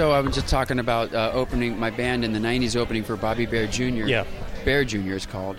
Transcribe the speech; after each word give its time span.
So 0.00 0.12
I 0.12 0.20
was 0.20 0.34
just 0.34 0.48
talking 0.48 0.78
about 0.78 1.12
uh, 1.12 1.30
opening 1.34 1.78
my 1.78 1.90
band 1.90 2.24
in 2.24 2.32
the 2.32 2.38
'90s, 2.38 2.74
opening 2.74 3.04
for 3.04 3.16
Bobby 3.16 3.44
Bare 3.44 3.66
Jr. 3.66 4.06
Yeah. 4.06 4.24
Bare 4.64 4.82
Jr. 4.82 5.12
is 5.12 5.26
called, 5.26 5.58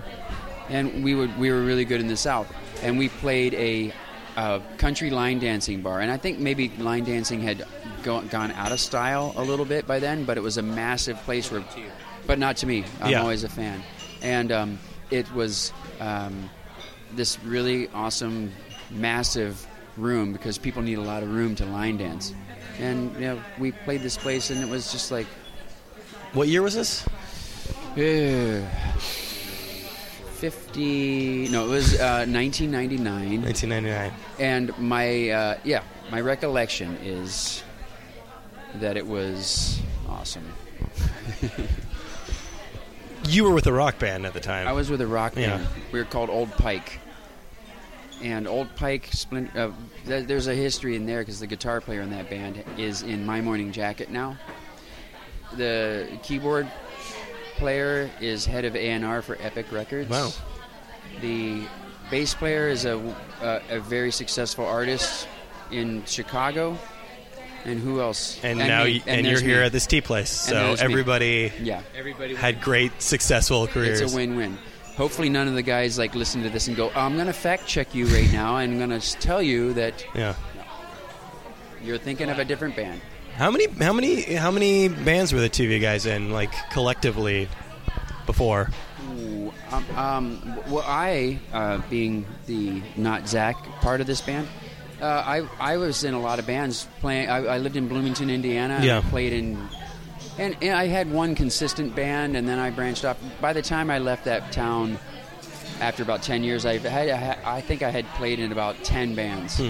and 0.67 1.03
we 1.03 1.13
would 1.13 1.37
we 1.37 1.51
were 1.51 1.61
really 1.61 1.85
good 1.85 2.01
in 2.01 2.07
the 2.07 2.17
South, 2.17 2.51
and 2.81 2.97
we 2.97 3.07
played 3.09 3.53
a, 3.53 3.93
uh 4.37 4.59
country 4.79 5.11
line 5.11 5.37
dancing 5.37 5.83
bar, 5.83 5.99
and 5.99 6.09
I 6.09 6.17
think 6.17 6.39
maybe 6.39 6.69
line 6.79 7.03
dancing 7.03 7.39
had 7.39 7.67
go, 8.01 8.21
gone 8.21 8.49
out 8.53 8.71
of 8.71 8.79
style 8.79 9.31
a 9.35 9.43
little 9.43 9.63
bit 9.63 9.85
by 9.85 9.99
then, 9.99 10.23
but 10.25 10.37
it 10.37 10.41
was 10.41 10.57
a 10.57 10.63
massive 10.63 11.17
place 11.17 11.51
where, 11.51 11.63
but 12.25 12.39
not 12.39 12.57
to 12.57 12.65
me. 12.65 12.83
I'm 12.99 13.11
Yeah. 13.11 13.21
always 13.21 13.43
a 13.43 13.49
fan, 13.49 13.83
and 14.23 14.51
um, 14.51 14.79
it 15.11 15.31
was 15.35 15.71
um, 15.99 16.49
this 17.13 17.37
really 17.43 17.89
awesome, 17.89 18.51
massive 18.89 19.67
room 19.97 20.33
because 20.33 20.57
people 20.57 20.81
need 20.81 20.97
a 20.97 21.01
lot 21.01 21.21
of 21.21 21.31
room 21.31 21.53
to 21.57 21.65
line 21.67 21.97
dance, 21.97 22.33
and 22.81 23.13
you 23.15 23.21
know 23.21 23.41
we 23.59 23.71
played 23.71 24.01
this 24.01 24.17
place, 24.17 24.49
and 24.49 24.61
it 24.61 24.69
was 24.69 24.91
just 24.91 25.11
like. 25.11 25.27
What 26.33 26.47
year 26.47 26.61
was 26.61 26.73
this? 26.75 27.05
Uh, 27.97 28.65
50 30.41 31.49
no 31.49 31.65
it 31.65 31.69
was 31.69 31.93
uh, 31.99 32.25
1999 32.25 33.41
1999. 33.43 34.11
and 34.39 34.75
my 34.79 35.29
uh, 35.29 35.57
yeah 35.65 35.83
my 36.09 36.21
recollection 36.21 36.95
is 37.03 37.63
that 38.75 38.95
it 38.95 39.05
was 39.05 39.81
awesome 40.07 40.45
You 43.27 43.43
were 43.43 43.53
with 43.53 43.67
a 43.67 43.73
rock 43.73 43.99
band 43.99 44.25
at 44.25 44.33
the 44.33 44.39
time. 44.39 44.67
i 44.69 44.71
was 44.71 44.89
with 44.89 45.01
a 45.01 45.07
rock 45.07 45.35
band. 45.35 45.45
Yeah. 45.45 45.57
band 45.57 45.67
we 45.91 45.99
were 45.99 46.05
called 46.05 46.29
old 46.29 46.49
pike 46.53 47.00
and 48.21 48.47
old 48.47 48.73
pike 48.75 49.09
splint- 49.11 49.55
uh, 49.55 49.71
th- 50.05 50.27
there's 50.27 50.47
a 50.47 50.55
history 50.55 50.95
in 50.95 51.05
there 51.05 51.19
because 51.21 51.39
the 51.39 51.47
guitar 51.47 51.81
player 51.81 52.01
in 52.01 52.09
that 52.11 52.29
band 52.29 52.63
is 52.77 53.01
in 53.01 53.25
my 53.25 53.41
morning 53.41 53.71
jacket 53.71 54.09
now 54.09 54.37
the 55.57 56.07
keyboard 56.23 56.67
player 57.57 58.09
is 58.19 58.45
head 58.45 58.65
of 58.65 58.75
A&R 58.75 59.21
for 59.21 59.37
Epic 59.39 59.71
Records. 59.71 60.09
Wow. 60.09 60.31
The 61.21 61.63
bass 62.09 62.33
player 62.33 62.67
is 62.69 62.85
a, 62.85 62.97
a, 63.41 63.61
a 63.69 63.79
very 63.79 64.11
successful 64.11 64.65
artist 64.65 65.27
in 65.69 66.03
Chicago. 66.05 66.77
And 67.63 67.79
who 67.79 68.01
else? 68.01 68.39
and, 68.43 68.57
now 68.57 68.85
me. 68.85 68.93
you, 68.93 69.01
and, 69.05 69.21
you're 69.21 69.33
there's 69.35 69.41
here 69.41 69.61
at 69.61 69.71
this 69.71 69.85
tea 69.85 70.01
place. 70.01 70.31
So 70.31 70.55
there's 70.55 70.79
me. 70.79 70.85
everybody 70.85 71.53
Yeah, 71.61 71.83
Everybody 71.95 72.33
had 72.33 72.59
great, 72.59 72.99
successful 72.99 73.67
careers. 73.67 74.01
it's 74.01 74.11
a 74.11 74.15
win-win. 74.15 74.57
Hopefully, 75.01 75.29
none 75.29 75.47
of 75.47 75.55
the 75.55 75.63
guys 75.63 75.97
like 75.97 76.13
listen 76.13 76.43
to 76.43 76.49
this 76.51 76.67
and 76.67 76.77
go, 76.77 76.91
"I'm 76.95 77.15
going 77.15 77.25
to 77.25 77.33
fact 77.33 77.65
check 77.65 77.95
you 77.95 78.05
right 78.05 78.31
now, 78.31 78.57
and 78.57 78.71
I'm 78.73 78.77
going 78.89 78.99
to 79.01 79.17
tell 79.17 79.41
you 79.41 79.73
that 79.73 80.05
Yeah. 80.13 80.35
you're 81.83 81.97
thinking 81.97 82.29
of 82.29 82.37
a 82.37 82.45
different 82.45 82.75
band." 82.75 83.01
How 83.35 83.49
many? 83.49 83.65
How 83.67 83.93
many? 83.93 84.21
How 84.35 84.51
many 84.51 84.89
bands 84.89 85.33
were 85.33 85.39
the 85.39 85.49
two 85.49 85.63
of 85.63 85.71
you 85.71 85.79
guys 85.79 86.05
in, 86.05 86.29
like 86.31 86.53
collectively, 86.69 87.47
before? 88.27 88.69
Ooh, 89.17 89.51
um, 89.71 89.85
um, 89.97 90.59
well, 90.69 90.83
I, 90.85 91.39
uh, 91.51 91.79
being 91.89 92.25
the 92.45 92.83
not 92.95 93.27
Zach 93.27 93.55
part 93.81 94.01
of 94.01 94.05
this 94.07 94.21
band, 94.21 94.47
uh, 95.01 95.05
I 95.25 95.47
I 95.59 95.77
was 95.77 96.03
in 96.03 96.13
a 96.13 96.19
lot 96.21 96.37
of 96.37 96.45
bands 96.45 96.87
playing. 96.99 97.27
I, 97.27 97.37
I 97.55 97.57
lived 97.57 97.75
in 97.75 97.87
Bloomington, 97.87 98.29
Indiana. 98.29 98.75
and 98.75 98.83
Yeah. 98.83 98.99
I 98.99 99.01
played 99.01 99.33
in, 99.33 99.57
and, 100.41 100.57
and 100.61 100.75
I 100.75 100.87
had 100.87 101.11
one 101.11 101.35
consistent 101.35 101.95
band, 101.95 102.35
and 102.35 102.47
then 102.47 102.57
I 102.57 102.71
branched 102.71 103.05
off. 103.05 103.17
By 103.39 103.53
the 103.53 103.61
time 103.61 103.91
I 103.91 103.99
left 103.99 104.25
that 104.25 104.51
town, 104.51 104.97
after 105.79 106.01
about 106.01 106.23
ten 106.23 106.43
years, 106.43 106.65
I 106.65 106.79
had 106.79 107.09
I, 107.45 107.61
think 107.61 107.83
I 107.83 107.91
had 107.91 108.05
played 108.15 108.39
in 108.39 108.51
about 108.51 108.83
ten 108.83 109.13
bands. 109.13 109.57
Hmm. 109.57 109.69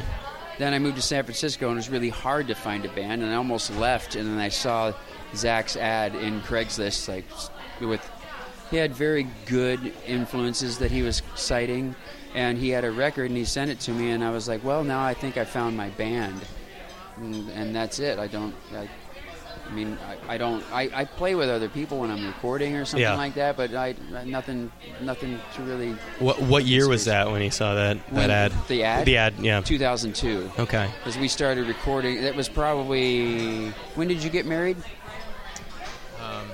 Then 0.57 0.73
I 0.73 0.79
moved 0.79 0.95
to 0.95 1.01
San 1.01 1.23
Francisco, 1.25 1.67
and 1.67 1.75
it 1.75 1.79
was 1.79 1.89
really 1.89 2.09
hard 2.09 2.47
to 2.47 2.55
find 2.55 2.85
a 2.85 2.89
band, 2.89 3.21
and 3.21 3.31
I 3.31 3.35
almost 3.35 3.73
left. 3.75 4.15
And 4.15 4.29
then 4.29 4.37
I 4.37 4.47
saw 4.47 4.93
Zach's 5.35 5.75
ad 5.75 6.15
in 6.15 6.39
Craigslist, 6.41 7.09
like 7.09 7.25
with 7.81 8.09
he 8.69 8.77
had 8.77 8.93
very 8.93 9.27
good 9.47 9.93
influences 10.07 10.77
that 10.77 10.89
he 10.89 11.01
was 11.01 11.21
citing, 11.35 11.95
and 12.33 12.57
he 12.57 12.69
had 12.69 12.85
a 12.85 12.91
record, 12.91 13.25
and 13.25 13.35
he 13.35 13.43
sent 13.43 13.69
it 13.71 13.81
to 13.81 13.91
me, 13.91 14.11
and 14.11 14.23
I 14.23 14.29
was 14.29 14.47
like, 14.47 14.63
well, 14.63 14.85
now 14.85 15.03
I 15.03 15.13
think 15.13 15.35
I 15.35 15.43
found 15.43 15.75
my 15.75 15.89
band, 15.89 16.39
and, 17.17 17.49
and 17.49 17.75
that's 17.75 17.99
it. 17.99 18.19
I 18.19 18.27
don't. 18.27 18.55
I, 18.73 18.87
I 19.71 19.73
mean, 19.73 19.97
I, 20.27 20.33
I 20.33 20.37
don't. 20.37 20.61
I, 20.73 20.89
I 20.93 21.05
play 21.05 21.33
with 21.33 21.47
other 21.49 21.69
people 21.69 21.99
when 22.01 22.11
I'm 22.11 22.25
recording 22.27 22.75
or 22.75 22.83
something 22.83 23.01
Yeah. 23.01 23.15
like 23.15 23.35
that, 23.35 23.55
but 23.55 23.73
I 23.73 23.95
nothing, 24.25 24.69
nothing 25.01 25.39
to 25.55 25.61
really. 25.61 25.93
What 26.19 26.41
What 26.41 26.65
year 26.65 26.89
was 26.89 27.05
that 27.05 27.31
when 27.31 27.41
you 27.41 27.51
saw 27.51 27.75
that 27.75 27.97
that 28.07 28.13
When- 28.13 28.29
ad? 28.31 28.51
the 28.67 28.83
ad? 28.83 29.05
The 29.05 29.15
ad. 29.15 29.35
Yeah. 29.39 29.61
2002. 29.61 30.51
Okay. 30.59 30.89
Because 30.99 31.17
we 31.17 31.29
started 31.29 31.67
recording. 31.67 32.21
That 32.21 32.35
was 32.35 32.49
probably. 32.49 33.69
When 33.95 34.09
did 34.09 34.21
you 34.21 34.29
get 34.29 34.45
married? 34.45 34.75
Um, 36.21 36.47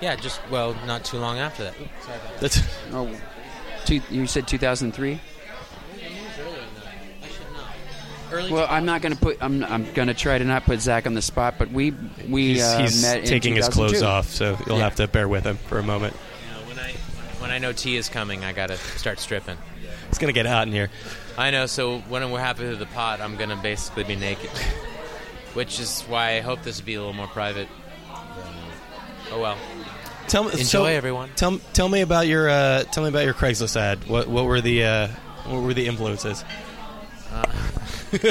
yeah, 0.00 0.16
just 0.16 0.40
well, 0.50 0.74
not 0.84 1.04
too 1.04 1.18
long 1.18 1.38
after 1.38 1.62
that. 1.64 1.80
Oops, 1.80 1.90
sorry 2.04 2.16
about 2.18 2.32
that. 2.32 2.40
That's 2.40 2.60
Oh, 2.92 3.16
two, 3.84 4.00
you 4.10 4.26
said 4.26 4.48
2003. 4.48 5.20
Early 8.32 8.50
Well, 8.52 8.66
I'm 8.68 8.84
not 8.86 9.02
going 9.02 9.14
to 9.14 9.18
put. 9.20 9.38
I'm, 9.40 9.62
I'm 9.64 9.92
going 9.92 10.08
to 10.08 10.14
try 10.14 10.36
to 10.38 10.44
not 10.44 10.64
put 10.64 10.80
Zach 10.80 11.06
on 11.06 11.14
the 11.14 11.22
spot, 11.22 11.54
but 11.58 11.70
we 11.70 11.92
we 12.28 12.54
he's, 12.54 12.62
uh, 12.62 12.78
he's 12.80 13.02
met 13.02 13.18
in 13.20 13.24
taking 13.26 13.54
his 13.54 13.68
clothes 13.68 14.02
off, 14.02 14.28
so 14.28 14.58
you'll 14.66 14.78
Yeah. 14.78 14.84
have 14.84 14.96
to 14.96 15.06
bear 15.08 15.28
with 15.28 15.44
him 15.44 15.56
for 15.56 15.78
a 15.78 15.82
moment. 15.82 16.14
you 16.14 16.52
know, 16.60 16.68
when 16.68 16.78
I 16.78 16.92
when 17.40 17.50
I 17.50 17.58
know 17.58 17.72
tea 17.72 17.96
is 17.96 18.08
coming, 18.08 18.44
I 18.44 18.52
gotta 18.52 18.76
start 18.76 19.20
stripping. 19.20 19.56
It's 20.08 20.18
gonna 20.18 20.32
get 20.32 20.46
hot 20.46 20.66
in 20.66 20.72
here. 20.72 20.90
I 21.38 21.50
know. 21.50 21.66
So 21.66 21.98
when 22.00 22.28
we're 22.30 22.40
happy 22.40 22.66
with 22.66 22.78
the 22.80 22.86
pot, 22.86 23.20
I'm 23.20 23.36
gonna 23.36 23.56
basically 23.56 24.04
be 24.04 24.16
naked, 24.16 24.50
which 25.54 25.78
is 25.78 26.02
why 26.02 26.36
I 26.36 26.40
hope 26.40 26.62
this 26.62 26.78
will 26.80 26.86
be 26.86 26.94
a 26.94 26.98
little 27.00 27.12
more 27.14 27.28
private. 27.28 27.68
Oh 29.32 29.40
well. 29.40 29.56
Tell 30.28 30.42
me, 30.44 30.50
Enjoy, 30.52 30.64
so- 30.64 30.84
everyone. 30.86 31.30
Tell 31.36 31.58
tell 31.72 31.88
me 31.88 32.00
about 32.00 32.26
your 32.26 32.48
uh, 32.48 32.82
tell 32.84 33.04
me 33.04 33.08
about 33.08 33.24
your 33.24 33.34
Craigslist 33.34 33.76
ad. 33.76 34.08
What 34.08 34.26
what 34.26 34.46
were 34.46 34.60
the 34.60 34.84
uh, 34.84 35.08
what 35.46 35.62
were 35.62 35.74
the 35.74 35.86
influences? 35.86 36.44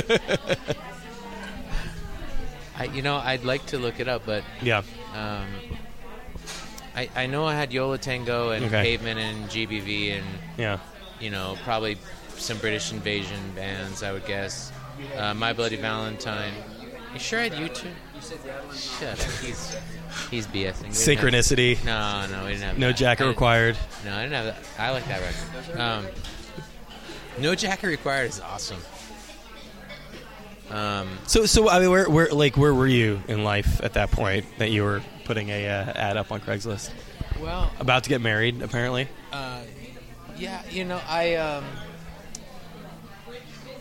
I 2.77 2.85
you 2.85 3.01
know 3.01 3.15
I'd 3.17 3.43
like 3.43 3.65
to 3.67 3.77
look 3.77 3.99
it 3.99 4.07
up, 4.07 4.23
but 4.25 4.43
Yeah. 4.61 4.83
um, 5.15 5.47
I 6.95 7.09
I 7.15 7.25
know 7.27 7.45
I 7.45 7.55
had 7.55 7.71
Yo 7.71 7.89
La 7.89 7.97
Tengo 7.97 8.51
and 8.51 8.65
Okay. 8.65 8.83
Pavement 8.83 9.19
and 9.19 9.49
GBV 9.49 10.17
and 10.17 10.25
Yeah. 10.57 10.79
you 11.19 11.29
know 11.29 11.57
probably 11.63 11.97
some 12.37 12.57
British 12.57 12.91
Invasion 12.91 13.39
bands. 13.55 14.03
I 14.03 14.11
would 14.11 14.25
guess. 14.25 14.71
Uh, 15.17 15.33
My 15.33 15.53
Bloody 15.53 15.75
Valentine. 15.77 16.53
You 17.13 17.19
sure 17.19 17.39
I 17.39 17.43
had 17.43 17.57
you 17.57 17.69
two? 17.69 17.87
Shut 18.73 19.11
up. 19.11 19.19
He's 19.41 19.75
he's 20.29 20.47
BSing. 20.47 20.53
Didn't 20.53 20.83
have- 20.83 20.93
Synchronicity. 20.93 21.83
No, 21.85 22.25
no, 22.27 22.43
we 22.43 22.51
didn't 22.51 22.63
have 22.63 22.77
No 22.77 22.87
that. 22.87 22.97
jacket 22.97 23.25
required. 23.25 23.77
No, 24.03 24.13
I 24.15 24.23
didn't 24.23 24.33
have 24.33 24.45
that. 24.45 24.57
I 24.77 24.91
like 24.91 25.07
that 25.07 25.21
record. 25.21 25.79
Um, 25.79 26.07
no 27.39 27.55
jacket 27.55 27.87
required 27.87 28.29
is 28.29 28.41
awesome. 28.41 28.81
Um, 30.71 31.17
So 31.27 31.45
so 31.45 31.69
I 31.69 31.79
mean, 31.79 31.89
where 31.91 32.09
where 32.09 32.29
like 32.29 32.57
where 32.57 32.73
were 32.73 32.87
you 32.87 33.21
in 33.27 33.43
life 33.43 33.81
at 33.83 33.93
that 33.93 34.11
point 34.11 34.45
that 34.57 34.71
you 34.71 34.83
were 34.83 35.01
putting 35.25 35.49
a 35.49 35.67
uh, 35.67 35.93
ad 35.95 36.17
up 36.17 36.31
on 36.31 36.39
Craigslist? 36.41 36.89
well, 37.41 37.71
About 37.79 38.03
to 38.03 38.09
get 38.09 38.21
married, 38.21 38.61
apparently. 38.61 39.07
uh, 39.33 39.61
yeah, 40.37 40.61
you 40.69 40.83
know, 40.85 40.99
I 41.07 41.35
um, 41.35 41.63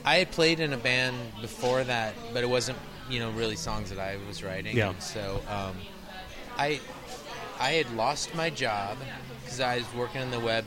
I 0.04 0.16
had 0.16 0.30
played 0.30 0.60
in 0.60 0.72
a 0.72 0.76
band 0.76 1.16
before 1.40 1.82
that, 1.84 2.14
but 2.32 2.42
it 2.42 2.48
wasn't 2.48 2.78
you 3.08 3.20
know 3.20 3.30
really 3.30 3.56
songs 3.56 3.90
that 3.90 3.98
I 3.98 4.16
was 4.28 4.42
writing. 4.42 4.76
Yeah. 4.76 4.90
And 4.90 5.02
so 5.02 5.40
um, 5.48 5.76
I 6.58 6.80
I 7.58 7.72
had 7.72 7.90
lost 7.94 8.34
my 8.34 8.50
job 8.50 8.98
because 9.42 9.60
I 9.60 9.78
was 9.78 9.94
working 9.94 10.20
in 10.20 10.30
the 10.30 10.40
web 10.40 10.64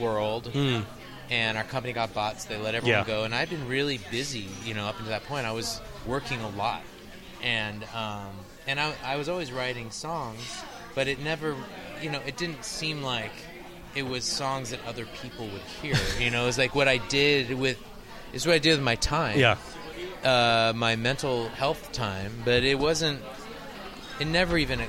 world. 0.00 0.50
Mm. 0.52 0.84
And 1.30 1.58
our 1.58 1.64
company 1.64 1.92
got 1.92 2.14
bought, 2.14 2.40
so 2.40 2.48
they 2.48 2.56
let 2.58 2.74
everyone 2.74 3.00
Yeah. 3.00 3.04
go. 3.06 3.24
And 3.24 3.34
I've 3.34 3.50
been 3.50 3.68
really 3.68 3.98
busy, 4.10 4.48
you 4.64 4.74
know, 4.74 4.86
up 4.86 4.96
until 4.98 5.10
that 5.10 5.24
point. 5.24 5.46
I 5.46 5.52
was 5.52 5.80
working 6.06 6.40
a 6.40 6.48
lot, 6.50 6.82
and 7.42 7.84
um, 7.94 8.30
and 8.66 8.80
I, 8.80 8.92
I 9.04 9.16
was 9.16 9.28
always 9.28 9.52
writing 9.52 9.90
songs, 9.90 10.62
but 10.94 11.08
it 11.08 11.20
never, 11.20 11.56
you 12.00 12.10
know, 12.10 12.20
it 12.26 12.36
didn't 12.36 12.64
seem 12.64 13.02
like 13.02 13.32
it 13.94 14.02
was 14.02 14.24
songs 14.24 14.70
that 14.70 14.80
other 14.86 15.06
people 15.22 15.46
would 15.48 15.62
hear. 15.82 15.96
you 16.18 16.30
know, 16.30 16.44
it 16.44 16.46
was 16.46 16.58
like 16.58 16.74
what 16.74 16.88
I 16.88 16.98
did 16.98 17.58
with, 17.58 17.78
is 18.32 18.46
what 18.46 18.54
I 18.54 18.58
did 18.58 18.72
with 18.72 18.82
my 18.84 18.94
time, 18.96 19.38
Yeah. 19.38 19.56
uh, 20.24 20.72
my 20.74 20.96
mental 20.96 21.48
health 21.48 21.92
time, 21.92 22.32
but 22.44 22.62
it 22.62 22.78
wasn't. 22.78 23.20
It 24.20 24.26
never 24.26 24.58
even, 24.58 24.82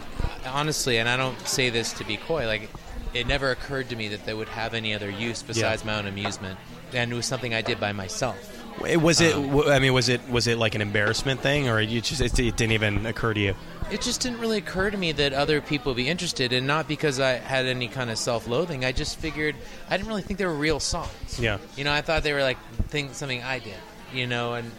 honestly, 0.45 0.97
and 0.97 1.07
I 1.07 1.15
don't 1.15 1.39
say 1.47 1.69
this 1.69 1.93
to 1.93 2.03
be 2.03 2.17
coy, 2.17 2.47
like 2.47 2.67
it 3.13 3.27
never 3.27 3.51
occurred 3.51 3.89
to 3.89 3.95
me 3.95 4.09
that 4.09 4.25
they 4.25 4.33
would 4.33 4.49
have 4.49 4.73
any 4.73 4.93
other 4.93 5.09
use 5.09 5.41
besides 5.41 5.83
my 5.85 5.97
own 5.97 6.05
amusement, 6.05 6.59
and 6.93 7.11
it 7.11 7.15
was 7.15 7.25
something 7.25 7.53
I 7.53 7.61
did 7.61 7.79
by 7.79 7.91
myself. 7.91 8.55
Was 8.79 9.19
it? 9.19 9.35
Um, 9.35 9.59
I 9.67 9.75
I 9.75 9.79
mean, 9.79 9.93
was 9.93 10.09
it? 10.09 10.21
Was 10.29 10.47
it 10.47 10.57
like 10.57 10.75
an 10.75 10.81
embarrassment 10.81 11.41
thing, 11.41 11.67
or 11.67 11.81
you 11.81 12.01
just 12.01 12.21
it, 12.21 12.39
it 12.39 12.55
didn't 12.55 12.73
even 12.73 13.05
occur 13.05 13.33
to 13.33 13.39
you? 13.39 13.55
It 13.91 14.01
just 14.01 14.21
didn't 14.21 14.39
really 14.39 14.59
occur 14.59 14.89
to 14.89 14.97
me 14.97 15.11
that 15.13 15.33
other 15.33 15.61
people 15.61 15.91
would 15.91 15.97
be 15.97 16.07
interested, 16.07 16.53
and 16.53 16.67
not 16.67 16.87
because 16.87 17.19
I 17.19 17.31
had 17.33 17.65
any 17.65 17.87
kind 17.87 18.09
of 18.09 18.17
self-loathing. 18.17 18.85
I 18.85 18.91
just 18.91 19.17
figured 19.17 19.55
I 19.89 19.97
didn't 19.97 20.07
really 20.07 20.21
think 20.21 20.37
they 20.39 20.45
were 20.45 20.53
real 20.53 20.79
songs. 20.79 21.39
Yeah. 21.39 21.57
You 21.75 21.83
know, 21.83 21.91
I 21.91 22.01
thought 22.01 22.23
they 22.23 22.33
were 22.33 22.43
like 22.43 22.57
thing, 22.89 23.11
something 23.13 23.43
I 23.43 23.59
did. 23.59 23.75
You 24.13 24.27
know, 24.27 24.53
and 24.53 24.71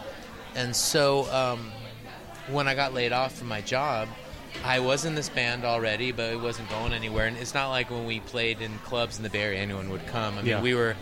and 0.55 0.75
so 0.75 1.31
um, 1.32 1.71
when 2.49 2.69
I 2.69 2.75
got 2.75 2.94
laid 2.94 3.12
off 3.12 3.35
from 3.35 3.49
my 3.49 3.61
job, 3.61 4.09
I 4.65 4.81
was 4.81 5.05
in 5.05 5.15
this 5.15 5.29
band 5.29 5.65
already, 5.65 6.12
but 6.12 6.33
it 6.33 6.41
wasn't 6.41 6.69
going 6.69 6.93
anywhere. 6.93 7.27
And 7.27 7.37
it's 7.37 7.55
not 7.55 7.71
like 7.71 7.91
when 7.91 8.05
we 8.07 8.21
played 8.21 8.61
in 8.61 8.77
clubs 8.81 9.17
in 9.17 9.23
the 9.23 9.31
Bay 9.31 9.43
Area, 9.43 9.61
anyone 9.61 9.89
would 9.91 10.07
come. 10.07 10.35
I 10.35 10.43
mean, 10.43 10.47
Yeah. 10.47 10.61
we 10.61 10.75
were 10.75 10.97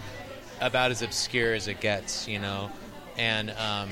about 0.61 0.91
as 0.91 1.03
obscure 1.03 1.55
as 1.55 1.67
it 1.69 1.81
gets, 1.81 2.29
you 2.29 2.39
know. 2.39 2.71
And 3.17 3.51
um, 3.53 3.89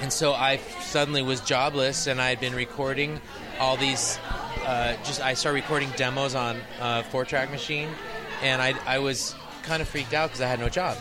and 0.00 0.12
so 0.12 0.32
I 0.34 0.58
suddenly 0.82 1.22
was 1.22 1.40
jobless, 1.40 2.06
and 2.06 2.20
I 2.20 2.28
had 2.28 2.40
been 2.40 2.54
recording 2.54 3.20
all 3.58 3.76
these. 3.76 4.18
Uh, 4.66 4.94
just 5.04 5.20
I 5.22 5.32
started 5.34 5.62
recording 5.62 5.88
demos 5.96 6.34
on 6.34 6.58
a 6.80 7.02
four-track 7.04 7.50
machine, 7.50 7.88
and 8.42 8.60
I 8.60 8.74
I 8.86 8.98
was 8.98 9.34
kind 9.62 9.80
of 9.80 9.88
freaked 9.88 10.12
out 10.12 10.28
because 10.28 10.42
I 10.42 10.46
had 10.46 10.60
no 10.60 10.68
job, 10.68 10.98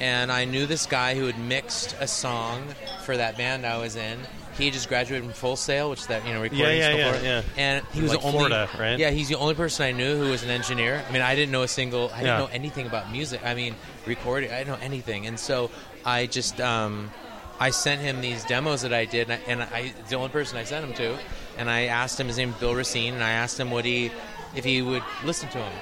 and 0.00 0.32
I 0.32 0.46
knew 0.46 0.64
this 0.66 0.86
guy 0.86 1.14
who 1.14 1.26
had 1.26 1.38
mixed 1.38 1.94
a 2.00 2.08
song 2.08 2.66
for 3.04 3.14
that 3.16 3.36
band 3.36 3.66
I 3.66 3.76
was 3.76 3.94
in. 3.94 4.18
He 4.56 4.70
just 4.70 4.88
graduated 4.88 5.24
from 5.24 5.32
Full 5.34 5.56
Sail, 5.56 5.90
which 5.90 6.00
is 6.00 6.06
that 6.08 6.26
you 6.26 6.32
know 6.32 6.40
recording 6.42 6.64
Yeah, 6.78 6.90
yeah, 6.94 7.10
school 7.12 7.22
yeah, 7.22 7.28
yeah. 7.40 7.42
and 7.56 7.86
he 7.92 8.00
was 8.02 8.12
Like 8.12 8.20
the 8.20 8.26
only 8.26 8.38
Florida, 8.38 8.68
right? 8.78 8.98
Yeah, 8.98 9.10
he's 9.10 9.28
the 9.28 9.36
only 9.36 9.54
person 9.54 9.86
I 9.86 9.92
knew 9.92 10.16
who 10.16 10.30
was 10.30 10.42
an 10.42 10.50
engineer. 10.50 11.02
I 11.08 11.12
mean, 11.12 11.22
I 11.22 11.34
didn't 11.34 11.52
know 11.52 11.62
a 11.62 11.68
single. 11.68 12.10
I 12.14 12.20
didn't 12.20 12.38
know 12.38 12.48
anything 12.52 12.86
about 12.86 13.10
music. 13.10 13.40
I 13.44 13.54
mean, 13.54 13.74
recording. 14.06 14.50
I 14.52 14.58
didn't 14.58 14.68
know 14.78 14.84
anything, 14.84 15.26
and 15.26 15.38
so 15.38 15.70
I 16.04 16.26
just 16.26 16.60
um, 16.60 17.10
I 17.58 17.70
sent 17.70 18.00
him 18.00 18.20
these 18.20 18.44
demos 18.44 18.82
that 18.82 18.92
I 18.92 19.04
did, 19.04 19.30
and 19.30 19.32
I, 19.32 19.50
and 19.50 19.62
I 19.62 19.92
the 20.08 20.16
only 20.16 20.30
person 20.30 20.58
I 20.58 20.64
sent 20.64 20.86
them 20.86 20.94
to, 20.96 21.18
and 21.58 21.68
I 21.70 21.86
asked 21.86 22.18
him 22.18 22.26
his 22.28 22.36
name 22.38 22.50
is 22.50 22.56
Bill 22.56 22.74
Racine, 22.74 23.14
and 23.14 23.22
I 23.22 23.30
asked 23.30 23.58
him 23.58 23.70
what 23.70 23.84
he 23.84 24.10
if 24.54 24.64
he 24.64 24.82
would 24.82 25.02
listen 25.24 25.48
to 25.50 25.58
him. 25.58 25.72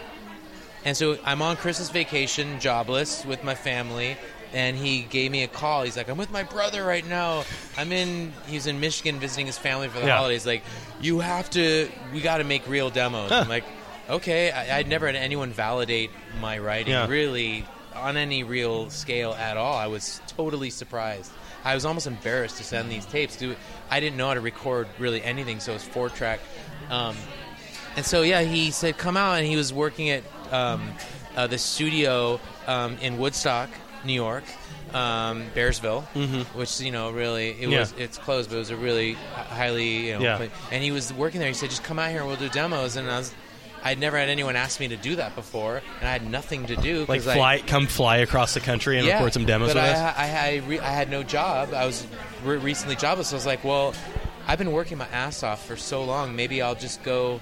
And 0.84 0.96
so 0.96 1.16
I'm 1.24 1.42
on 1.42 1.56
Christmas 1.56 1.90
vacation, 1.90 2.58
jobless, 2.58 3.24
with 3.24 3.44
my 3.44 3.54
family, 3.54 4.16
and 4.52 4.76
he 4.76 5.02
gave 5.02 5.30
me 5.30 5.42
a 5.44 5.48
call. 5.48 5.82
He's 5.82 5.96
like, 5.96 6.08
"I'm 6.08 6.16
with 6.18 6.30
my 6.30 6.42
brother 6.42 6.84
right 6.84 7.06
now. 7.06 7.44
I'm 7.76 7.92
in. 7.92 8.32
He's 8.46 8.66
in 8.66 8.80
Michigan 8.80 9.18
visiting 9.20 9.46
his 9.46 9.58
family 9.58 9.88
for 9.88 10.00
the 10.00 10.06
Yeah. 10.06 10.16
holidays. 10.16 10.44
Like, 10.46 10.62
you 11.00 11.20
have 11.20 11.48
to. 11.50 11.88
We 12.12 12.20
got 12.20 12.38
to 12.38 12.44
make 12.44 12.66
real 12.68 12.90
demos." 12.90 13.32
I'm 13.32 13.48
like, 13.48 13.64
"Okay." 14.10 14.50
I, 14.50 14.78
I'd 14.78 14.88
never 14.88 15.06
had 15.06 15.16
anyone 15.16 15.52
validate 15.52 16.10
my 16.40 16.58
writing 16.58 16.92
Yeah. 16.92 17.06
really 17.08 17.66
on 17.94 18.16
any 18.16 18.42
real 18.42 18.88
scale 18.90 19.32
at 19.34 19.56
all. 19.56 19.76
I 19.76 19.86
was 19.86 20.20
totally 20.26 20.70
surprised. 20.70 21.30
I 21.64 21.74
was 21.74 21.84
almost 21.84 22.06
embarrassed 22.06 22.56
to 22.56 22.64
send 22.64 22.90
these 22.90 23.06
tapes. 23.06 23.36
Dude, 23.36 23.56
I 23.90 24.00
didn't 24.00 24.16
know 24.16 24.26
how 24.28 24.34
to 24.34 24.40
record 24.40 24.88
really 24.98 25.22
anything, 25.22 25.60
so 25.60 25.72
it 25.72 25.74
was 25.74 25.84
four 25.84 26.08
track. 26.08 26.40
Um, 26.90 27.14
and 27.96 28.04
so 28.04 28.22
yeah, 28.22 28.40
he 28.42 28.70
said 28.70 28.98
come 28.98 29.16
out, 29.16 29.34
and 29.38 29.46
he 29.46 29.54
was 29.56 29.72
working 29.72 30.10
at 30.10 30.24
um, 30.50 30.90
uh, 31.36 31.46
the 31.46 31.58
studio 31.58 32.40
um, 32.66 32.96
in 33.00 33.16
Woodstock, 33.18 33.68
New 34.04 34.12
York, 34.12 34.44
um, 34.94 35.44
Bearsville, 35.54 36.02
which 36.54 36.80
you 36.80 36.90
know 36.90 37.10
really 37.10 37.50
it 37.50 37.68
Yeah. 37.68 37.80
was 37.80 37.94
it's 37.98 38.18
closed, 38.18 38.50
but 38.50 38.56
it 38.56 38.60
was 38.60 38.70
a 38.70 38.76
really 38.76 39.14
highly 39.34 40.08
you 40.08 40.18
know. 40.18 40.20
Yeah. 40.24 40.46
And 40.70 40.82
he 40.82 40.90
was 40.90 41.12
working 41.12 41.40
there. 41.40 41.48
He 41.48 41.54
said 41.54 41.70
just 41.70 41.84
come 41.84 41.98
out 41.98 42.10
here 42.10 42.18
and 42.20 42.28
we'll 42.28 42.36
do 42.36 42.48
demos. 42.48 42.96
And 42.96 43.10
I 43.10 43.18
was. 43.18 43.32
I'd 43.84 43.98
never 43.98 44.16
had 44.16 44.28
anyone 44.28 44.54
ask 44.54 44.78
me 44.78 44.86
to 44.88 44.96
do 44.96 45.16
that 45.16 45.34
before, 45.34 45.82
and 45.98 46.08
I 46.08 46.12
had 46.12 46.24
nothing 46.30 46.66
to 46.66 46.76
do. 46.76 47.00
Like 47.08 47.18
'cause 47.22 47.26
I- 47.26 47.34
fly, 47.34 47.58
come 47.66 47.88
fly 47.88 48.18
across 48.18 48.54
the 48.54 48.60
country 48.60 48.96
and 48.98 49.04
yeah, 49.04 49.14
record 49.14 49.32
some 49.32 49.44
demos 49.44 49.70
but 49.74 49.74
with 49.74 49.84
I, 49.84 49.88
us. 49.90 50.14
I, 50.16 50.22
I, 50.22 50.62
re- 50.68 50.78
I 50.78 50.90
had 50.92 51.10
no 51.10 51.24
job. 51.24 51.74
I 51.74 51.84
was 51.84 52.06
re- 52.44 52.58
recently 52.58 52.94
jobless. 52.94 53.28
So 53.30 53.34
I 53.34 53.38
was 53.38 53.46
like, 53.46 53.64
well, 53.64 53.92
I've 54.46 54.58
been 54.58 54.70
working 54.70 54.98
my 54.98 55.08
ass 55.08 55.42
off 55.42 55.66
for 55.66 55.76
so 55.76 56.04
long. 56.04 56.36
Maybe 56.36 56.62
I'll 56.62 56.76
just 56.76 57.02
go 57.02 57.40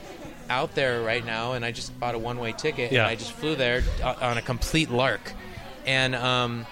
out 0.48 0.74
there 0.74 1.02
right 1.02 1.26
now. 1.26 1.52
And 1.52 1.62
I 1.62 1.72
just 1.72 1.98
bought 2.00 2.14
a 2.14 2.18
one 2.18 2.38
way 2.38 2.52
ticket. 2.52 2.90
Yeah. 2.90 3.00
And 3.00 3.08
I 3.08 3.16
just 3.16 3.32
flew 3.32 3.54
there 3.54 3.82
on 4.02 4.38
a 4.38 4.42
complete 4.42 4.88
lark. 4.88 5.34
And 5.90 6.14
um, 6.14 6.66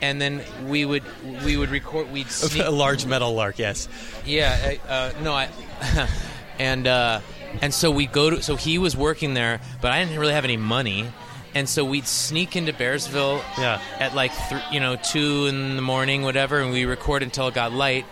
and 0.00 0.18
then 0.18 0.42
we 0.66 0.86
would 0.86 1.02
we 1.44 1.58
would 1.58 1.68
record. 1.68 2.10
We'd 2.10 2.26
sneak, 2.30 2.64
a 2.64 2.70
large 2.70 3.04
metal 3.04 3.34
lark, 3.34 3.58
yes. 3.58 3.86
yeah, 4.24 4.74
uh, 4.88 5.12
no, 5.22 5.34
I, 5.34 5.48
and 6.58 6.86
uh, 6.86 7.20
and 7.60 7.72
so 7.74 7.90
we 7.90 8.06
go 8.06 8.30
to. 8.30 8.42
So 8.42 8.56
he 8.56 8.78
was 8.78 8.96
working 8.96 9.34
there, 9.34 9.60
but 9.82 9.92
I 9.92 10.02
didn't 10.02 10.18
really 10.18 10.32
have 10.32 10.44
any 10.44 10.56
money, 10.56 11.06
and 11.54 11.68
so 11.68 11.84
we'd 11.84 12.06
sneak 12.06 12.56
into 12.56 12.72
Bearsville 12.72 13.42
Yeah. 13.58 13.78
at 14.00 14.14
like 14.14 14.32
th- 14.48 14.62
you 14.72 14.80
know 14.80 14.96
two 14.96 15.44
in 15.46 15.76
the 15.76 15.82
morning, 15.82 16.22
whatever, 16.22 16.60
and 16.60 16.72
we 16.72 16.86
record 16.86 17.22
until 17.22 17.48
it 17.48 17.54
got 17.54 17.72
light. 17.72 18.06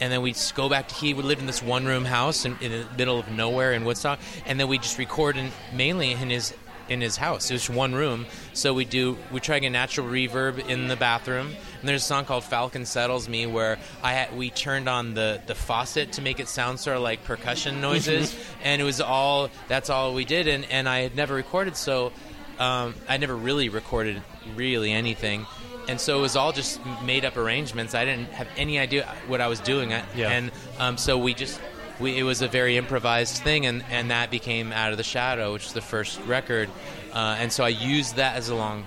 And 0.00 0.10
then 0.10 0.22
we'd 0.22 0.38
go 0.54 0.68
back 0.70 0.88
to 0.88 0.94
he 0.94 1.12
would 1.12 1.26
live 1.26 1.40
in 1.40 1.46
this 1.46 1.60
one 1.62 1.84
room 1.84 2.04
house 2.06 2.44
in, 2.46 2.56
in 2.60 2.70
the 2.70 2.86
middle 2.96 3.18
of 3.18 3.28
nowhere 3.30 3.72
in 3.74 3.84
Woodstock, 3.84 4.20
and 4.46 4.58
then 4.58 4.68
we'd 4.68 4.82
just 4.82 4.96
record 4.96 5.36
in, 5.36 5.50
mainly 5.74 6.12
in 6.12 6.30
his 6.30 6.54
in 6.88 7.00
his 7.00 7.16
house. 7.16 7.50
It 7.50 7.54
was 7.54 7.68
one 7.70 7.94
room, 7.94 8.26
so 8.52 8.72
we 8.74 8.84
do 8.84 9.16
we 9.32 9.40
try 9.40 9.56
to 9.56 9.60
get 9.60 9.70
natural 9.70 10.06
reverb 10.06 10.58
in 10.68 10.88
the 10.88 10.96
bathroom. 10.96 11.48
And 11.80 11.88
there's 11.88 12.02
a 12.02 12.06
song 12.06 12.24
called 12.24 12.44
"Falcon 12.44 12.86
Settles 12.86 13.28
Me" 13.28 13.46
where 13.46 13.78
I 14.02 14.12
had, 14.14 14.36
we 14.36 14.50
turned 14.50 14.88
on 14.88 15.14
the 15.14 15.40
the 15.46 15.54
faucet 15.54 16.12
to 16.12 16.22
make 16.22 16.40
it 16.40 16.48
sound 16.48 16.80
sort 16.80 16.96
of 16.96 17.02
like 17.02 17.24
percussion 17.24 17.80
noises, 17.88 18.34
and 18.62 18.80
it 18.80 18.84
was 18.84 19.00
all 19.00 19.50
that's 19.68 19.90
all 19.90 20.14
we 20.14 20.24
did. 20.24 20.48
And 20.48 20.64
and 20.70 20.88
I 20.88 21.00
had 21.00 21.14
never 21.16 21.34
recorded, 21.34 21.76
so 21.76 22.12
um, 22.58 22.94
I 23.08 23.16
never 23.18 23.36
really 23.36 23.68
recorded 23.68 24.22
really 24.56 24.92
anything. 24.92 25.46
And 25.88 25.98
so 25.98 26.18
it 26.18 26.20
was 26.20 26.36
all 26.36 26.52
just 26.52 26.80
made 27.02 27.24
up 27.24 27.38
arrangements. 27.38 27.94
I 27.94 28.04
didn't 28.04 28.30
have 28.32 28.46
any 28.58 28.78
idea 28.78 29.06
what 29.26 29.40
I 29.40 29.46
was 29.46 29.58
doing. 29.60 29.94
I- 29.94 30.04
Yeah. 30.14 30.28
And 30.28 30.50
um, 30.78 30.98
so 30.98 31.16
we 31.16 31.32
just 31.32 31.58
we, 32.00 32.16
it 32.18 32.22
was 32.22 32.42
a 32.42 32.48
very 32.48 32.76
improvised 32.76 33.42
thing, 33.42 33.66
and, 33.66 33.84
and 33.90 34.10
that 34.10 34.30
became 34.30 34.72
Out 34.72 34.92
of 34.92 34.98
the 34.98 35.04
Shadow, 35.04 35.52
which 35.52 35.66
is 35.66 35.72
the 35.72 35.80
first 35.80 36.20
record. 36.26 36.68
Uh, 37.12 37.36
and 37.38 37.52
so 37.52 37.64
I 37.64 37.68
used 37.68 38.16
that 38.16 38.36
as 38.36 38.48
a 38.48 38.54
long 38.54 38.84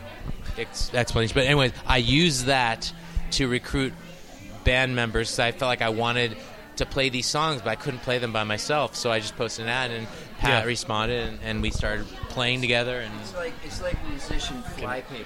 ex- 0.57 0.93
explanation. 0.93 1.33
But 1.33 1.45
anyways, 1.45 1.73
I 1.85 1.97
used 1.97 2.45
that 2.45 2.91
to 3.31 3.47
recruit 3.47 3.93
band 4.63 4.95
members. 4.95 5.29
'cause 5.31 5.39
I 5.39 5.51
felt 5.51 5.69
like 5.69 5.81
I 5.81 5.89
wanted 5.89 6.37
to 6.77 6.85
play 6.85 7.09
these 7.09 7.25
songs, 7.27 7.61
but 7.61 7.69
I 7.69 7.75
couldn't 7.75 7.99
play 8.01 8.17
them 8.17 8.31
by 8.31 8.43
myself. 8.43 8.95
So 8.95 9.11
I 9.11 9.19
just 9.19 9.35
posted 9.35 9.65
an 9.65 9.69
ad, 9.69 9.91
and 9.91 10.07
Pat 10.39 10.63
Yeah. 10.63 10.65
responded, 10.65 11.27
and, 11.27 11.39
and 11.43 11.61
we 11.61 11.69
started 11.71 12.07
playing 12.29 12.61
together. 12.61 12.99
And 13.01 13.13
It's 13.21 13.33
like 13.35 13.53
it's 13.65 13.81
like 13.81 13.97
musician 14.07 14.63
flypaper. 14.77 15.25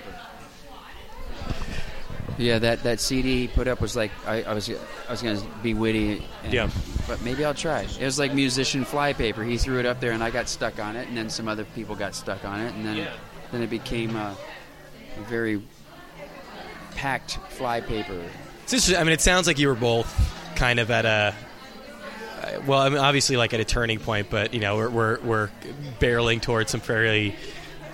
Yeah, 2.38 2.60
that, 2.60 2.84
that 2.84 3.00
CD 3.00 3.42
he 3.42 3.48
put 3.48 3.68
up 3.68 3.80
was 3.80 3.96
like 3.96 4.12
I, 4.28 4.44
I 4.44 4.54
was 4.54 4.70
I 4.70 5.12
was 5.12 5.22
gonna 5.22 5.42
be 5.63 5.74
witty. 5.74 6.22
And, 6.44 6.54
Yeah. 6.54 6.70
But 7.08 7.22
maybe 7.22 7.46
I'll 7.46 7.54
try. 7.54 7.82
It 7.84 8.04
was 8.04 8.18
like 8.20 8.34
musician 8.34 8.84
flypaper. 8.84 9.44
He 9.44 9.58
threw 9.58 9.80
it 9.80 9.86
up 9.86 10.00
there, 10.00 10.12
and 10.12 10.24
I 10.24 10.32
got 10.32 10.50
stuck 10.50 10.80
on 10.80 10.96
it, 10.96 11.08
and 11.08 11.15
then 11.15 11.30
some 11.30 11.48
other 11.48 11.63
people 11.63 11.96
got 11.96 12.15
stuck 12.15 12.44
on 12.44 12.60
it, 12.62 12.74
and 12.74 12.86
then 12.86 12.98
Yeah. 12.98 13.12
then 13.51 13.62
it 13.62 13.70
became 13.70 14.15
a, 14.15 14.36
a 15.18 15.22
very 15.30 15.62
packed 16.96 17.38
flypaper. 17.50 18.22
It's 18.63 18.74
interesting. 18.74 18.98
I 18.98 19.04
mean, 19.04 19.13
it 19.13 19.22
sounds 19.22 19.48
like 19.48 19.60
you 19.60 19.68
were 19.68 19.75
both 19.75 20.08
kind 20.56 20.80
of 20.80 20.89
at 20.92 21.06
a. 21.06 21.36
uh, 22.42 22.62
Well, 22.65 22.80
I 22.80 22.89
mean, 22.89 22.98
obviously, 22.98 23.38
like 23.38 23.54
at 23.54 23.60
a 23.60 23.65
turning 23.65 24.00
point, 24.00 24.30
but 24.30 24.54
you 24.54 24.60
know, 24.60 24.75
we're 24.77 24.89
we're, 24.89 25.20
we're 25.22 25.50
barreling 26.00 26.42
towards 26.42 26.72
some 26.72 26.80
fairly 26.82 27.36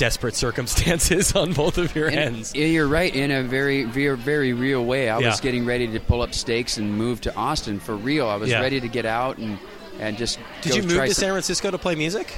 desperate 0.02 0.36
circumstances 0.36 1.36
on 1.36 1.54
both 1.54 1.78
of 1.78 1.96
your 1.96 2.10
ends. 2.10 2.56
yeah, 2.56 2.66
you're 2.66 2.88
right. 2.88 3.16
In 3.16 3.30
a 3.30 3.44
very, 3.44 3.84
very, 3.84 4.18
very 4.18 4.52
real 4.52 4.84
way, 4.84 5.10
I 5.12 5.20
Yeah. 5.20 5.28
was 5.30 5.40
getting 5.40 5.64
ready 5.64 5.88
to 5.90 6.00
pull 6.00 6.24
up 6.24 6.34
stakes 6.34 6.78
and 6.78 6.98
move 6.98 7.22
to 7.22 7.36
Austin 7.36 7.80
for 7.80 7.96
real. 7.96 8.28
I 8.28 8.36
was 8.38 8.50
Yeah. 8.50 8.62
ready 8.62 8.80
to 8.82 8.88
get 8.88 9.06
out 9.06 9.38
and 9.38 9.60
and 10.00 10.18
just. 10.18 10.40
Did 10.64 10.76
you 10.76 10.82
move 10.82 11.06
to 11.06 11.14
San 11.14 11.30
Francisco 11.30 11.70
to 11.70 11.78
play 11.78 11.94
music? 11.94 12.34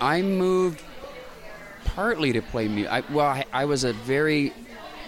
I 0.00 0.22
moved 0.22 0.82
partly 1.84 2.32
to 2.32 2.42
play 2.42 2.66
music. 2.66 2.90
I, 2.92 3.02
well, 3.12 3.26
I, 3.26 3.44
I 3.52 3.64
was 3.66 3.84
a 3.84 3.92
very. 3.92 4.52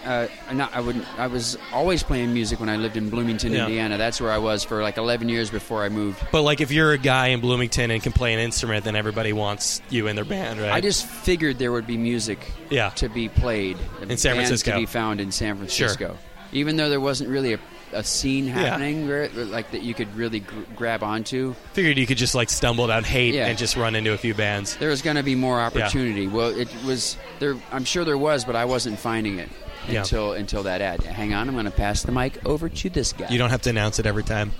Uh, 0.05 0.27
not, 0.51 0.73
I 0.75 0.81
wouldn't. 0.81 1.05
I 1.19 1.27
was 1.27 1.57
always 1.71 2.01
playing 2.03 2.33
music 2.33 2.59
when 2.59 2.69
I 2.69 2.75
lived 2.77 2.97
in 2.97 3.09
Bloomington, 3.09 3.51
Yeah. 3.51 3.65
Indiana. 3.65 3.97
That's 3.97 4.19
where 4.19 4.31
I 4.31 4.39
was 4.39 4.63
for 4.63 4.81
like 4.81 4.97
11 4.97 5.29
years 5.29 5.49
before 5.49 5.83
I 5.83 5.89
moved. 5.89 6.19
But 6.31 6.41
like, 6.41 6.59
if 6.61 6.71
you're 6.71 6.91
a 6.93 6.97
guy 6.97 7.27
in 7.27 7.39
Bloomington 7.39 7.91
and 7.91 8.01
can 8.01 8.11
play 8.11 8.33
an 8.33 8.39
instrument, 8.39 8.83
then 8.85 8.95
everybody 8.95 9.31
wants 9.33 9.81
you 9.89 10.07
in 10.07 10.15
their 10.15 10.25
band, 10.25 10.59
right? 10.59 10.71
I 10.71 10.81
just 10.81 11.05
figured 11.05 11.59
there 11.59 11.71
would 11.71 11.85
be 11.87 11.97
music 11.97 12.39
Yeah. 12.69 12.89
to 12.95 13.09
be 13.09 13.29
played 13.29 13.77
In 14.01 14.17
San 14.17 14.35
Francisco. 14.35 14.71
to 14.71 14.77
be 14.77 14.85
found 14.87 15.21
in 15.21 15.31
San 15.31 15.55
Francisco, 15.57 16.17
even 16.51 16.77
though 16.77 16.89
there 16.89 16.99
wasn't 16.99 17.29
really 17.29 17.53
a, 17.53 17.59
a 17.93 18.03
scene 18.03 18.47
happening 18.47 19.07
where, 19.07 19.29
like 19.29 19.69
that 19.71 19.83
you 19.83 19.93
could 19.93 20.15
really 20.15 20.39
gr- 20.39 20.55
grab 20.75 21.03
onto. 21.03 21.53
figured 21.73 21.97
you 21.97 22.07
could 22.07 22.17
just 22.17 22.33
like 22.33 22.49
stumble 22.49 22.87
down 22.87 23.03
Haight 23.03 23.33
Yeah. 23.35 23.47
and 23.47 23.57
just 23.57 23.75
run 23.77 23.95
into 23.95 24.13
a 24.13 24.17
few 24.17 24.33
bands. 24.33 24.77
There 24.77 24.89
was 24.89 25.01
going 25.01 25.17
to 25.17 25.23
be 25.23 25.35
more 25.35 25.59
opportunity. 25.59 26.27
Well, 26.27 26.49
it 26.57 26.69
was 26.85 27.17
there. 27.39 27.55
I'm 27.71 27.83
sure 27.85 28.03
there 28.05 28.17
was, 28.17 28.45
but 28.45 28.55
I 28.55 28.65
wasn't 28.65 28.97
finding 28.97 29.37
it 29.39 29.49
Yeah. 29.89 30.01
until 30.01 30.33
until 30.33 30.63
that 30.63 30.81
ad. 30.81 31.01
Hang 31.03 31.33
on, 31.33 31.47
I'm 31.47 31.55
going 31.55 31.65
to 31.65 31.71
pass 31.71 32.03
the 32.03 32.11
mic 32.11 32.45
over 32.45 32.69
to 32.69 32.89
this 32.89 33.13
guy. 33.13 33.29
You 33.29 33.37
don't 33.39 33.49
have 33.49 33.63
to 33.63 33.69
announce 33.71 33.99
it 33.99 34.05
every 34.05 34.23
time. 34.23 34.51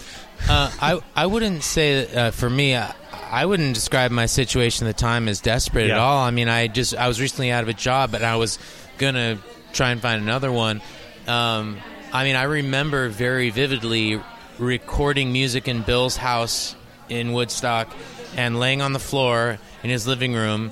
Uh, 0.50 0.72
I 0.82 1.00
I 1.16 1.26
wouldn't 1.28 1.64
say 1.64 2.08
uh, 2.14 2.32
for 2.32 2.50
me. 2.50 2.76
I, 2.76 2.94
I 3.30 3.46
wouldn't 3.46 3.74
describe 3.76 4.12
my 4.12 4.26
situation 4.26 4.88
at 4.88 4.96
the 4.96 5.00
time 5.00 5.28
as 5.28 5.40
desperate 5.40 5.88
Yeah. 5.88 5.94
at 5.94 6.00
all. 6.00 6.24
I 6.24 6.32
mean, 6.32 6.50
I 6.50 6.68
just 6.68 6.96
I 6.96 7.08
was 7.08 7.22
recently 7.22 7.52
out 7.52 7.64
of 7.64 7.70
a 7.70 7.74
job, 7.74 8.12
but 8.12 8.24
I 8.24 8.36
was 8.38 8.58
gonna 8.98 9.38
try 9.74 9.92
and 9.92 10.02
find 10.02 10.22
another 10.22 10.52
one. 10.52 10.82
Um, 11.28 11.78
I 12.12 12.24
mean, 12.24 12.36
I 12.36 12.44
remember 12.44 13.08
very 13.10 13.52
vividly 13.52 14.20
recording 14.60 15.32
music 15.32 15.68
in 15.68 15.82
Bill's 15.84 16.18
house 16.18 16.76
in 17.10 17.32
Woodstock 17.32 17.94
and 18.36 18.60
laying 18.60 18.82
on 18.82 18.92
the 18.94 19.00
floor 19.00 19.60
in 19.84 19.90
his 19.90 20.08
living 20.08 20.34
room 20.34 20.72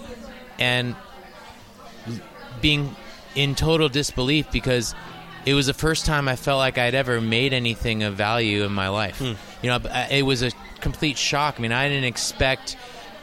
and 0.57 0.95
being 2.61 2.95
in 3.35 3.55
total 3.55 3.89
disbelief 3.89 4.51
because 4.51 4.95
it 5.45 5.53
was 5.53 5.67
the 5.67 5.73
first 5.73 6.05
time 6.05 6.27
I 6.27 6.35
felt 6.35 6.57
like 6.57 6.77
I'd 6.77 6.95
ever 6.95 7.21
made 7.21 7.53
anything 7.53 8.03
of 8.03 8.15
value 8.15 8.63
in 8.63 8.71
my 8.71 8.89
life. 8.89 9.19
Hmm. 9.19 9.33
You 9.61 9.69
know, 9.69 9.79
it 10.11 10.23
was 10.23 10.43
a 10.43 10.51
complete 10.81 11.17
shock. 11.17 11.55
I 11.57 11.61
mean, 11.61 11.71
I 11.71 11.87
didn't 11.87 12.05
expect 12.05 12.77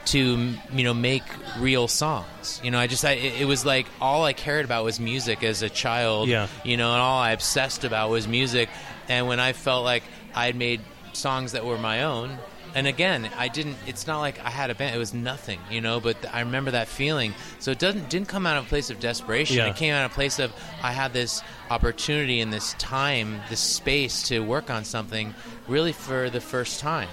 to 0.06 0.54
you 0.72 0.84
know 0.84 0.94
make 0.94 1.24
real 1.58 1.88
songs. 1.88 2.60
You 2.62 2.70
know, 2.70 2.78
I 2.78 2.86
just 2.86 3.04
I, 3.04 3.12
it 3.12 3.46
was 3.46 3.64
like 3.64 3.86
all 4.00 4.24
I 4.24 4.32
cared 4.32 4.64
about 4.64 4.84
was 4.84 5.00
music 5.00 5.42
as 5.42 5.62
a 5.62 5.68
child. 5.68 6.28
Yeah. 6.28 6.48
You 6.64 6.76
know, 6.76 6.92
and 6.92 7.00
all 7.00 7.18
I 7.18 7.32
obsessed 7.32 7.84
about 7.84 8.10
was 8.10 8.26
music. 8.26 8.68
And 9.08 9.26
when 9.26 9.40
I 9.40 9.52
felt 9.52 9.84
like 9.84 10.04
I 10.34 10.46
had 10.46 10.56
made 10.56 10.80
songs 11.12 11.52
that 11.52 11.64
were 11.64 11.78
my 11.78 12.04
own, 12.04 12.38
and 12.76 12.86
again, 12.86 13.30
I 13.38 13.48
didn't. 13.48 13.78
It's 13.86 14.06
not 14.06 14.20
like 14.20 14.38
I 14.44 14.50
had 14.50 14.68
a 14.68 14.74
band; 14.74 14.94
it 14.94 14.98
was 14.98 15.14
nothing, 15.14 15.58
you 15.70 15.80
know. 15.80 15.98
But 15.98 16.18
I 16.30 16.40
remember 16.40 16.72
that 16.72 16.88
feeling. 16.88 17.32
So 17.58 17.70
it 17.70 17.78
doesn't 17.78 18.10
didn't 18.10 18.28
come 18.28 18.46
out 18.46 18.58
of 18.58 18.66
a 18.66 18.68
place 18.68 18.90
of 18.90 19.00
desperation. 19.00 19.56
Yeah. 19.56 19.68
It 19.68 19.76
came 19.76 19.94
out 19.94 20.04
of 20.04 20.12
a 20.12 20.14
place 20.14 20.38
of 20.38 20.52
I 20.82 20.92
had 20.92 21.14
this 21.14 21.42
opportunity 21.70 22.42
and 22.42 22.52
this 22.52 22.74
time, 22.74 23.40
this 23.48 23.60
space 23.60 24.24
to 24.24 24.40
work 24.40 24.68
on 24.68 24.84
something 24.84 25.34
really 25.66 25.92
for 25.92 26.28
the 26.28 26.40
first 26.42 26.78
time, 26.78 27.08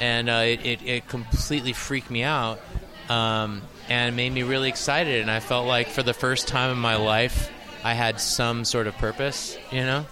and 0.00 0.28
uh, 0.28 0.42
it, 0.44 0.66
it 0.66 0.82
it 0.82 1.08
completely 1.08 1.72
freaked 1.72 2.10
me 2.10 2.22
out. 2.22 2.60
Um, 3.08 3.62
and 3.88 4.16
made 4.16 4.32
me 4.32 4.42
really 4.42 4.68
excited, 4.68 5.22
and 5.22 5.30
I 5.30 5.40
felt 5.40 5.66
like 5.66 5.88
for 5.88 6.02
the 6.02 6.12
first 6.12 6.48
time 6.48 6.72
in 6.72 6.78
my 6.78 6.96
life, 6.96 7.50
I 7.84 7.94
had 7.94 8.20
some 8.20 8.64
sort 8.64 8.88
of 8.88 8.96
purpose, 8.98 9.56
you 9.70 9.82
know. 9.82 10.06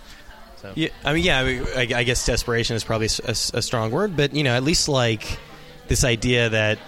So 0.65 0.73
Yeah, 0.77 0.89
I 1.05 1.13
mean, 1.13 1.25
yeah, 1.25 1.41
I, 1.41 1.45
mean, 1.45 1.67
I, 1.77 1.99
I 2.01 2.05
guess 2.05 2.25
desperation 2.25 2.75
is 2.75 2.85
probably 2.85 3.09
a, 3.23 3.31
a 3.31 3.63
strong 3.63 3.91
word, 3.91 4.17
but 4.17 4.35
you 4.35 4.43
know, 4.45 4.55
at 4.55 4.63
least 4.63 4.89
like 4.89 5.39
this 5.89 6.05
idea 6.05 6.49
that 6.49 6.79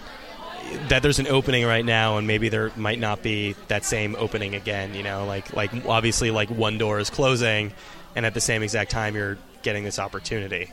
that 0.88 1.02
there's 1.02 1.18
an 1.18 1.26
opening 1.26 1.66
right 1.66 1.84
now, 1.84 2.16
and 2.16 2.26
maybe 2.26 2.48
there 2.48 2.72
might 2.74 2.98
not 2.98 3.22
be 3.22 3.54
that 3.68 3.84
same 3.84 4.16
opening 4.18 4.54
again. 4.54 4.94
You 4.94 5.02
know, 5.02 5.26
like 5.26 5.52
like 5.52 5.70
obviously, 5.86 6.30
like 6.30 6.48
one 6.48 6.78
door 6.78 6.98
is 6.98 7.10
closing, 7.10 7.72
and 8.14 8.24
at 8.24 8.32
the 8.32 8.40
same 8.40 8.62
exact 8.62 8.90
time, 8.90 9.14
you're 9.14 9.36
getting 9.62 9.84
this 9.84 9.98
opportunity, 9.98 10.72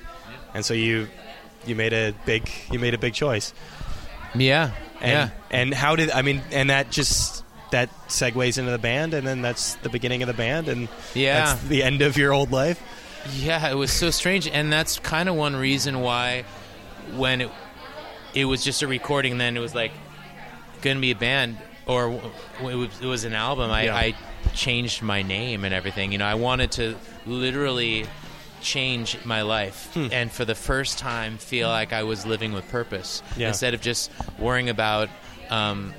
and 0.54 0.64
so 0.64 0.74
you 0.74 1.10
you 1.66 1.76
made 1.76 1.92
a 1.92 2.14
big 2.26 2.50
you 2.72 2.80
made 2.80 2.94
a 2.94 2.98
big 2.98 3.14
choice. 3.14 3.54
yeah, 4.34 4.72
And, 5.02 5.12
yeah. 5.12 5.30
And 5.52 5.74
how 5.74 5.98
did 5.98 6.10
I 6.10 6.22
mean? 6.22 6.42
And 6.54 6.70
that 6.70 6.90
just 6.90 7.43
that 7.74 7.90
segues 8.08 8.58
into 8.58 8.72
the 8.72 8.78
band, 8.80 9.14
and 9.14 9.28
then 9.28 9.42
that's 9.42 9.76
the 9.76 9.90
beginning 9.90 10.22
of 10.24 10.28
the 10.28 10.34
band, 10.34 10.68
and 10.68 10.88
Yeah. 11.14 11.46
that's 11.46 11.62
the 11.64 11.84
end 11.84 12.02
of 12.02 12.18
your 12.18 12.32
old 12.34 12.52
life. 12.52 12.82
Yeah, 13.36 13.70
it 13.70 13.76
was 13.76 13.92
so 13.92 14.10
strange, 14.10 14.48
and 14.48 14.72
that's 14.72 14.98
kind 15.00 15.28
of 15.30 15.36
one 15.36 15.56
reason 15.56 16.02
why 16.02 16.46
when 17.16 17.42
it 17.42 17.50
it 18.34 18.46
was 18.46 18.64
just 18.64 18.82
a 18.82 18.88
recording, 18.88 19.38
then 19.38 19.56
it 19.56 19.60
was 19.60 19.76
like 19.76 19.92
going 20.82 20.98
to 20.98 21.02
be 21.02 21.12
a 21.12 21.16
band, 21.16 21.58
or 21.86 22.20
it 22.62 22.76
was, 22.76 22.90
it 23.02 23.06
was 23.06 23.26
an 23.26 23.34
album. 23.34 23.70
I, 23.70 23.84
Yeah. 23.84 23.96
I 23.96 24.16
changed 24.56 25.02
my 25.04 25.22
name 25.22 25.64
and 25.66 25.74
everything. 25.74 26.12
You 26.12 26.18
know, 26.18 26.26
I 26.26 26.34
wanted 26.36 26.72
to 26.74 26.96
literally 27.28 28.08
change 28.62 29.18
my 29.24 29.42
life, 29.44 29.90
Hmm. 29.94 30.08
and 30.12 30.32
for 30.32 30.46
the 30.46 30.56
first 30.56 30.98
time, 30.98 31.38
feel 31.38 31.70
like 31.70 31.94
I 31.94 32.04
was 32.04 32.26
living 32.26 32.54
with 32.54 32.68
purpose 32.70 33.22
Yeah. 33.38 33.50
instead 33.50 33.74
of 33.74 33.82
just 33.82 34.10
worrying 34.40 34.70
about. 34.70 35.10
Um, 35.50 35.94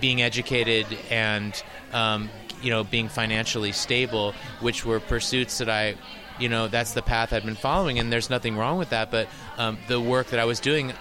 being 0.00 0.22
educated 0.22 0.86
and 1.10 1.62
um, 1.92 2.28
you 2.62 2.70
know 2.70 2.84
being 2.84 3.08
financially 3.08 3.72
stable, 3.72 4.34
which 4.60 4.84
were 4.84 5.00
pursuits 5.00 5.58
that 5.58 5.68
I, 5.68 5.94
you 6.38 6.48
know, 6.48 6.68
that's 6.68 6.92
the 6.94 7.02
path 7.02 7.32
I've 7.32 7.44
been 7.44 7.54
following, 7.54 7.98
and 7.98 8.12
there's 8.12 8.30
nothing 8.30 8.56
wrong 8.56 8.78
with 8.78 8.90
that. 8.90 9.10
But 9.10 9.28
um, 9.58 9.78
the 9.88 10.00
work 10.00 10.28
that 10.28 10.40
I 10.40 10.44
was 10.44 10.60
doing, 10.60 10.92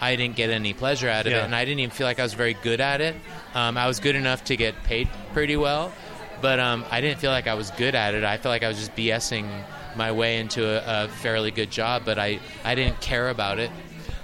I 0.00 0.16
didn't 0.16 0.36
get 0.36 0.50
any 0.50 0.72
pleasure 0.74 1.08
out 1.08 1.26
of 1.26 1.32
Yeah. 1.32 1.42
it, 1.42 1.44
and 1.44 1.54
I 1.54 1.64
didn't 1.64 1.80
even 1.80 1.90
feel 1.94 2.06
like 2.06 2.18
I 2.18 2.22
was 2.24 2.34
very 2.34 2.54
good 2.54 2.80
at 2.80 3.00
it. 3.00 3.16
Um, 3.54 3.76
I 3.76 3.86
was 3.86 4.00
good 4.00 4.16
enough 4.16 4.44
to 4.44 4.56
get 4.56 4.74
paid 4.84 5.08
pretty 5.32 5.56
well, 5.56 5.92
but 6.40 6.58
um, 6.60 6.84
I 6.90 7.00
didn't 7.00 7.20
feel 7.20 7.30
like 7.30 7.46
I 7.46 7.54
was 7.54 7.70
good 7.72 7.94
at 7.94 8.14
it. 8.14 8.24
I 8.24 8.36
felt 8.36 8.50
like 8.52 8.62
I 8.64 8.68
was 8.68 8.78
just 8.78 8.94
BSing 8.96 9.48
my 9.94 10.10
way 10.12 10.38
into 10.38 10.64
a, 10.66 11.04
a 11.04 11.08
fairly 11.08 11.50
good 11.50 11.70
job, 11.70 12.02
but 12.04 12.18
I, 12.18 12.40
I 12.64 12.74
didn't 12.74 13.00
care 13.00 13.28
about 13.30 13.58
it, 13.58 13.70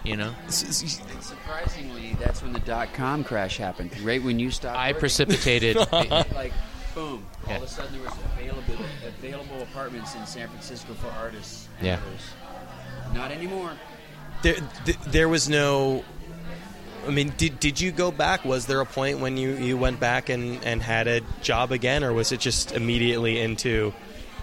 you 0.03 0.17
know. 0.17 0.35
Surprisingly, 0.49 1.98
that's 2.19 2.43
when 2.43 2.53
the 2.53 2.61
dot 2.61 2.93
com 2.95 3.25
crash 3.25 3.57
happened. 3.57 3.99
Right 4.01 4.23
when 4.23 4.39
you 4.39 4.51
stopped. 4.51 4.77
I 4.77 4.89
working. 4.89 5.01
precipitated. 5.01 5.77
like 5.93 6.53
boom. 6.95 7.25
All 7.47 7.51
Yeah. 7.53 7.57
of 7.57 7.63
a 7.63 7.69
sudden, 7.69 7.93
there 7.93 8.03
was 8.03 8.13
available 8.37 8.85
available 9.07 9.63
apartments 9.63 10.15
in 10.15 10.27
San 10.27 10.49
Francisco 10.49 10.95
for 10.95 11.09
artists. 11.19 11.69
and 11.79 11.87
Yeah. 11.87 11.95
others. 11.95 13.15
Not 13.15 13.31
anymore. 13.31 13.73
there, 14.43 14.57
th- 14.85 14.99
there 15.07 15.29
was 15.29 15.49
no. 15.49 16.05
I 17.07 17.11
mean, 17.11 17.33
did 17.37 17.59
did 17.61 17.81
you 17.81 17.91
go 17.93 18.11
back? 18.11 18.45
Was 18.45 18.67
there 18.67 18.81
a 18.81 18.87
point 18.87 19.21
when 19.21 19.37
you, 19.37 19.53
you 19.55 19.79
went 19.79 19.99
back 20.01 20.29
and, 20.29 20.63
and 20.65 20.83
had 20.83 21.07
a 21.09 21.21
job 21.43 21.73
again, 21.73 22.05
or 22.05 22.13
was 22.13 22.33
it 22.33 22.41
just 22.41 22.73
immediately 22.73 23.41
into 23.41 23.95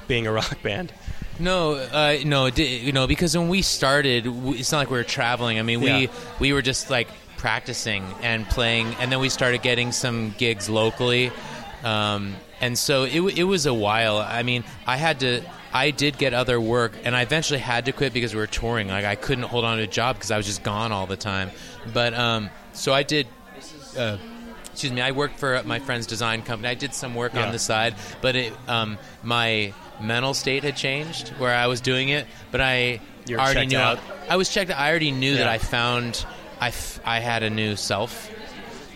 being 0.08 0.26
a 0.26 0.32
rock 0.32 0.62
band? 0.64 0.92
No, 1.38 1.74
uh, 1.74 2.18
no, 2.26 2.46
it 2.46 2.58
you 2.58 2.92
know, 2.94 3.08
because 3.08 3.38
when 3.38 3.50
we 3.50 3.62
started, 3.62 4.24
w- 4.24 4.58
it's 4.58 4.72
not 4.72 4.80
like 4.80 4.90
we 4.90 4.98
were 4.98 5.04
traveling. 5.04 5.60
I 5.60 5.64
mean, 5.64 5.82
we 5.82 5.90
Yeah. 6.06 6.12
we 6.40 6.54
were 6.54 6.62
just 6.64 6.90
like 6.90 7.10
practicing 7.38 8.04
and 8.22 8.48
playing, 8.50 8.96
and 9.00 9.12
then 9.12 9.20
we 9.20 9.30
started 9.30 9.62
getting 9.62 9.92
some 9.92 10.34
gigs 10.38 10.70
locally, 10.70 11.32
um, 11.84 12.36
and 12.62 12.78
so 12.78 13.04
it 13.04 13.20
it 13.38 13.44
was 13.44 13.66
a 13.66 13.74
while. 13.74 14.18
I 14.18 14.44
mean, 14.44 14.64
I 14.88 14.98
had 14.98 15.20
to. 15.22 15.42
I 15.74 15.92
did 15.92 16.18
get 16.18 16.34
other 16.34 16.60
work, 16.62 16.94
and 17.04 17.14
I 17.16 17.22
eventually 17.22 17.60
had 17.60 17.86
to 17.86 17.92
quit 17.92 18.14
because 18.14 18.34
we 18.34 18.40
were 18.40 18.48
touring. 18.48 18.88
Like 18.88 19.04
I 19.06 19.16
couldn't 19.16 19.44
hold 19.44 19.66
on 19.66 19.78
to 19.78 19.84
a 19.84 19.88
job 19.88 20.16
because 20.16 20.32
I 20.32 20.38
was 20.38 20.46
just 20.46 20.64
gone 20.64 20.92
all 20.94 21.06
the 21.06 21.18
time. 21.18 21.52
But 21.94 22.14
um, 22.14 22.50
so 22.74 22.94
I 22.94 23.04
did. 23.04 23.28
Uh, 23.98 24.18
excuse 24.72 24.94
me. 24.94 25.02
I 25.02 25.12
worked 25.12 25.38
for 25.40 25.62
my 25.64 25.80
friend's 25.80 26.08
design 26.08 26.42
company. 26.44 26.70
I 26.70 26.76
did 26.76 26.94
some 26.94 27.14
work 27.16 27.34
Yeah. 27.34 27.46
on 27.46 27.52
the 27.52 27.60
side, 27.60 27.96
but 28.22 28.36
it, 28.36 28.54
um, 28.68 28.98
my 29.24 29.74
mental 30.02 30.34
state 30.34 30.64
had 30.64 30.76
changed 30.78 31.30
where 31.40 31.54
I 31.56 31.68
was 31.68 31.82
doing 31.82 32.10
it. 32.10 32.26
But 32.52 32.62
I 32.62 33.00
You're 33.28 33.40
already 33.40 33.66
knew. 33.68 33.78
I, 33.78 34.00
I 34.30 34.36
was 34.38 34.48
checked. 34.50 34.72
I 34.72 34.90
already 34.90 35.12
knew 35.12 35.36
that 35.38 35.48
I 35.48 35.58
found 35.58 36.26
I, 36.60 36.70
f- 36.70 37.00
I 37.06 37.20
had 37.20 37.44
a 37.44 37.50
new 37.50 37.76
self, 37.76 38.32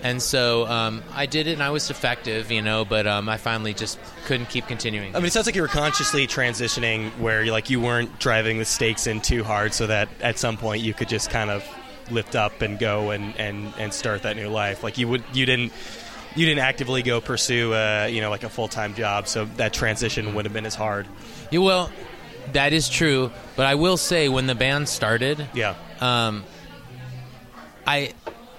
and 0.02 0.22
so 0.22 0.66
um, 0.68 1.04
I 1.14 1.26
did 1.26 1.48
it, 1.48 1.54
and 1.54 1.64
I 1.64 1.72
was 1.72 1.90
effective, 1.90 2.52
you 2.52 2.62
know. 2.62 2.86
But 2.86 3.06
um, 3.08 3.28
I 3.28 3.38
finally 3.38 3.74
just 3.74 4.00
couldn't 4.26 4.50
keep 4.50 4.68
continuing. 4.68 5.16
I 5.16 5.20
mean, 5.20 5.28
it 5.28 5.34
sounds 5.34 5.46
like 5.46 5.56
you 5.56 5.62
were 5.62 5.68
consciously 5.68 6.26
transitioning, 6.28 7.10
where 7.20 7.44
you 7.44 7.52
like 7.52 7.70
you 7.70 7.82
weren't 7.82 8.18
driving 8.20 8.58
the 8.60 8.66
stakes 8.66 9.08
in 9.08 9.22
too 9.22 9.44
hard, 9.44 9.74
so 9.74 9.88
that 9.88 10.10
at 10.22 10.38
some 10.40 10.58
point 10.58 10.82
you 10.82 10.94
could 10.94 11.10
just 11.10 11.30
kind 11.30 11.50
of 11.50 11.64
lift 12.12 12.36
up 12.36 12.62
and 12.62 12.80
go 12.80 13.12
and, 13.12 13.36
and, 13.38 13.72
and 13.78 13.94
start 13.94 14.24
that 14.24 14.36
new 14.36 14.48
life. 14.48 14.84
Like 14.84 14.98
you 14.98 15.08
would, 15.08 15.24
you 15.34 15.46
didn't. 15.46 15.74
You 16.36 16.46
didn't 16.46 16.60
actively 16.64 17.02
go 17.02 17.22
pursue, 17.22 17.74
uh, 17.74 18.08
you 18.10 18.22
know, 18.22 18.30
like 18.30 18.44
a 18.44 18.50
full 18.50 18.68
time 18.68 18.94
job, 18.94 19.28
so 19.28 19.46
that 19.58 19.74
transition 19.74 20.36
would 20.36 20.46
have 20.46 20.54
been 20.54 20.68
as 20.68 20.76
hard. 20.76 21.08
Yeah, 21.50 21.60
well, 21.60 21.92
that 22.54 22.72
is 22.72 22.88
true. 22.88 23.32
But 23.56 23.66
I 23.66 23.74
will 23.76 23.98
say, 23.98 24.30
when 24.30 24.46
the 24.46 24.54
band 24.54 24.88
started, 24.88 25.48
Yeah, 25.56 25.74
um, 26.00 26.44
I 27.86 28.14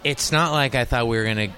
it's 0.05 0.33
not 0.33 0.53
like 0.53 0.75
I 0.75 0.85
thought 0.85 1.09
we 1.09 1.19
were 1.19 1.25
gonna 1.25 1.49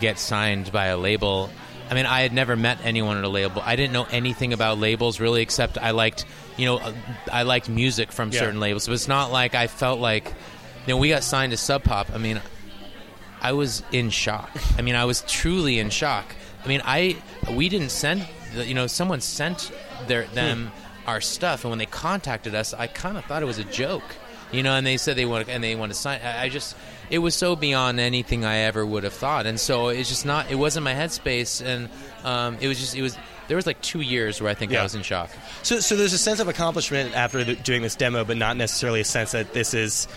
get 0.00 0.18
signed 0.18 0.72
by 0.72 0.86
a 0.86 0.96
label. 0.96 1.50
I 1.90 1.94
mean, 1.94 2.06
I 2.06 2.22
had 2.22 2.32
never 2.32 2.56
met 2.56 2.78
anyone 2.82 3.18
at 3.18 3.24
a 3.24 3.28
label. 3.28 3.62
I 3.64 3.76
didn't 3.76 3.92
know 3.92 4.06
anything 4.10 4.52
about 4.52 4.78
labels 4.78 5.20
really, 5.20 5.42
except 5.42 5.76
I 5.76 5.90
liked, 5.90 6.24
you 6.56 6.64
know, 6.64 6.80
I 7.30 7.42
liked 7.42 7.68
music 7.68 8.10
from 8.10 8.32
Yeah. 8.32 8.40
certain 8.40 8.58
labels. 8.58 8.86
But 8.86 8.94
it's 8.94 9.08
not 9.08 9.30
like 9.30 9.54
I 9.54 9.66
felt 9.66 10.00
like, 10.00 10.26
you 10.86 10.94
know, 10.94 10.96
we 10.96 11.10
got 11.10 11.22
signed 11.22 11.52
to 11.52 11.58
Sub 11.58 11.84
Pop. 11.84 12.08
I 12.14 12.18
mean, 12.18 12.40
I 13.42 13.52
was 13.52 13.82
in 13.92 14.08
shock. 14.08 14.50
I 14.78 14.82
mean, 14.82 14.94
I 14.94 15.04
was 15.04 15.22
truly 15.28 15.78
in 15.78 15.90
shock. 15.90 16.34
I 16.64 16.68
mean, 16.68 16.80
I 16.84 17.16
we 17.52 17.68
didn't 17.68 17.90
send, 17.90 18.26
the, 18.54 18.66
you 18.66 18.74
know, 18.74 18.86
someone 18.86 19.20
sent 19.20 19.70
their 20.06 20.24
hmm. 20.24 20.34
them 20.34 20.72
our 21.06 21.20
stuff, 21.20 21.64
and 21.64 21.70
when 21.70 21.78
they 21.78 21.86
contacted 21.86 22.54
us, 22.54 22.72
I 22.72 22.86
kind 22.86 23.18
of 23.18 23.24
thought 23.26 23.42
it 23.42 23.46
was 23.46 23.58
a 23.58 23.64
joke, 23.64 24.02
you 24.52 24.62
know. 24.62 24.74
And 24.74 24.86
they 24.86 24.96
said 24.96 25.16
they 25.16 25.26
want 25.26 25.50
and 25.50 25.62
they 25.62 25.74
want 25.74 25.92
to 25.92 25.98
sign. 25.98 26.20
I, 26.24 26.44
I 26.44 26.48
just 26.48 26.74
it 27.10 27.18
was 27.18 27.34
so 27.34 27.56
beyond 27.56 28.00
anything 28.00 28.44
I 28.44 28.58
ever 28.58 28.84
would 28.84 29.04
have 29.04 29.12
thought, 29.12 29.46
and 29.46 29.58
so 29.60 29.88
it's 29.88 30.08
just 30.08 30.24
not. 30.26 30.50
It 30.50 30.56
wasn't 30.56 30.84
my 30.84 30.94
headspace, 30.94 31.64
and 31.64 31.88
um, 32.24 32.56
it 32.60 32.68
was 32.68 32.78
just 32.80 32.96
it 32.96 33.02
was. 33.02 33.16
There 33.46 33.56
was 33.56 33.66
like 33.66 33.82
two 33.82 34.00
years 34.00 34.40
where 34.40 34.50
I 34.50 34.54
think 34.54 34.72
Yeah. 34.72 34.80
I 34.80 34.82
was 34.84 34.94
in 34.94 35.02
shock. 35.02 35.28
So, 35.62 35.78
so 35.80 35.96
there's 35.96 36.14
a 36.14 36.18
sense 36.18 36.40
of 36.40 36.48
accomplishment 36.48 37.14
after 37.14 37.44
the, 37.44 37.54
doing 37.56 37.82
this 37.82 37.94
demo, 37.94 38.24
but 38.24 38.38
not 38.38 38.56
necessarily 38.56 39.00
a 39.00 39.04
sense 39.04 39.32
that 39.32 39.52
this 39.52 39.74
is 39.74 40.08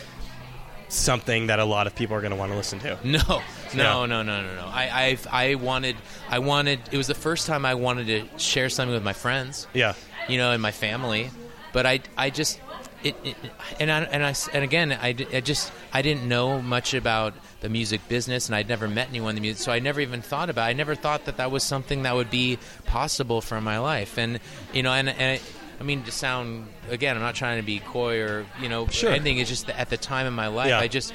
something 0.89 1.47
that 1.47 1.59
a 1.59 1.65
lot 1.65 1.87
of 1.87 1.95
people 1.95 2.15
are 2.15 2.21
going 2.21 2.31
to 2.31 2.37
want 2.37 2.51
to 2.51 2.57
listen 2.57 2.79
to. 2.79 2.97
No, 3.03 3.19
no, 3.27 3.41
Yeah. 3.73 4.05
no, 4.05 4.05
no, 4.05 4.23
no, 4.23 4.55
no. 4.55 4.65
I, 4.65 4.89
I've, 5.07 5.27
I 5.29 5.55
wanted, 5.55 5.97
I 6.29 6.39
wanted. 6.39 6.79
It 6.91 6.97
was 6.97 7.07
the 7.07 7.15
first 7.15 7.47
time 7.47 7.65
I 7.65 7.73
wanted 7.73 8.07
to 8.07 8.39
share 8.39 8.69
something 8.69 8.93
with 8.93 9.03
my 9.03 9.11
friends, 9.11 9.67
Yeah, 9.73 9.93
you 10.29 10.37
know, 10.37 10.51
and 10.53 10.61
my 10.61 10.71
family. 10.71 11.29
But 11.73 11.85
I, 11.85 11.99
I 12.17 12.29
just, 12.29 12.61
it, 13.03 13.15
it 13.23 13.35
and 13.79 13.91
I, 13.91 14.01
and 14.03 14.25
I, 14.25 14.33
and 14.53 14.63
again, 14.63 14.91
I, 14.91 15.09
I 15.33 15.41
just, 15.41 15.71
I 15.93 16.01
didn't 16.01 16.27
know 16.27 16.61
much 16.61 16.93
about 16.93 17.33
the 17.61 17.69
music 17.69 18.07
business, 18.07 18.47
and 18.47 18.55
I'd 18.55 18.67
never 18.69 18.87
met 18.87 19.09
anyone 19.09 19.31
in 19.31 19.35
the 19.35 19.41
music, 19.41 19.63
so 19.63 19.71
I 19.71 19.79
never 19.79 19.99
even 20.01 20.21
thought 20.21 20.49
about. 20.49 20.65
it. 20.67 20.69
I 20.69 20.73
never 20.73 20.95
thought 20.95 21.25
that 21.25 21.37
that 21.37 21.51
was 21.51 21.63
something 21.63 22.03
that 22.03 22.15
would 22.15 22.29
be 22.29 22.57
possible 22.85 23.41
for 23.41 23.59
my 23.61 23.79
life, 23.79 24.17
and 24.17 24.39
you 24.73 24.83
know, 24.83 24.91
and 24.93 25.09
and. 25.09 25.41
I 25.79 25.83
mean, 25.83 26.01
to 26.05 26.11
sound 26.11 26.69
again, 26.89 27.15
I'm 27.15 27.21
not 27.21 27.35
trying 27.35 27.59
to 27.59 27.63
be 27.63 27.77
coy 27.77 28.19
or 28.21 28.47
you 28.59 28.67
know 28.67 28.87
Sure. 28.87 29.11
anything. 29.11 29.37
It's 29.37 29.47
just 29.47 29.67
that 29.67 29.77
at 29.79 29.91
the 29.91 29.97
time 29.97 30.25
in 30.25 30.33
my 30.33 30.47
life, 30.47 30.69
Yeah. 30.69 30.79
I 30.79 30.87
just 30.87 31.13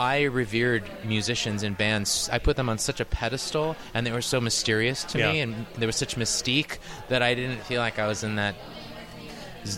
I 0.00 0.22
revered 0.22 0.82
musicians 1.04 1.62
and 1.62 1.78
bands. 1.78 2.28
I 2.32 2.40
put 2.40 2.56
them 2.56 2.68
on 2.68 2.78
such 2.78 2.98
a 2.98 3.04
pedestal, 3.04 3.76
and 3.94 4.04
they 4.04 4.10
were 4.10 4.20
so 4.20 4.40
mysterious 4.40 5.04
to 5.04 5.18
me, 5.18 5.38
and 5.38 5.64
there 5.78 5.86
was 5.86 5.94
such 5.94 6.16
mystique 6.16 6.78
that 7.08 7.22
I 7.22 7.34
didn't 7.34 7.60
feel 7.62 7.80
like 7.80 8.00
I 8.00 8.08
was 8.08 8.24
in 8.24 8.34
that 8.34 8.56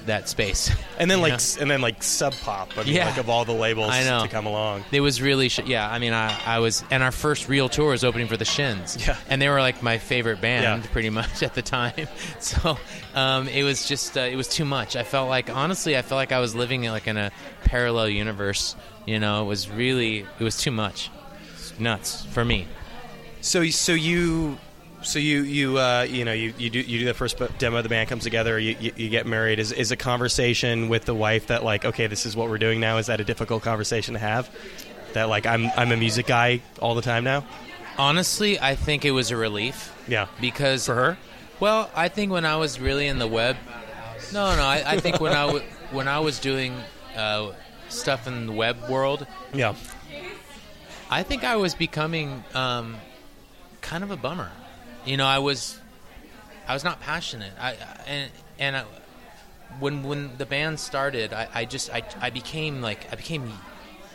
that 0.07 0.29
space. 0.29 0.71
And 0.99 1.11
then 1.11 1.21
like 1.21 1.33
know? 1.33 1.61
and 1.61 1.69
then 1.71 1.81
like 1.81 2.01
Sub 2.03 2.33
Pop, 2.33 2.71
I 2.79 2.85
mean, 2.85 2.95
Yeah. 2.95 3.07
like 3.07 3.17
of 3.19 3.29
all 3.29 3.45
the 3.45 3.53
labels 3.53 3.91
I 3.91 4.05
know. 4.05 4.23
to 4.23 4.29
come 4.29 4.47
along. 4.47 4.85
It 4.93 5.01
was 5.01 5.21
really, 5.21 5.49
sh- 5.49 5.61
yeah. 5.67 5.91
I 5.91 5.99
mean, 5.99 6.13
I, 6.13 6.39
I 6.47 6.61
was, 6.61 6.85
and 6.93 7.03
our 7.03 7.11
first 7.11 7.49
real 7.49 7.69
tour 7.69 7.91
was 7.91 8.05
opening 8.05 8.29
for 8.29 8.37
the 8.37 8.45
Shins, 8.45 8.97
Yeah. 9.05 9.17
and 9.29 9.43
they 9.43 9.49
were 9.49 9.61
like 9.61 9.83
my 9.83 9.99
favorite 9.99 10.41
band, 10.41 10.85
Yeah. 10.85 10.91
pretty 10.93 11.11
much 11.11 11.43
at 11.43 11.55
the 11.55 11.63
time. 11.63 12.07
So 12.39 12.79
um, 13.15 13.49
it 13.49 13.65
was 13.65 13.87
just, 13.89 14.17
uh, 14.17 14.21
it 14.21 14.37
was 14.37 14.47
too 14.49 14.65
much. 14.65 14.95
I 14.95 15.03
felt 15.03 15.29
like, 15.29 15.51
honestly, 15.51 15.97
I 15.97 16.03
felt 16.03 16.19
like 16.19 16.31
I 16.31 16.39
was 16.39 16.55
living 16.55 16.85
in 16.85 16.93
like 16.93 17.09
in 17.09 17.17
a 17.17 17.33
parallel 17.65 18.09
universe. 18.09 18.77
You 19.07 19.19
know, 19.19 19.43
it 19.43 19.47
was 19.47 19.69
really, 19.69 20.19
it 20.39 20.45
was 20.45 20.57
too 20.57 20.71
much. 20.71 21.11
It's 21.55 21.77
nuts 21.81 22.25
for 22.27 22.45
me. 22.45 22.69
So 23.41 23.65
so 23.71 23.93
you 23.93 24.59
so 25.03 25.19
you 25.19 25.43
you 25.43 25.79
uh, 25.79 26.07
you 26.09 26.25
know 26.25 26.33
you, 26.33 26.55
you 26.59 26.71
do 26.71 26.81
you 26.81 27.01
do 27.01 27.05
the 27.05 27.15
first 27.15 27.41
demo 27.59 27.83
the 27.83 27.89
band 27.89 28.09
comes 28.09 28.23
together 28.23 28.59
you, 28.59 28.77
you, 28.81 28.93
you 28.97 29.09
get 29.09 29.27
married. 29.27 29.59
Is 29.59 29.73
is 29.73 29.91
a 29.91 29.97
conversation 29.97 30.89
with 30.89 31.05
the 31.05 31.15
wife 31.15 31.49
that 31.49 31.65
like 31.65 31.85
okay 31.85 32.07
this 32.07 32.27
is 32.27 32.37
what 32.37 32.49
we're 32.49 32.59
doing 32.59 32.81
now 32.81 32.99
is 32.99 33.07
that 33.07 33.21
a 33.21 33.25
difficult 33.25 33.63
conversation 33.63 34.15
to 34.15 34.21
have? 34.21 34.51
That 35.13 35.29
like 35.29 35.47
I'm 35.47 35.67
I'm 35.77 35.93
a 35.93 35.97
music 35.97 36.27
guy 36.27 36.61
all 36.81 36.95
the 36.95 37.03
time 37.03 37.25
now? 37.25 37.45
Honestly, 37.99 38.59
I 38.59 38.75
think 38.75 39.05
it 39.05 39.11
was 39.11 39.31
a 39.31 39.37
relief. 39.37 39.95
Yeah. 40.09 40.27
Because 40.41 40.87
for 40.87 40.95
her? 40.95 41.19
Well, 41.61 41.91
I 41.95 42.09
think 42.09 42.33
when 42.33 42.45
I 42.45 42.57
was 42.57 42.81
really 42.81 43.07
in 43.07 43.19
the 43.19 43.27
web, 43.27 43.57
no, 44.33 44.57
no, 44.57 44.63
I, 44.63 44.83
I 44.87 44.99
think 44.99 45.21
when 45.21 45.33
I 45.33 45.47
w- 45.47 45.65
when 45.91 46.09
I 46.09 46.19
was 46.21 46.41
doing 46.41 46.75
uh, 47.17 47.53
stuff 47.89 48.27
in 48.27 48.47
the 48.47 48.53
web 48.53 48.89
world, 48.89 49.27
yeah. 49.53 49.75
I 51.11 51.23
think 51.23 51.45
I 51.45 51.57
was 51.57 51.75
becoming 51.75 52.43
um, 52.55 52.97
kind 53.83 54.03
of 54.03 54.11
a 54.11 54.17
bummer. 54.17 54.51
You 55.05 55.17
know, 55.17 55.27
I 55.27 55.39
was 55.39 55.79
I 56.69 56.75
was 56.75 56.85
not 56.85 57.01
passionate. 57.01 57.53
I, 57.61 57.77
and 58.07 58.31
and 58.59 58.77
I, 58.77 58.85
when 59.81 60.03
when 60.03 60.37
the 60.39 60.47
band 60.47 60.79
started, 60.81 61.33
I, 61.33 61.49
I 61.53 61.65
just 61.65 61.91
I, 61.93 62.03
I 62.21 62.31
became 62.31 62.81
like 62.83 63.13
I 63.13 63.17
became 63.17 63.51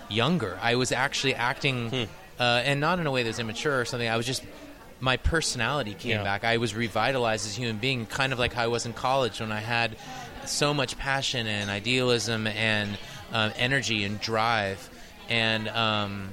younger. 0.10 0.58
I 0.62 0.76
was 0.76 0.92
actually 0.92 1.36
acting, 1.36 2.08
uh, 2.40 2.44
and 2.64 2.80
not 2.80 3.00
in 3.00 3.08
a 3.08 3.12
way 3.12 3.24
that 3.24 3.30
was 3.30 3.40
immature 3.40 3.80
or 3.82 3.86
something. 3.86 4.08
I 4.08 4.16
was 4.18 4.26
just 4.26 4.44
my 5.00 5.18
personality 5.18 5.94
came 5.94 6.12
Yeah. 6.12 6.24
back. 6.24 6.44
I 6.44 6.58
was 6.58 6.74
revitalized 6.74 7.46
as 7.46 7.56
a 7.56 7.60
human 7.60 7.78
being, 7.78 8.06
kind 8.06 8.34
of 8.34 8.40
like 8.40 8.54
how 8.54 8.64
I 8.64 8.68
was 8.68 8.86
in 8.86 8.94
college 8.94 9.40
when 9.42 9.52
I 9.52 9.60
had 9.60 9.96
so 10.46 10.74
much 10.74 10.98
passion 10.98 11.46
and 11.46 11.70
idealism 11.70 12.48
and 12.48 12.98
um, 13.34 13.52
energy 13.58 14.06
and 14.06 14.20
drive, 14.22 14.90
and 15.28 15.68
um, 15.68 16.30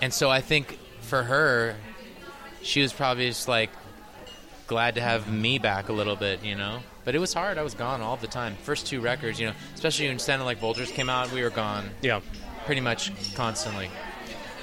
and 0.00 0.14
so 0.14 0.30
I 0.30 0.40
think 0.40 0.78
for 1.00 1.24
her, 1.24 1.76
she 2.62 2.82
was 2.82 2.92
probably 2.92 3.28
just 3.28 3.48
like 3.48 3.70
glad 4.66 4.94
to 4.94 5.00
have 5.00 5.30
me 5.30 5.58
back 5.58 5.88
a 5.88 5.92
little 5.92 6.16
bit, 6.16 6.42
you 6.44 6.54
know. 6.54 6.80
But 7.04 7.14
it 7.14 7.18
was 7.18 7.34
hard. 7.34 7.58
I 7.58 7.62
was 7.62 7.74
gone 7.74 8.00
all 8.00 8.16
the 8.16 8.26
time. 8.28 8.54
First 8.62 8.86
two 8.86 9.00
records, 9.00 9.40
you 9.40 9.46
know, 9.48 9.54
especially 9.74 10.06
when 10.06 10.16
Descended 10.18 10.46
Like 10.46 10.58
Vultures 10.58 10.90
came 10.92 11.10
out, 11.10 11.32
we 11.32 11.42
were 11.42 11.50
gone 11.50 11.90
yeah 12.00 12.20
pretty 12.64 12.80
much 12.80 13.10
constantly. 13.34 13.90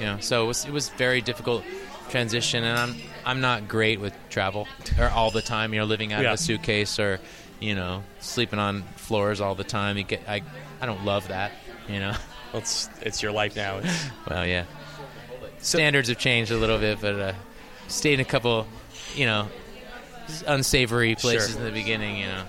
You 0.00 0.06
know, 0.06 0.18
so 0.20 0.44
it 0.44 0.46
was 0.46 0.64
it 0.64 0.72
was 0.72 0.88
very 0.90 1.20
difficult 1.20 1.62
transition, 2.08 2.64
and 2.64 2.78
I'm 2.78 2.96
I'm 3.26 3.40
not 3.42 3.68
great 3.68 4.00
with 4.00 4.14
travel 4.30 4.66
or 4.98 5.08
all 5.10 5.30
the 5.30 5.42
time. 5.42 5.74
You 5.74 5.80
know, 5.80 5.86
living 5.86 6.12
out 6.12 6.22
Yeah. 6.22 6.28
of 6.30 6.34
a 6.34 6.42
suitcase 6.42 6.98
or 6.98 7.20
you 7.60 7.74
know 7.74 8.02
sleeping 8.20 8.58
on 8.58 8.82
floors 8.96 9.40
all 9.42 9.54
the 9.54 9.64
time. 9.64 9.98
You 9.98 10.04
get 10.04 10.22
I 10.26 10.42
I 10.80 10.86
don't 10.86 11.04
love 11.04 11.28
that. 11.28 11.52
You 11.88 12.00
know, 12.00 12.14
well, 12.52 12.62
it's 12.62 12.88
it's 13.02 13.22
your 13.22 13.32
life 13.32 13.54
now 13.56 13.78
It's- 13.78 14.10
well 14.28 14.46
yeah. 14.46 14.64
So- 15.58 15.76
Standards 15.76 16.08
have 16.08 16.16
changed 16.18 16.50
a 16.50 16.56
little 16.56 16.78
bit, 16.78 17.02
but 17.02 17.14
uh, 17.20 17.32
stayed 17.90 18.14
in 18.14 18.20
a 18.20 18.24
couple, 18.24 18.66
you 19.14 19.26
know, 19.26 19.48
unsavory 20.46 21.14
places 21.14 21.50
Sure. 21.52 21.58
in 21.58 21.64
the 21.66 21.72
beginning. 21.72 22.16
You 22.18 22.26
know. 22.26 22.42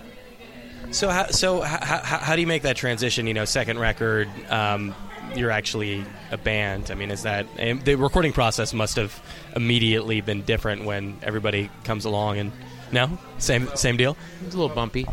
So 0.91 1.09
how 1.09 1.27
so 1.27 1.61
how, 1.61 1.79
how, 2.03 2.17
how 2.17 2.35
do 2.35 2.41
you 2.41 2.47
make 2.47 2.63
that 2.63 2.75
transition? 2.77 3.27
You 3.27 3.33
know, 3.33 3.45
second 3.45 3.79
record, 3.79 4.29
um, 4.49 4.93
you're 5.35 5.51
actually 5.51 6.03
a 6.31 6.37
band. 6.37 6.91
I 6.91 6.95
mean, 6.95 7.11
is 7.11 7.23
that 7.23 7.47
the 7.83 7.95
recording 7.95 8.33
process 8.33 8.73
must 8.73 8.95
have 8.97 9.19
immediately 9.55 10.21
been 10.21 10.43
different 10.43 10.85
when 10.85 11.17
everybody 11.23 11.69
comes 11.83 12.05
along 12.05 12.37
and 12.39 12.51
no 12.91 13.17
same 13.37 13.67
same 13.75 13.95
deal. 13.97 14.17
It's 14.45 14.53
a 14.55 14.57
little 14.59 14.75
bumpy. 14.75 15.05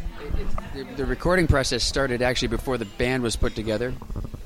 The, 0.74 0.84
the 0.96 1.06
recording 1.06 1.46
process 1.46 1.82
started 1.84 2.22
actually 2.22 2.48
before 2.48 2.76
the 2.76 2.84
band 2.84 3.22
was 3.22 3.36
put 3.36 3.54
together, 3.54 3.94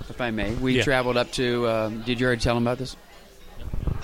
if 0.08 0.20
I 0.20 0.30
may. 0.30 0.54
We 0.54 0.76
Yeah. 0.76 0.84
traveled 0.84 1.16
up 1.16 1.32
to. 1.32 1.68
Um, 1.68 2.02
did 2.02 2.20
you 2.20 2.26
already 2.26 2.40
tell 2.42 2.54
them 2.54 2.64
about 2.66 2.78
this? 2.78 2.94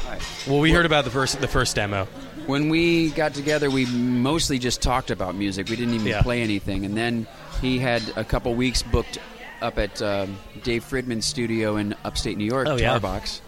Right. 0.08 0.22
Well, 0.46 0.60
we 0.60 0.72
heard 0.72 0.86
about 0.86 1.04
the 1.04 1.10
first 1.10 1.40
the 1.40 1.48
first 1.48 1.76
demo. 1.76 2.06
When 2.46 2.70
we 2.70 3.10
got 3.10 3.34
together, 3.34 3.70
we 3.70 3.84
mostly 3.86 4.58
just 4.58 4.80
talked 4.80 5.10
about 5.10 5.34
music. 5.34 5.68
We 5.68 5.76
didn't 5.76 5.94
even 5.94 6.06
Yeah. 6.06 6.22
play 6.22 6.40
anything. 6.42 6.86
And 6.86 6.96
then 6.96 7.26
he 7.60 7.78
had 7.78 8.02
a 8.16 8.24
couple 8.24 8.54
weeks 8.54 8.82
booked 8.82 9.18
up 9.60 9.76
at 9.78 10.00
um, 10.00 10.38
Dave 10.62 10.82
Fridman's 10.84 11.26
studio 11.26 11.76
in 11.76 11.94
upstate 12.04 12.38
New 12.38 12.44
York, 12.46 12.68
Oh, 12.68 12.76
yeah. 12.76 12.98
Tarbox. 12.98 13.40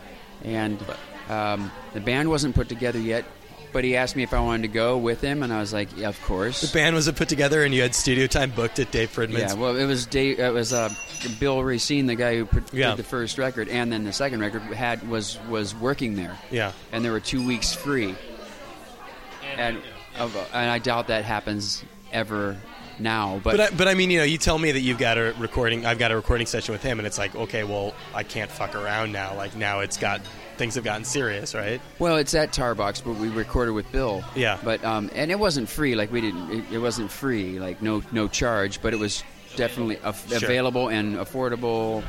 And 0.44 0.78
um, 1.30 1.70
the 1.94 2.00
band 2.00 2.28
wasn't 2.28 2.54
put 2.54 2.68
together 2.68 2.98
yet, 2.98 3.24
but 3.72 3.84
he 3.84 3.96
asked 3.96 4.16
me 4.16 4.22
if 4.22 4.32
I 4.34 4.40
wanted 4.40 4.62
to 4.62 4.68
go 4.68 4.98
with 4.98 5.20
him, 5.20 5.42
and 5.42 5.52
I 5.52 5.60
was 5.60 5.72
like, 5.72 5.88
yeah, 5.96 6.08
of 6.08 6.20
course. 6.22 6.60
The 6.60 6.72
band 6.72 6.94
was 6.94 7.10
put 7.12 7.28
together, 7.28 7.62
and 7.64 7.74
you 7.74 7.82
had 7.82 7.94
studio 7.94 8.26
time 8.26 8.50
booked 8.50 8.78
at 8.78 8.90
Dave 8.90 9.14
Fridman's. 9.14 9.38
Yeah, 9.38 9.54
well, 9.54 9.76
it 9.76 9.86
was 9.86 10.06
Dave, 10.06 10.38
it 10.40 10.52
was 10.52 10.72
uh, 10.72 10.88
Bill 11.38 11.62
Racine, 11.62 12.06
the 12.06 12.14
guy 12.14 12.36
who 12.36 12.46
put, 12.46 12.72
Yeah. 12.72 12.90
did 12.90 12.98
the 12.98 13.04
first 13.04 13.38
record, 13.38 13.68
and 13.68 13.92
then 13.92 14.04
the 14.04 14.12
second 14.12 14.40
record 14.40 14.62
had 14.62 15.08
was 15.08 15.38
was 15.48 15.74
working 15.74 16.16
there, 16.16 16.38
yeah. 16.50 16.72
and 16.92 17.04
there 17.04 17.12
were 17.12 17.20
two 17.20 17.46
weeks 17.46 17.72
free, 17.74 18.14
and 19.56 19.78
of, 20.18 20.36
and 20.52 20.70
I 20.70 20.78
doubt 20.78 21.08
that 21.08 21.24
happens 21.24 21.84
ever 22.12 22.56
now. 22.98 23.40
But, 23.42 23.56
But 23.56 23.60
I, 23.60 23.76
but 23.76 23.88
I 23.88 23.94
mean, 23.94 24.10
you 24.10 24.18
know, 24.18 24.24
you 24.24 24.38
tell 24.38 24.58
me 24.58 24.72
that 24.72 24.80
you've 24.80 24.98
got 24.98 25.18
a 25.18 25.34
recording. 25.38 25.86
I've 25.86 25.98
got 25.98 26.10
a 26.12 26.16
recording 26.16 26.46
session 26.46 26.72
with 26.72 26.82
him, 26.82 26.98
and 26.98 27.06
it's 27.06 27.18
like, 27.18 27.34
okay, 27.34 27.64
well, 27.64 27.94
I 28.14 28.22
can't 28.22 28.50
fuck 28.50 28.74
around 28.74 29.12
now. 29.12 29.34
Like 29.36 29.56
now, 29.56 29.80
it's 29.80 29.96
got 29.96 30.20
things 30.60 30.74
have 30.74 30.84
gotten 30.84 31.04
serious, 31.04 31.54
right? 31.54 31.80
well, 31.98 32.16
it's 32.18 32.34
at 32.34 32.52
Tarbox, 32.52 33.02
but 33.02 33.14
we 33.14 33.28
recorded 33.30 33.72
with 33.72 33.90
Bill. 33.90 34.22
Yeah. 34.36 34.58
but 34.62 34.84
um, 34.84 35.10
and 35.14 35.30
it 35.30 35.38
wasn't 35.38 35.70
free. 35.70 35.94
Like 35.94 36.12
we 36.12 36.20
didn't, 36.20 36.50
it, 36.50 36.64
it 36.74 36.78
wasn't 36.78 37.10
free. 37.10 37.58
Like 37.58 37.80
no 37.80 38.02
no 38.12 38.28
charge, 38.28 38.82
but 38.82 38.92
it 38.92 38.98
was 38.98 39.24
definitely 39.56 39.98
af- 40.04 40.28
Sure. 40.28 40.36
available 40.36 40.88
and 40.88 41.16
affordable. 41.16 42.04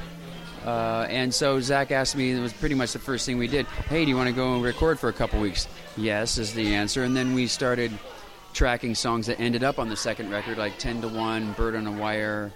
Uh, 0.65 1.07
and 1.09 1.33
so 1.33 1.59
Zach 1.61 1.91
asked 1.91 2.15
me, 2.17 2.31
it 2.31 2.39
was 2.41 2.51
pretty 2.53 2.75
much 2.75 2.91
the 2.91 2.99
first 2.99 3.25
thing 3.25 3.37
we 3.37 3.47
did. 3.47 3.65
Hey, 3.87 4.03
do 4.03 4.11
you 4.11 4.17
want 4.17 4.27
to 4.27 4.35
go 4.35 4.53
and 4.53 4.61
record 4.63 4.99
for 4.99 5.07
a 5.07 5.13
couple 5.13 5.39
weeks? 5.39 5.67
Yes, 5.97 6.37
is 6.37 6.53
the 6.53 6.75
answer. 6.75 7.03
And 7.03 7.15
then 7.15 7.33
we 7.33 7.47
started 7.47 7.91
tracking 8.53 8.93
songs 8.95 9.27
that 9.27 9.39
ended 9.39 9.63
up 9.63 9.79
on 9.79 9.87
the 9.87 9.95
second 9.95 10.29
record, 10.29 10.57
like 10.59 10.77
10 10.77 11.01
to 11.01 11.07
1, 11.07 11.53
Bird 11.53 11.73
on 11.75 11.87
a 11.87 11.91
Wire. 11.91 12.51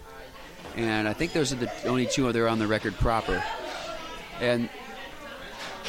And 0.76 1.08
I 1.08 1.14
think 1.14 1.32
those 1.32 1.52
are 1.54 1.56
the 1.56 1.72
only 1.88 2.06
two 2.06 2.30
that 2.32 2.36
are 2.40 2.50
on 2.50 2.60
the 2.60 2.68
record 2.68 2.94
proper. 2.96 3.42
And 4.42 4.70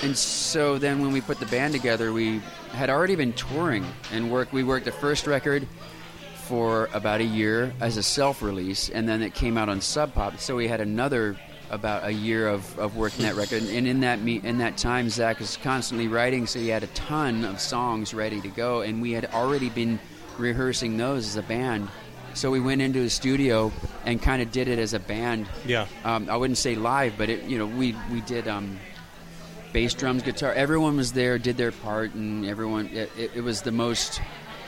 and 0.03 0.17
so 0.17 0.79
then 0.79 1.01
when 1.01 1.13
we 1.13 1.21
put 1.21 1.39
the 1.41 1.47
band 1.47 1.73
together, 1.73 2.13
we 2.13 2.41
had 2.73 2.91
already 2.91 3.17
been 3.17 3.33
touring 3.33 3.85
and 4.13 4.31
work. 4.31 4.53
We 4.53 4.65
worked 4.65 4.85
the 4.85 4.93
first 4.93 5.27
record 5.27 5.67
for 6.45 6.89
about 6.93 7.21
a 7.21 7.25
year 7.25 7.73
as 7.81 7.97
a 7.97 8.03
self-release, 8.03 8.91
and 8.91 9.09
then 9.09 9.23
it 9.23 9.35
came 9.35 9.59
out 9.59 9.69
on 9.69 9.81
Sub 9.81 10.15
Pop. 10.15 10.39
So 10.39 10.55
we 10.55 10.69
had 10.69 10.81
another 10.81 11.37
about 11.71 12.05
a 12.05 12.13
year 12.13 12.47
of, 12.49 12.79
of 12.79 12.97
working 12.97 13.25
that 13.25 13.35
record. 13.35 13.63
And 13.65 13.89
in 13.89 14.01
that 14.01 14.21
me, 14.21 14.41
in 14.45 14.59
that 14.59 14.77
time, 14.77 15.09
Zach 15.09 15.41
was 15.41 15.57
constantly 15.57 16.07
writing, 16.09 16.47
so 16.47 16.59
he 16.59 16.69
had 16.69 16.85
a 16.85 16.89
ton 16.89 17.45
of 17.45 17.61
songs 17.61 18.15
ready 18.15 18.41
to 18.41 18.49
go, 18.49 18.83
and 18.83 19.03
we 19.03 19.13
had 19.13 19.27
already 19.27 19.71
been 19.71 19.99
rehearsing 20.39 20.97
those 20.97 21.27
as 21.27 21.37
a 21.37 21.43
band. 21.43 21.89
So 22.35 22.51
we 22.51 22.61
went 22.61 22.83
into 22.83 23.01
the 23.01 23.11
studio 23.11 23.73
and 24.05 24.21
kind 24.21 24.43
of 24.43 24.53
did 24.53 24.69
it 24.69 24.79
as 24.79 24.93
a 24.93 25.01
band. 25.01 25.49
Yeah. 25.65 25.87
Um, 26.05 26.29
I 26.29 26.37
wouldn't 26.37 26.59
say 26.59 26.75
live, 26.75 27.15
but 27.17 27.31
it, 27.31 27.45
you 27.45 27.59
know, 27.59 27.67
we 27.67 27.97
we 28.13 28.21
did 28.21 28.47
um, 28.47 28.79
bass, 29.73 29.95
drums, 29.95 30.23
guitar. 30.23 30.53
Everyone 30.53 30.97
was 30.97 31.13
there, 31.13 31.39
did 31.39 31.57
their 31.57 31.73
part, 31.73 32.15
and 32.15 32.47
everyone. 32.47 32.87
It, 32.89 33.11
it, 33.19 33.31
it 33.37 33.41
was 33.43 33.63
the 33.63 33.73
most 33.73 34.21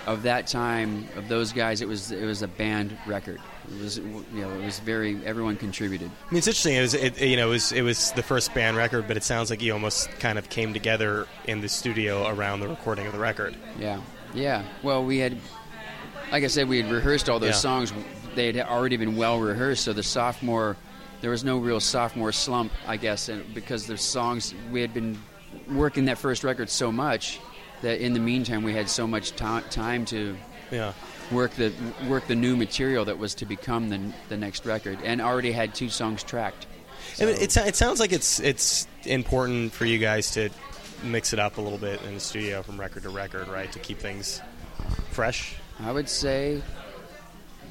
of 0.07 0.23
that 0.23 0.47
time 0.47 1.07
of 1.17 1.29
those 1.29 1.53
guys. 1.53 1.81
It 1.83 1.89
was 1.89 2.11
it 2.13 2.25
was 2.25 2.43
a 2.43 2.49
band 2.49 2.97
record. 3.07 3.41
It 3.71 3.83
was 3.83 3.99
you 3.99 4.25
know 4.33 4.51
it 4.51 4.65
was 4.65 4.79
very 4.81 5.19
everyone 5.27 5.57
contributed. 5.57 6.11
I 6.11 6.31
mean, 6.31 6.39
it's 6.39 6.47
interesting. 6.47 6.75
It 6.77 6.81
was, 6.81 6.95
it, 6.95 7.21
you 7.21 7.37
know, 7.37 7.49
it 7.49 7.53
was, 7.53 7.73
it 7.73 7.83
was 7.83 8.13
the 8.13 8.23
first 8.23 8.55
band 8.55 8.77
record, 8.79 9.07
but 9.07 9.17
it 9.19 9.23
sounds 9.25 9.51
like 9.51 9.61
you 9.61 9.73
almost 9.75 10.09
kind 10.19 10.39
of 10.39 10.49
came 10.49 10.73
together 10.73 11.27
in 11.47 11.61
the 11.61 11.69
studio 11.69 12.27
around 12.29 12.61
the 12.61 12.69
recording 12.69 13.07
of 13.07 13.13
the 13.13 13.19
record. 13.19 13.55
Yeah, 13.79 14.01
yeah. 14.33 14.65
Well, 14.83 15.05
we 15.05 15.19
had, 15.19 15.37
like 16.33 16.45
I 16.45 16.47
said, 16.47 16.69
we 16.69 16.81
had 16.81 16.91
rehearsed 16.91 17.29
all 17.29 17.39
those 17.39 17.49
Yeah. 17.51 17.55
songs. 17.57 17.93
They 18.35 18.47
had 18.53 18.59
already 18.67 18.97
been 18.97 19.17
well 19.17 19.39
rehearsed, 19.41 19.85
so 19.85 19.93
the 19.93 20.03
sophomore, 20.03 20.77
there 21.21 21.31
was 21.31 21.45
no 21.45 21.59
real 21.59 21.81
sophomore 21.81 22.33
slump, 22.33 22.73
I 22.87 22.97
guess, 22.97 23.29
and 23.29 23.53
because 23.55 23.87
the 23.87 23.97
songs 23.99 24.55
we 24.71 24.81
had 24.81 24.95
been 24.95 25.19
working 25.71 26.05
that 26.07 26.19
first 26.19 26.45
record 26.45 26.71
so 26.71 26.93
much 26.93 27.41
that 27.83 28.01
in 28.01 28.13
the 28.13 28.21
meantime 28.21 28.63
we 28.63 28.73
had 28.75 28.89
so 28.89 29.07
much 29.07 29.31
ti 29.33 29.61
time 29.71 30.05
to 30.07 30.37
Yeah. 30.71 30.93
work 31.31 31.53
the 31.53 31.73
work 32.09 32.27
the 32.27 32.35
new 32.35 32.57
material 32.57 33.05
that 33.07 33.19
was 33.19 33.35
to 33.37 33.47
become 33.47 33.89
the 33.89 34.01
the 34.29 34.37
next 34.37 34.67
record, 34.67 34.99
and 35.05 35.21
already 35.21 35.53
had 35.53 35.75
two 35.75 35.89
songs 35.89 36.23
tracked. 36.23 36.67
I 37.21 37.25
mean, 37.25 37.35
it, 37.37 37.57
it 37.57 37.77
sounds 37.77 38.01
like 38.01 38.13
it's 38.13 38.39
it's 38.41 38.87
important 39.07 39.73
for 39.73 39.85
you 39.87 39.99
guys 39.99 40.31
to 40.33 40.51
mix 41.03 41.33
it 41.33 41.39
up 41.39 41.59
a 41.59 41.61
little 41.61 41.79
bit 41.79 42.03
in 42.03 42.15
the 42.15 42.21
studio 42.21 42.63
from 42.63 42.79
record 42.79 43.05
to 43.05 43.09
record, 43.09 43.49
right? 43.49 43.71
To 43.73 43.79
keep 43.79 43.99
things 43.99 44.41
fresh. 45.11 45.55
I 45.81 45.93
would 45.93 46.09
say, 46.09 46.61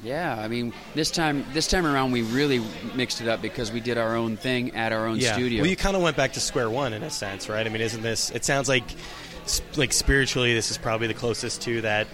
yeah. 0.02 0.38
I 0.38 0.48
mean, 0.48 0.72
this 0.94 1.10
time 1.10 1.44
this 1.52 1.66
time 1.68 1.86
around 1.86 2.12
we 2.12 2.22
really 2.22 2.62
mixed 2.94 3.20
it 3.20 3.28
up 3.28 3.42
because 3.42 3.72
we 3.72 3.80
did 3.80 3.98
our 3.98 4.16
own 4.16 4.36
thing 4.36 4.74
at 4.74 4.92
our 4.92 5.06
own 5.06 5.20
studio. 5.20 5.62
Well, 5.62 5.70
you 5.70 5.76
kind 5.76 5.96
of 5.96 6.02
went 6.02 6.16
back 6.16 6.32
to 6.34 6.40
square 6.40 6.70
one 6.70 6.92
in 6.92 7.02
a 7.02 7.10
sense, 7.10 7.48
right? 7.48 7.66
I 7.66 7.70
mean, 7.70 7.82
isn't 7.82 8.02
this? 8.02 8.30
It 8.30 8.44
sounds 8.44 8.68
like 8.68 8.84
like 9.76 9.92
spiritually, 9.92 10.54
this 10.54 10.70
is 10.70 10.78
probably 10.78 11.06
the 11.06 11.14
closest 11.14 11.62
to 11.62 11.80
that 11.82 12.06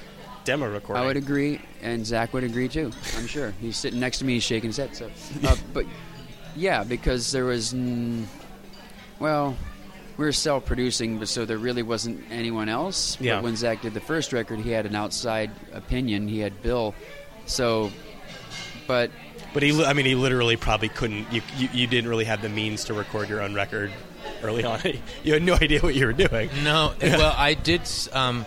demo 0.45 0.71
recording. 0.71 1.03
I 1.03 1.07
would 1.07 1.17
agree, 1.17 1.61
and 1.83 2.07
Zach 2.07 2.33
would 2.33 2.45
agree 2.45 2.69
too. 2.69 2.93
I'm 3.17 3.27
sure 3.27 3.53
he's 3.61 3.77
sitting 3.77 4.01
next 4.01 4.19
to 4.19 4.25
me, 4.25 4.35
he's 4.35 4.45
shaking 4.45 4.71
his 4.71 4.77
head. 4.77 4.95
So, 4.95 5.11
uh, 5.43 5.57
but 5.73 5.87
yeah, 6.55 6.85
because 6.85 7.33
there 7.33 7.45
was, 7.45 7.73
mm, 7.73 8.25
well, 9.19 9.57
we 10.17 10.25
were 10.25 10.33
self-producing, 10.33 11.19
but 11.19 11.29
so 11.29 11.45
there 11.45 11.59
really 11.59 11.83
wasn't 11.83 12.25
anyone 12.31 12.69
else. 12.69 13.21
Yeah. 13.21 13.37
But 13.37 13.45
when 13.45 13.57
Zach 13.57 13.83
did 13.83 13.95
the 13.95 14.01
first 14.01 14.33
record, 14.33 14.61
he 14.61 14.71
had 14.71 14.87
an 14.87 14.95
outside 14.95 15.51
opinion. 15.73 16.29
He 16.29 16.39
had 16.39 16.63
Bill, 16.63 16.95
so, 17.47 17.91
but 18.87 19.11
But 19.53 19.63
he, 19.63 19.85
I 19.85 19.93
mean, 19.93 20.07
he 20.07 20.15
literally 20.15 20.57
probably 20.57 20.89
couldn't. 20.89 21.33
You, 21.33 21.43
you, 21.57 21.69
you 21.73 21.87
didn't 21.87 22.09
really 22.11 22.25
have 22.25 22.43
the 22.43 22.49
means 22.49 22.85
to 22.85 22.95
record 22.95 23.29
your 23.29 23.41
own 23.43 23.55
record 23.55 23.93
early 24.43 24.65
on. 24.65 24.81
you 25.23 25.33
had 25.35 25.43
no 25.43 25.55
idea 25.55 25.81
what 25.81 25.95
you 25.95 26.07
were 26.07 26.13
doing. 26.13 26.51
No, 26.63 26.95
well, 27.01 27.35
I 27.37 27.55
did. 27.55 27.83
Um, 28.13 28.47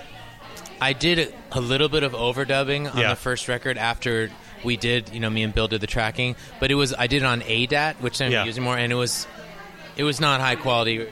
I 0.79 0.93
did 0.93 1.19
a, 1.19 1.57
a 1.57 1.61
little 1.61 1.89
bit 1.89 2.03
of 2.03 2.11
overdubbing 2.11 2.91
on 2.93 2.97
Yeah. 2.99 3.09
the 3.09 3.15
first 3.15 3.47
record 3.47 3.77
after 3.77 4.29
we 4.63 4.77
did. 4.77 5.09
You 5.13 5.19
know, 5.19 5.29
me 5.29 5.43
and 5.43 5.53
Bill 5.53 5.67
did 5.67 5.81
the 5.81 5.87
tracking, 5.87 6.35
but 6.59 6.69
it 6.71 6.75
was 6.75 6.93
I 6.93 7.07
did 7.07 7.23
it 7.23 7.25
on 7.25 7.41
ADAT, 7.41 7.95
which 8.01 8.21
I'm 8.21 8.31
Yeah. 8.31 8.43
using 8.45 8.63
more, 8.63 8.77
and 8.77 8.91
it 8.91 8.95
was 8.95 9.27
it 9.95 10.03
was 10.03 10.19
not 10.19 10.39
high 10.41 10.55
quality. 10.55 11.07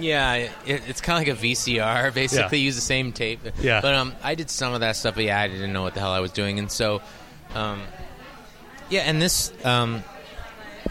Yeah, 0.00 0.34
it, 0.34 0.50
it's 0.66 1.00
kind 1.00 1.20
of 1.28 1.28
like 1.28 1.38
a 1.42 1.46
VCR. 1.46 2.12
Basically, 2.14 2.58
Yeah. 2.58 2.64
use 2.64 2.74
the 2.76 2.80
same 2.80 3.12
tape. 3.12 3.40
Yeah. 3.60 3.80
But 3.80 3.94
um, 3.94 4.14
I 4.22 4.34
did 4.34 4.50
some 4.50 4.74
of 4.74 4.80
that 4.80 4.96
stuff. 4.96 5.14
But 5.16 5.24
yeah, 5.24 5.40
I 5.40 5.48
didn't 5.48 5.72
know 5.72 5.82
what 5.82 5.94
the 5.94 6.00
hell 6.00 6.12
I 6.12 6.20
was 6.20 6.32
doing, 6.32 6.58
and 6.58 6.70
so, 6.70 7.00
um, 7.54 7.80
yeah. 8.90 9.00
And 9.00 9.20
this 9.20 9.52
um, 9.64 10.02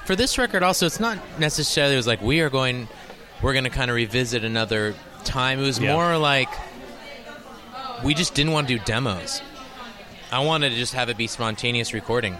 for 0.05 0.15
this 0.15 0.37
record 0.37 0.63
also, 0.63 0.85
it's 0.85 0.99
not 0.99 1.17
necessarily 1.39 1.93
it 1.93 1.97
was 1.97 2.07
like 2.07 2.21
we 2.21 2.41
are 2.41 2.49
going, 2.49 2.87
we're 3.41 3.53
going 3.53 3.63
to 3.65 3.69
kind 3.69 3.89
of 3.91 3.95
revisit 3.95 4.43
another 4.43 4.93
time. 5.23 5.59
It 5.59 5.63
was 5.63 5.79
Yeah. 5.79 5.93
more 5.93 6.17
like 6.17 6.49
we 8.03 8.13
just 8.13 8.33
didn't 8.33 8.51
want 8.51 8.67
to 8.67 8.77
do 8.77 8.83
demos. 8.85 9.41
I 10.31 10.39
wanted 10.43 10.69
to 10.71 10.75
just 10.75 10.93
have 10.93 11.09
it 11.09 11.17
be 11.17 11.27
spontaneous 11.27 11.93
recording. 11.93 12.37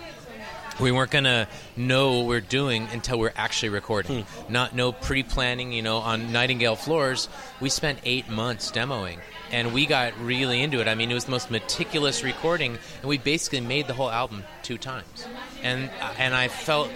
We 0.80 0.92
weren't 0.92 1.10
gonna 1.10 1.48
know 1.76 2.20
what 2.20 2.28
we're 2.28 2.42
doing 2.42 2.88
until 2.92 3.18
we're 3.18 3.34
actually 3.36 3.70
recording. 3.70 4.24
Hmm. 4.24 4.54
Not 4.54 4.76
no 4.76 4.92
pre-planning. 4.92 5.72
You 5.72 5.82
know, 5.82 5.98
on 5.98 6.32
Nightingale 6.32 6.76
Floors, 6.76 7.30
we 7.60 7.70
spent 7.70 8.00
eight 8.04 8.30
months 8.30 8.72
demoing, 8.72 9.18
and 9.52 9.74
we 9.74 9.88
got 9.88 10.14
really 10.20 10.62
into 10.62 10.80
it. 10.80 10.88
I 10.88 10.94
mean, 10.94 11.10
it 11.10 11.16
was 11.16 11.26
the 11.26 11.32
most 11.32 11.50
meticulous 11.50 12.24
recording, 12.24 12.78
and 13.02 13.10
we 13.10 13.18
basically 13.18 13.62
made 13.62 13.88
the 13.88 13.94
whole 13.94 14.12
album 14.12 14.44
two 14.62 14.78
times. 14.78 15.26
And 15.64 15.90
uh, 16.00 16.14
and 16.20 16.36
I 16.36 16.48
felt 16.48 16.90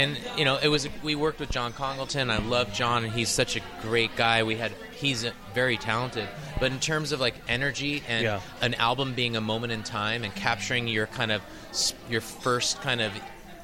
and 0.00 0.18
you 0.38 0.44
know 0.44 0.56
it 0.56 0.68
was 0.68 0.88
we 1.02 1.14
worked 1.14 1.40
with 1.40 1.50
John 1.50 1.72
Congleton. 1.72 2.30
I 2.30 2.38
love 2.38 2.72
John, 2.72 3.04
and 3.04 3.12
he's 3.12 3.28
such 3.28 3.56
a 3.56 3.60
great 3.82 4.14
guy. 4.16 4.42
We 4.42 4.56
had 4.56 4.72
he's 4.96 5.26
very 5.54 5.76
talented, 5.76 6.28
but 6.58 6.72
in 6.72 6.80
terms 6.80 7.12
of 7.12 7.20
like 7.20 7.34
energy 7.48 8.02
and 8.08 8.24
Yeah. 8.24 8.40
an 8.60 8.74
album 8.74 9.14
being 9.14 9.36
a 9.36 9.40
moment 9.40 9.72
in 9.72 9.82
time 9.82 10.24
and 10.24 10.34
capturing 10.34 10.88
your 10.88 11.06
kind 11.06 11.32
of 11.32 11.42
your 12.08 12.20
first 12.20 12.80
kind 12.82 13.00
of 13.00 13.12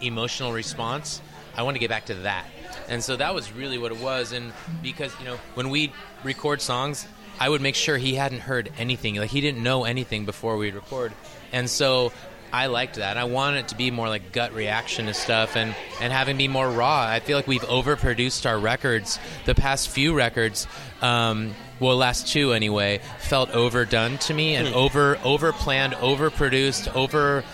emotional 0.00 0.52
response, 0.52 1.20
I 1.56 1.62
want 1.62 1.74
to 1.74 1.78
get 1.78 1.88
back 1.90 2.06
to 2.06 2.14
that. 2.14 2.44
And 2.88 3.02
so 3.02 3.16
that 3.16 3.34
was 3.34 3.52
really 3.52 3.78
what 3.78 3.90
it 3.92 3.98
was. 4.00 4.32
And 4.32 4.52
because 4.82 5.12
you 5.18 5.24
know 5.26 5.36
when 5.54 5.70
we 5.70 5.92
record 6.24 6.60
songs, 6.60 7.06
I 7.40 7.48
would 7.48 7.60
make 7.60 7.74
sure 7.74 7.98
he 7.98 8.14
hadn't 8.14 8.40
heard 8.40 8.70
anything, 8.78 9.16
like 9.16 9.30
he 9.30 9.40
didn't 9.40 9.62
know 9.62 9.84
anything 9.84 10.24
before 10.24 10.56
we'd 10.56 10.74
record, 10.74 11.12
and 11.52 11.68
so. 11.70 12.12
I 12.56 12.68
liked 12.68 12.94
that. 12.94 13.18
I 13.18 13.24
wanted 13.24 13.58
it 13.58 13.68
to 13.68 13.74
be 13.74 13.90
more 13.90 14.08
like 14.08 14.32
gut 14.32 14.54
reaction 14.54 15.06
to 15.06 15.14
stuff 15.14 15.56
and, 15.56 15.74
and 16.00 16.10
having 16.10 16.38
be 16.38 16.48
more 16.48 16.70
raw. 16.70 17.02
I 17.06 17.20
feel 17.20 17.36
like 17.36 17.46
we've 17.46 17.60
overproduced 17.60 18.46
our 18.46 18.58
records. 18.58 19.18
The 19.44 19.54
past 19.54 19.90
few 19.90 20.14
records, 20.14 20.66
um, 21.02 21.54
well, 21.80 21.96
last 21.96 22.28
two 22.28 22.54
anyway, 22.54 23.02
felt 23.18 23.50
overdone 23.50 24.16
to 24.18 24.32
me 24.32 24.54
and 24.54 24.68
over 24.68 25.18
over 25.22 25.52
planned, 25.52 25.92
overproduced, 25.94 26.96
over 26.96 27.44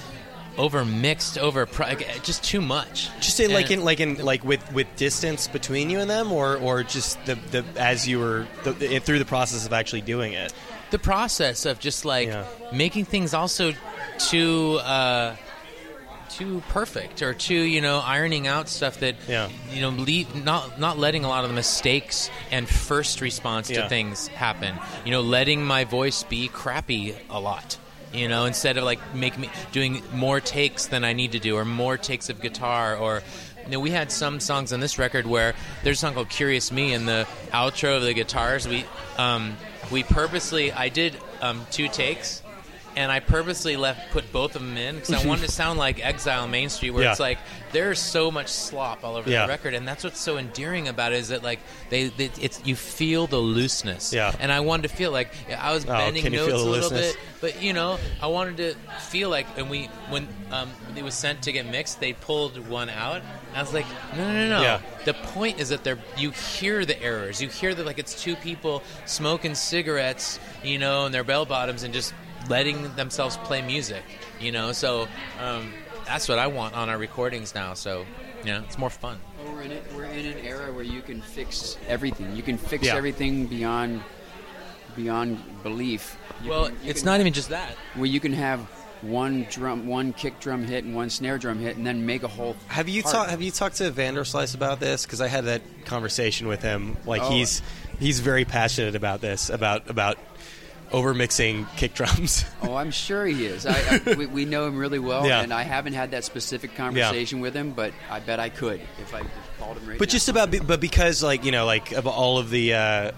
over 0.56 0.84
mixed, 0.84 1.36
over 1.36 1.66
pro- 1.66 1.96
just 2.22 2.44
too 2.44 2.60
much. 2.60 3.10
Just 3.20 3.40
in, 3.40 3.52
like 3.52 3.72
in 3.72 3.82
like 3.82 3.98
in 3.98 4.24
like 4.24 4.44
with 4.44 4.72
with 4.72 4.86
distance 4.94 5.48
between 5.48 5.90
you 5.90 5.98
and 5.98 6.08
them, 6.08 6.30
or 6.30 6.56
or 6.58 6.84
just 6.84 7.18
the 7.26 7.34
the 7.50 7.64
as 7.76 8.06
you 8.06 8.20
were 8.20 8.46
the, 8.62 9.00
through 9.00 9.18
the 9.18 9.24
process 9.24 9.66
of 9.66 9.72
actually 9.72 10.02
doing 10.02 10.34
it. 10.34 10.52
The 10.92 10.98
process 11.00 11.66
of 11.66 11.80
just 11.80 12.04
like 12.04 12.28
Yeah. 12.28 12.44
making 12.72 13.06
things 13.06 13.34
also 13.34 13.72
too 14.18 14.78
uh, 14.84 15.34
too 16.28 16.62
perfect 16.68 17.20
or 17.22 17.34
too 17.34 17.54
you 17.74 17.80
know 17.80 18.00
ironing 18.00 18.46
out 18.46 18.68
stuff 18.68 19.00
that 19.00 19.16
Yeah. 19.28 19.48
you 19.70 19.80
know 19.82 19.90
leave, 19.90 20.34
not 20.44 20.78
not 20.78 20.98
letting 20.98 21.24
a 21.24 21.28
lot 21.28 21.44
of 21.44 21.50
the 21.50 21.56
mistakes 21.56 22.30
and 22.50 22.68
first 22.68 23.20
response 23.20 23.68
Yeah. 23.68 23.82
to 23.82 23.88
things 23.88 24.28
happen 24.28 24.74
you 25.04 25.10
know 25.10 25.20
letting 25.20 25.64
my 25.64 25.84
voice 25.84 26.22
be 26.22 26.48
crappy 26.48 27.14
a 27.28 27.38
lot 27.40 27.76
you 28.14 28.28
know 28.28 28.44
instead 28.46 28.76
of 28.78 28.84
like 28.84 29.00
make 29.14 29.36
me 29.38 29.50
doing 29.72 30.02
more 30.14 30.40
takes 30.40 30.86
than 30.86 31.04
I 31.04 31.12
need 31.12 31.32
to 31.32 31.38
do 31.38 31.56
or 31.56 31.64
more 31.66 31.98
takes 31.98 32.30
of 32.30 32.40
guitar 32.40 32.96
or 32.96 33.22
you 33.64 33.70
know, 33.70 33.78
we 33.80 33.90
had 33.90 34.10
some 34.10 34.40
songs 34.40 34.72
on 34.72 34.80
this 34.80 34.98
record 34.98 35.24
where 35.24 35.54
there's 35.84 35.98
a 35.98 36.00
song 36.00 36.14
called 36.14 36.28
"Curious 36.30 36.72
Me" 36.72 36.94
and 36.94 37.06
the 37.06 37.28
outro 37.52 37.96
of 37.96 38.02
the 38.02 38.12
guitars. 38.12 38.66
We 38.66 38.84
um, 39.18 39.56
we 39.92 40.02
purposely 40.02 40.72
I 40.72 40.88
did 40.88 41.16
um, 41.42 41.66
two 41.70 41.86
takes, 41.86 42.42
and 42.96 43.10
I 43.10 43.20
purposely 43.20 43.76
left 43.76 44.10
put 44.12 44.32
both 44.32 44.54
of 44.56 44.62
them 44.62 44.76
in 44.76 44.96
because 44.96 45.12
I 45.12 45.26
wanted 45.28 45.46
to 45.46 45.50
sound 45.52 45.78
like 45.78 46.04
Exile 46.04 46.46
Main 46.48 46.68
Street, 46.68 46.90
where 46.90 47.04
Yeah. 47.04 47.10
it's 47.12 47.20
like 47.20 47.38
there's 47.72 47.98
so 47.98 48.30
much 48.30 48.48
slop 48.48 49.02
all 49.04 49.16
over 49.16 49.28
Yeah. 49.30 49.46
the 49.46 49.48
record, 49.48 49.74
and 49.74 49.86
that's 49.88 50.04
what's 50.04 50.20
so 50.20 50.36
endearing 50.38 50.88
about 50.88 51.12
it 51.12 51.16
is 51.20 51.28
that 51.28 51.42
like 51.42 51.60
they, 51.90 52.08
they 52.08 52.30
it's 52.40 52.60
you 52.64 52.76
feel 52.76 53.26
the 53.26 53.38
looseness, 53.38 54.12
Yeah. 54.12 54.32
And 54.40 54.52
I 54.52 54.60
wanted 54.60 54.88
to 54.88 54.94
feel 54.96 55.10
like 55.12 55.30
I 55.58 55.72
was 55.72 55.84
Oh, 55.84 55.88
bending 55.88 56.30
notes 56.32 56.52
a 56.52 56.56
little 56.56 56.90
bit, 56.90 57.16
but 57.40 57.62
you 57.62 57.72
know 57.72 57.98
I 58.20 58.26
wanted 58.26 58.56
to 58.58 58.74
feel 59.00 59.30
like 59.30 59.46
and 59.56 59.70
we 59.70 59.86
when 60.10 60.28
um, 60.50 60.70
it 60.96 61.02
was 61.02 61.14
sent 61.14 61.42
to 61.42 61.52
get 61.52 61.66
mixed, 61.66 62.00
they 62.00 62.12
pulled 62.12 62.68
one 62.68 62.88
out. 62.90 63.22
I 63.54 63.60
was 63.60 63.72
like, 63.74 63.86
no, 64.16 64.26
no, 64.26 64.32
no, 64.32 64.48
no. 64.48 64.62
Yeah. 64.62 64.80
The 65.04 65.14
point 65.14 65.60
is 65.60 65.70
that 65.70 65.82
they're 65.84 65.98
you 66.16 66.30
hear 66.30 66.84
the 66.84 67.00
errors. 67.02 67.40
You 67.42 67.48
hear 67.48 67.74
that 67.74 67.84
like 67.86 67.98
it's 67.98 68.20
two 68.22 68.36
people 68.36 68.82
smoking 69.06 69.54
cigarettes, 69.54 70.38
you 70.62 70.78
know, 70.78 71.06
and 71.06 71.14
their 71.14 71.24
bell 71.24 71.44
bottoms 71.46 71.82
and 71.82 71.92
just 71.92 72.12
letting 72.48 72.94
themselves 72.94 73.36
play 73.38 73.62
music, 73.62 74.02
you 74.40 74.52
know. 74.52 74.72
So 74.72 75.08
um, 75.40 75.72
that's 76.06 76.28
what 76.28 76.38
I 76.38 76.46
want 76.48 76.74
on 76.74 76.88
our 76.88 76.98
recordings 76.98 77.54
now. 77.54 77.74
So 77.74 78.04
you 78.44 78.46
know, 78.52 78.62
it's 78.66 78.78
more 78.78 78.90
fun. 78.90 79.18
Well, 79.44 79.54
we're 79.54 79.62
in 79.62 79.70
it. 79.72 79.84
We're 79.94 80.04
in 80.04 80.26
an 80.26 80.38
era 80.44 80.72
where 80.72 80.84
you 80.84 81.00
can 81.02 81.20
fix 81.20 81.76
everything. 81.88 82.34
You 82.36 82.42
can 82.42 82.58
fix 82.58 82.86
Yeah. 82.86 82.96
everything 82.96 83.46
beyond 83.46 84.02
beyond 84.96 85.62
belief. 85.62 86.16
You 86.42 86.50
Well, 86.50 86.66
can- 86.66 86.76
it's 86.84 87.00
can- 87.00 87.06
not 87.06 87.20
even 87.20 87.32
just 87.32 87.48
that. 87.50 87.76
where 87.94 88.06
you 88.06 88.20
can 88.20 88.32
have 88.32 88.60
one 89.00 89.46
drum, 89.50 89.86
one 89.88 90.12
kick 90.12 90.38
drum 90.38 90.64
hit, 90.64 90.84
and 90.84 90.94
one 90.94 91.10
snare 91.10 91.36
drum 91.38 91.58
hit, 91.58 91.76
and 91.76 91.84
then 91.86 92.06
make 92.06 92.22
a 92.22 92.28
whole. 92.28 92.56
Have 92.68 92.88
you 92.88 93.02
talked 93.02 93.30
Have 93.30 93.42
you 93.42 93.50
talked 93.50 93.76
to 93.76 93.90
Vanderslice 93.90 94.54
about 94.54 94.78
this? 94.80 95.04
Because 95.04 95.20
I 95.20 95.28
had 95.28 95.46
that 95.46 95.62
conversation 95.86 96.46
with 96.46 96.62
him. 96.62 96.96
Like 97.06 97.22
Oh. 97.22 97.30
he's 97.30 97.62
he's 97.98 98.20
very 98.20 98.44
passionate 98.44 98.94
about 98.94 99.20
this 99.20 99.50
about 99.50 99.88
about 99.90 100.18
overmixing 100.92 101.66
kick 101.76 101.94
drums. 101.94 102.44
Oh, 102.62 102.76
I'm 102.76 102.90
sure 102.92 103.26
he 103.26 103.44
is. 103.44 103.66
I, 103.66 104.00
I, 104.06 104.14
we, 104.14 104.26
we 104.26 104.44
know 104.44 104.66
him 104.66 104.78
really 104.78 104.98
well, 105.00 105.26
Yeah. 105.26 105.40
and 105.42 105.52
I 105.52 105.62
haven't 105.62 105.94
had 105.94 106.12
that 106.12 106.22
specific 106.24 106.74
conversation 106.76 107.40
with 107.40 107.54
him, 107.54 107.72
but 107.72 107.92
I 108.08 108.20
bet 108.20 108.38
I 108.38 108.48
could 108.50 108.80
if 109.00 109.12
I 109.14 109.22
called 109.58 109.78
him 109.78 109.88
right 109.88 109.98
but 109.98 110.08
now. 110.08 110.12
just 110.12 110.28
about 110.28 110.54
but 110.66 110.80
because 110.80 111.22
like 111.22 111.44
you 111.44 111.50
know 111.52 111.66
like 111.66 111.92
of 111.92 112.06
all 112.06 112.38
of 112.38 112.50
the 112.50 112.74
uh, 112.74 113.10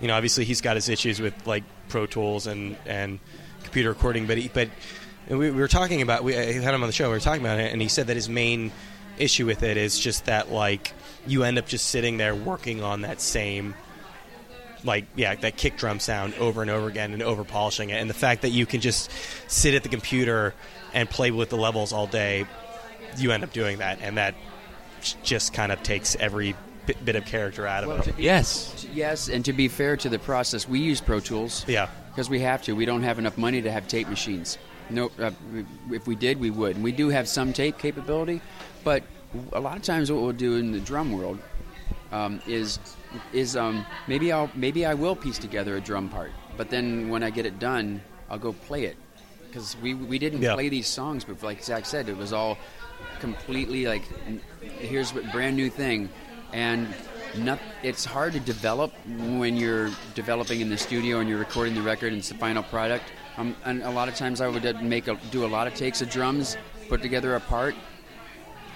you 0.00 0.08
know 0.08 0.14
obviously 0.14 0.44
he's 0.44 0.60
got 0.60 0.74
his 0.76 0.88
issues 0.88 1.20
with 1.20 1.46
like 1.46 1.62
Pro 1.88 2.06
Tools 2.06 2.46
and 2.48 2.76
and 2.84 3.20
computer 3.62 3.90
recording, 3.90 4.26
but 4.26 4.36
he, 4.38 4.48
but 4.48 4.68
we, 5.28 5.36
we 5.36 5.50
were 5.52 5.68
talking 5.68 6.02
about 6.02 6.24
we 6.24 6.32
had 6.34 6.74
him 6.74 6.82
on 6.82 6.88
the 6.88 6.92
show. 6.92 7.06
We 7.08 7.14
were 7.14 7.20
talking 7.20 7.42
about 7.42 7.60
it, 7.60 7.72
and 7.72 7.80
he 7.80 7.88
said 7.88 8.08
that 8.08 8.16
his 8.16 8.28
main 8.28 8.72
issue 9.18 9.46
with 9.46 9.62
it 9.62 9.76
is 9.76 9.98
just 9.98 10.24
that 10.26 10.50
like 10.50 10.92
you 11.26 11.44
end 11.44 11.58
up 11.58 11.66
just 11.66 11.86
sitting 11.88 12.16
there 12.16 12.34
working 12.34 12.82
on 12.82 13.02
that 13.02 13.20
same 13.20 13.74
like 14.84 15.04
yeah 15.14 15.34
that 15.34 15.56
kick 15.56 15.76
drum 15.76 16.00
sound 16.00 16.34
over 16.34 16.62
and 16.62 16.70
over 16.70 16.88
again 16.88 17.12
and 17.12 17.22
over 17.22 17.44
polishing 17.44 17.90
it 17.90 17.94
and 18.00 18.08
the 18.08 18.14
fact 18.14 18.42
that 18.42 18.50
you 18.50 18.64
can 18.66 18.80
just 18.80 19.10
sit 19.48 19.74
at 19.74 19.82
the 19.82 19.88
computer 19.88 20.54
and 20.94 21.08
play 21.10 21.30
with 21.30 21.50
the 21.50 21.56
levels 21.56 21.92
all 21.92 22.06
day 22.06 22.46
you 23.18 23.32
end 23.32 23.44
up 23.44 23.52
doing 23.52 23.78
that 23.78 23.98
and 24.00 24.16
that 24.16 24.34
just 25.22 25.52
kind 25.52 25.72
of 25.72 25.82
takes 25.82 26.16
every 26.16 26.54
bit, 26.86 27.04
bit 27.04 27.16
of 27.16 27.24
character 27.24 27.66
out 27.66 27.84
of 27.84 27.88
Well, 27.88 28.00
it 28.00 28.16
be- 28.16 28.22
Yes. 28.22 28.86
Yes, 28.92 29.28
and 29.28 29.44
to 29.44 29.52
be 29.52 29.68
fair 29.68 29.96
to 29.98 30.08
the 30.08 30.18
process, 30.18 30.68
we 30.68 30.78
use 30.80 31.00
Pro 31.00 31.20
Tools. 31.20 31.64
Yeah. 31.66 31.88
Because 32.10 32.28
we 32.28 32.40
have 32.40 32.62
to. 32.62 32.74
We 32.74 32.84
don't 32.84 33.02
have 33.02 33.18
enough 33.18 33.38
money 33.38 33.62
to 33.62 33.70
have 33.70 33.88
tape 33.88 34.08
machines. 34.08 34.58
No, 34.90 35.10
uh, 35.18 35.30
if 35.90 36.06
we 36.06 36.16
did, 36.16 36.40
we 36.40 36.50
would. 36.50 36.74
And 36.76 36.84
we 36.84 36.92
do 36.92 37.08
have 37.08 37.28
some 37.28 37.52
tape 37.52 37.78
capability, 37.78 38.40
but 38.84 39.02
a 39.52 39.60
lot 39.60 39.76
of 39.76 39.82
times 39.82 40.10
what 40.10 40.20
we'll 40.22 40.32
do 40.32 40.56
in 40.56 40.72
the 40.72 40.80
drum 40.80 41.12
world 41.12 41.38
um, 42.12 42.40
is 42.46 42.78
is 43.32 43.56
um, 43.56 43.84
maybe 44.06 44.32
I'll 44.32 44.50
maybe 44.54 44.84
I 44.86 44.94
will 44.94 45.16
piece 45.16 45.38
together 45.38 45.76
a 45.76 45.80
drum 45.80 46.08
part, 46.08 46.32
but 46.56 46.70
then 46.70 47.08
when 47.08 47.22
I 47.22 47.30
get 47.30 47.46
it 47.46 47.58
done, 47.58 48.00
I'll 48.28 48.38
go 48.38 48.52
play 48.52 48.84
it 48.84 48.96
because 49.46 49.76
we 49.82 49.94
we 49.94 50.18
didn't 50.18 50.42
Yeah. 50.42 50.54
play 50.54 50.68
these 50.68 50.86
songs, 50.86 51.24
but 51.24 51.42
like 51.42 51.62
Zach 51.62 51.86
said, 51.86 52.08
it 52.08 52.16
was 52.16 52.32
all 52.32 52.58
completely 53.20 53.86
like 53.86 54.02
n- 54.26 54.40
here's 54.60 55.12
a 55.12 55.20
brand 55.32 55.56
new 55.56 55.70
thing, 55.70 56.08
and 56.52 56.88
not, 57.38 57.60
it's 57.84 58.04
hard 58.04 58.32
to 58.32 58.40
develop 58.40 58.92
when 59.06 59.56
you're 59.56 59.90
developing 60.14 60.60
in 60.60 60.68
the 60.68 60.76
studio 60.76 61.20
and 61.20 61.28
you're 61.28 61.38
recording 61.38 61.74
the 61.76 61.82
record 61.82 62.08
and 62.08 62.18
it's 62.18 62.28
the 62.28 62.34
final 62.34 62.62
product. 62.64 63.04
Um, 63.36 63.54
and 63.64 63.82
a 63.84 63.90
lot 63.90 64.08
of 64.08 64.16
times 64.16 64.40
I 64.40 64.48
would 64.48 64.66
uh, 64.66 64.72
make 64.82 65.06
a, 65.06 65.14
do 65.30 65.44
a 65.44 65.46
lot 65.46 65.68
of 65.68 65.74
takes 65.74 66.02
of 66.02 66.10
drums, 66.10 66.56
put 66.88 67.00
together 67.02 67.36
a 67.36 67.40
part, 67.40 67.76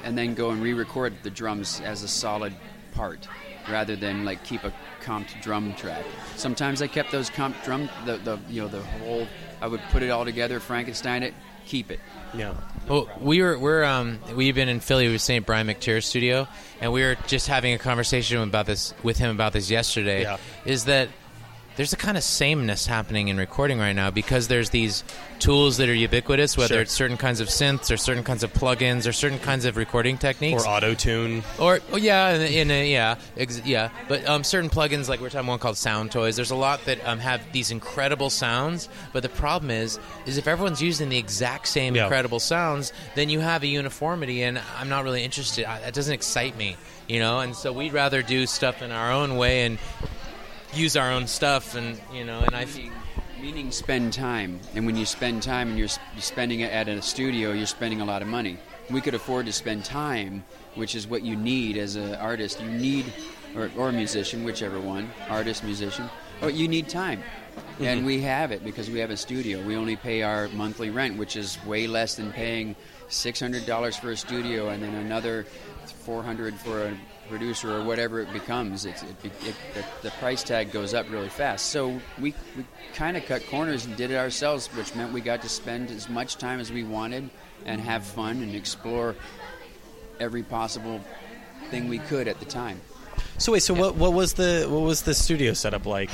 and 0.05 0.16
then 0.16 0.35
go 0.35 0.51
and 0.51 0.62
re-record 0.62 1.14
the 1.25 1.31
drums 1.31 1.81
as 1.85 2.05
a 2.05 2.09
solid 2.09 2.55
part 2.94 3.28
rather 3.70 3.96
than 3.96 4.24
like 4.24 4.44
keep 4.44 4.64
a 4.64 4.72
comped 5.02 5.40
drum 5.42 5.74
track. 5.74 6.04
Sometimes 6.37 6.83
I 6.83 6.87
kept 6.87 7.12
those 7.12 7.30
comped 7.30 7.62
drum 7.64 7.88
the, 8.04 8.16
the 8.18 8.38
you 8.48 8.62
know 8.62 8.68
the 8.68 8.83
whole 8.83 9.26
I 9.61 9.66
would 9.66 9.80
put 9.90 10.02
it 10.02 10.11
all 10.11 10.24
together, 10.24 10.61
Frankenstein 10.61 11.22
it, 11.22 11.35
keep 11.66 11.90
it. 11.90 12.00
Yeah. 12.35 12.54
Well, 12.88 13.09
we 13.20 13.42
were 13.42 13.59
we're 13.59 13.85
um 13.85 14.18
we've 14.35 14.54
been 14.54 14.68
in 14.68 14.80
Philly 14.80 15.11
with 15.11 15.22
St. 15.22 15.44
Brian 15.46 15.66
McTeer 15.66 16.02
studio, 16.02 16.48
and 16.80 16.92
we 16.92 17.02
were 17.02 17.16
just 17.26 17.46
having 17.48 17.74
a 17.74 17.78
conversation 17.78 18.42
about 18.42 18.66
this 18.66 18.94
with 19.02 19.18
him 19.18 19.30
about 19.30 19.52
this 19.52 19.70
yesterday. 19.70 20.22
Yeah. 20.22 20.38
Is 20.64 20.85
that 20.85 21.09
there's 21.77 21.93
a 21.93 21.97
kind 21.97 22.17
of 22.17 22.23
sameness 22.23 22.87
happening 22.87 23.29
in 23.29 23.37
recording 23.37 23.79
right 23.79 23.93
now 23.95 24.11
because 24.11 24.47
there's 24.49 24.71
these 24.71 25.03
tools 25.41 25.79
that 25.79 25.89
are 25.89 25.95
ubiquitous, 25.95 26.57
whether 26.57 26.75
Sure. 26.75 26.83
it's 26.83 26.93
certain 26.93 27.17
kinds 27.17 27.41
of 27.41 27.49
synths 27.49 27.91
or 27.93 27.97
certain 27.97 28.23
kinds 28.23 28.45
of 28.45 28.53
plugins 28.53 29.09
or 29.09 29.13
certain 29.13 29.39
kinds 29.41 29.65
of 29.65 29.77
recording 29.77 30.17
techniques. 30.17 30.65
Or 30.65 30.69
auto 30.69 30.95
tune. 30.95 31.43
Or 31.59 31.81
oh, 31.93 31.97
yeah, 31.97 32.35
in, 32.35 32.43
in 32.43 32.71
a, 32.71 32.91
yeah, 32.91 33.17
ex- 33.37 33.61
yeah. 33.65 33.91
But 34.09 34.25
um, 34.29 34.45
certain 34.45 34.71
plugins, 34.71 35.09
like 35.09 35.21
we're 35.21 35.31
talking 35.31 35.49
one 35.49 35.59
called 35.59 35.77
Sound 35.77 36.13
Toys. 36.13 36.37
There's 36.37 36.53
a 36.53 36.57
lot 36.57 36.85
that 36.85 37.05
um, 37.07 37.19
have 37.19 37.41
these 37.53 37.71
incredible 37.73 38.31
sounds. 38.31 38.89
But 39.13 39.25
the 39.25 39.29
problem 39.29 39.71
is, 39.73 39.99
is 40.27 40.39
if 40.39 40.47
everyone's 40.47 40.81
using 40.81 41.09
the 41.09 41.19
exact 41.19 41.67
same 41.67 41.97
Yeah. 41.97 42.05
incredible 42.05 42.39
sounds, 42.41 42.93
then 43.17 43.29
you 43.31 43.41
have 43.41 43.65
a 43.65 43.67
uniformity, 43.67 44.43
and 44.45 44.61
I'm 44.79 44.89
not 44.89 45.03
really 45.03 45.25
interested. 45.25 45.65
I, 45.65 45.81
that 45.81 45.93
doesn't 45.95 46.15
excite 46.15 46.57
me, 46.57 46.77
you 47.09 47.19
know. 47.19 47.41
And 47.41 47.55
so 47.57 47.73
we'd 47.73 47.93
rather 47.93 48.23
do 48.23 48.47
stuff 48.47 48.81
in 48.81 48.93
our 48.93 49.11
own 49.11 49.37
way 49.37 49.65
and 49.65 49.79
use 50.77 50.97
our 50.97 51.11
own 51.11 51.27
stuff, 51.27 51.75
and 51.75 51.99
you 52.13 52.25
know. 52.25 52.41
And 52.41 52.55
I, 52.55 52.65
Meaning, 52.65 52.93
meaning 53.41 53.71
spend 53.71 54.13
time, 54.13 54.61
and 54.75 54.87
when 54.87 54.97
you 54.97 55.05
spend 55.05 55.43
time 55.43 55.69
and 55.71 55.79
you're, 55.79 55.89
spending 56.19 56.61
it 56.61 56.73
at 56.73 56.89
a 56.89 57.03
studio, 57.03 57.53
you're 57.53 57.67
spending 57.67 58.01
a 58.01 58.05
lot 58.05 58.23
of 58.23 58.29
money. 58.29 58.59
We 58.91 59.01
could 59.01 59.15
afford 59.15 59.47
to 59.47 59.53
spend 59.53 59.85
time, 59.85 60.45
which 60.75 60.95
is 60.95 61.07
what 61.07 61.23
you 61.23 61.37
need 61.37 61.77
as 61.77 61.97
an 61.97 62.15
artist. 62.17 62.61
You 62.61 62.71
need, 62.71 63.07
or, 63.57 63.71
or 63.77 63.89
a 63.89 63.93
musician, 63.93 64.45
whichever 64.45 64.81
one, 64.81 65.11
artist, 65.29 65.65
musician. 65.65 66.09
Oh, 66.43 66.49
you 66.49 66.69
need 66.69 66.89
time, 66.89 67.23
and 67.79 67.99
mm-hmm. 67.99 68.07
we 68.07 68.21
have 68.23 68.51
it 68.51 68.65
because 68.65 68.91
we 68.91 68.99
have 68.99 69.11
a 69.11 69.17
studio. 69.17 69.65
We 69.65 69.77
only 69.77 69.97
pay 69.97 70.23
our 70.23 70.49
monthly 70.49 70.91
rent, 70.91 71.17
which 71.17 71.37
is 71.37 71.59
way 71.65 71.87
less 71.87 72.15
than 72.15 72.33
paying 72.33 72.77
six 73.09 73.41
hundred 73.41 73.67
dollars 73.67 73.97
for 73.97 74.11
a 74.11 74.17
studio, 74.17 74.69
and 74.69 74.83
then 74.83 74.95
another 74.95 75.45
four 76.05 76.23
hundred 76.23 76.55
for 76.57 76.87
a 76.87 76.99
producer 77.29 77.77
or 77.77 77.85
whatever 77.85 78.21
it 78.21 78.33
becomes. 78.33 78.85
It's, 78.85 79.03
it, 79.03 79.09
it, 79.25 79.55
the, 79.75 79.85
the 80.03 80.11
price 80.13 80.43
tag 80.43 80.73
goes 80.73 80.95
up 80.95 81.11
really 81.11 81.29
fast. 81.29 81.67
So 81.67 82.01
we, 82.19 82.35
we 82.57 82.65
kind 82.95 83.17
of 83.17 83.25
cut 83.27 83.47
corners 83.47 83.87
and 83.87 83.97
did 83.97 84.11
it 84.11 84.17
ourselves, 84.17 84.69
which 84.69 84.95
meant 84.95 85.13
we 85.13 85.21
got 85.21 85.43
to 85.43 85.49
spend 85.49 85.91
as 85.91 86.09
much 86.09 86.37
time 86.37 86.61
as 86.61 86.73
we 86.73 86.85
wanted 86.85 87.29
and 87.67 87.81
have 87.81 88.05
fun 88.05 88.43
and 88.43 88.55
explore 88.55 89.15
every 90.21 90.43
possible 90.43 91.01
thing 91.71 91.89
we 91.89 91.99
could 91.99 92.29
at 92.29 92.39
the 92.39 92.47
time. 92.47 92.81
So 93.39 93.53
wait, 93.53 93.63
so 93.63 93.75
what 93.75 93.97
what 93.97 94.13
was 94.13 94.35
the 94.35 94.67
what 94.69 94.83
was 94.83 95.03
the 95.03 95.15
studio 95.15 95.55
setup 95.55 95.87
like? 95.87 96.11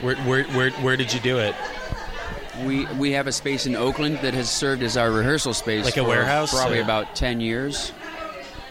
Where 0.00 0.16
where 0.16 0.44
where, 0.44 0.70
where 0.70 0.96
did 0.96 1.12
you 1.12 1.20
do 1.20 1.38
it? 1.38 1.54
We 2.64 2.86
we 2.94 3.12
have 3.12 3.26
a 3.26 3.32
space 3.32 3.66
in 3.66 3.74
Oakland 3.74 4.18
that 4.18 4.34
has 4.34 4.50
served 4.50 4.82
as 4.82 4.96
our 4.96 5.10
rehearsal 5.10 5.54
space, 5.54 5.84
Like 5.84 5.96
a 5.96 6.02
for 6.02 6.08
warehouse, 6.08 6.52
probably 6.52 6.80
about 6.80 7.16
ten 7.16 7.40
years. 7.40 7.92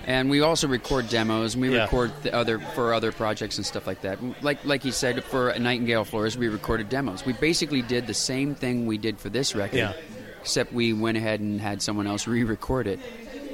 And 0.09 0.27
we 0.27 0.41
also 0.41 0.67
record 0.67 1.07
demos, 1.07 1.53
and 1.53 1.61
we 1.61 1.69
Yeah. 1.71 1.83
record 1.83 2.11
the 2.23 2.33
other 2.33 2.57
for 2.73 2.95
other 2.95 3.11
projects 3.11 3.57
and 3.57 3.65
stuff 3.65 3.85
like 3.85 4.01
that. 4.01 4.17
Like 4.43 4.57
like 4.65 4.83
you 4.83 4.91
said, 4.91 5.23
for 5.23 5.53
Nightingale 5.59 6.03
Floors, 6.03 6.35
we 6.35 6.47
recorded 6.47 6.89
demos. 6.89 7.23
We 7.27 7.33
basically 7.33 7.83
did 7.83 8.07
the 8.07 8.15
same 8.15 8.55
thing 8.55 8.87
we 8.87 8.97
did 8.97 9.19
for 9.19 9.29
this 9.29 9.53
record, 9.53 9.77
Yeah. 9.77 9.93
except 10.41 10.73
we 10.73 10.93
went 10.93 11.17
ahead 11.17 11.41
and 11.41 11.61
had 11.61 11.83
someone 11.83 12.07
else 12.07 12.25
re-record 12.25 12.87
it. 12.87 12.99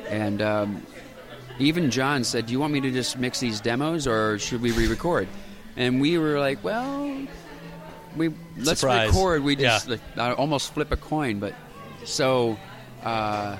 And 0.09 0.41
um, 0.41 0.81
even 1.59 1.91
John 1.91 2.23
said, 2.23 2.45
"Do 2.45 2.53
you 2.53 2.59
want 2.61 2.71
me 2.71 2.79
to 2.79 2.91
just 2.91 3.17
mix 3.19 3.41
these 3.41 3.59
demos, 3.59 4.07
or 4.07 4.39
should 4.39 4.61
we 4.61 4.71
re-record?" 4.71 5.27
And 5.75 5.99
we 5.99 6.17
were 6.17 6.39
like, 6.39 6.63
"Well, 6.63 7.17
we 8.15 8.29
let's 8.57 8.79
Surprise. 8.79 9.09
record. 9.09 9.43
We 9.43 9.57
just 9.57 9.89
Yeah. 9.89 9.97
like, 10.15 10.39
almost 10.39 10.73
flip 10.73 10.89
a 10.93 10.97
coin, 10.97 11.39
but 11.39 11.53
so." 12.05 12.57
Uh, 13.03 13.57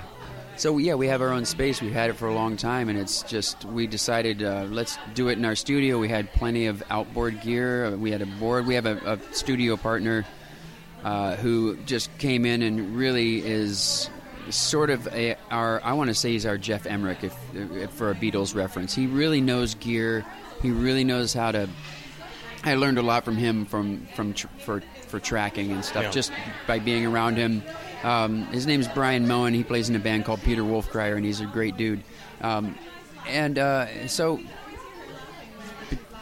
so 0.57 0.77
yeah, 0.77 0.93
we 0.95 1.07
have 1.07 1.21
our 1.21 1.31
own 1.31 1.45
space. 1.45 1.81
We've 1.81 1.91
had 1.93 2.09
it 2.09 2.13
for 2.13 2.27
a 2.27 2.33
long 2.33 2.57
time, 2.57 2.89
and 2.89 2.97
it's 2.97 3.23
just 3.23 3.65
we 3.65 3.87
decided 3.87 4.43
uh, 4.43 4.65
let's 4.69 4.97
do 5.13 5.27
it 5.29 5.37
in 5.37 5.45
our 5.45 5.55
studio. 5.55 5.99
We 5.99 6.09
had 6.09 6.31
plenty 6.33 6.67
of 6.67 6.83
outboard 6.89 7.41
gear. 7.41 7.95
We 7.97 8.11
had 8.11 8.21
a 8.21 8.25
board. 8.25 8.65
We 8.65 8.75
have 8.75 8.85
a, 8.85 8.97
a 9.05 9.33
studio 9.33 9.77
partner 9.77 10.25
uh, 11.03 11.35
who 11.35 11.77
just 11.85 12.15
came 12.17 12.45
in 12.45 12.61
and 12.61 12.95
really 12.95 13.45
is 13.45 14.09
sort 14.49 14.89
of 14.89 15.07
a, 15.07 15.35
our. 15.51 15.81
I 15.83 15.93
want 15.93 16.09
to 16.09 16.13
say 16.13 16.31
he's 16.31 16.45
our 16.45 16.57
Geoff 16.57 16.85
Emerick, 16.85 17.23
if, 17.23 17.35
if 17.53 17.91
for 17.91 18.11
a 18.11 18.15
Beatles 18.15 18.55
reference. 18.55 18.93
He 18.95 19.07
really 19.07 19.41
knows 19.41 19.75
gear. 19.75 20.25
He 20.61 20.71
really 20.71 21.03
knows 21.03 21.33
how 21.33 21.51
to. 21.51 21.69
I 22.63 22.75
learned 22.75 22.97
a 22.97 23.03
lot 23.03 23.25
from 23.25 23.35
him 23.37 23.65
from 23.65 24.07
from 24.15 24.33
tr- 24.33 24.47
for 24.59 24.81
for 25.07 25.19
tracking 25.19 25.71
and 25.71 25.85
stuff 25.85 26.03
Yeah. 26.05 26.09
just 26.11 26.31
by 26.65 26.79
being 26.79 27.05
around 27.05 27.35
him. 27.37 27.61
Um, 28.05 28.45
his 28.47 28.67
name's 28.67 28.87
Brian 28.87 29.27
Moen. 29.27 29.55
He 29.55 29.63
plays 29.63 29.89
in 29.89 29.95
a 29.95 29.99
band 29.99 30.25
called 30.25 30.39
Peter 30.43 30.61
Wolfcrier, 30.61 31.15
and 31.15 31.25
he's 31.25 31.41
a 31.41 31.47
great 31.47 31.75
dude. 31.75 32.03
Um, 32.39 32.77
and 33.27 33.57
uh, 33.57 34.07
so 34.07 34.39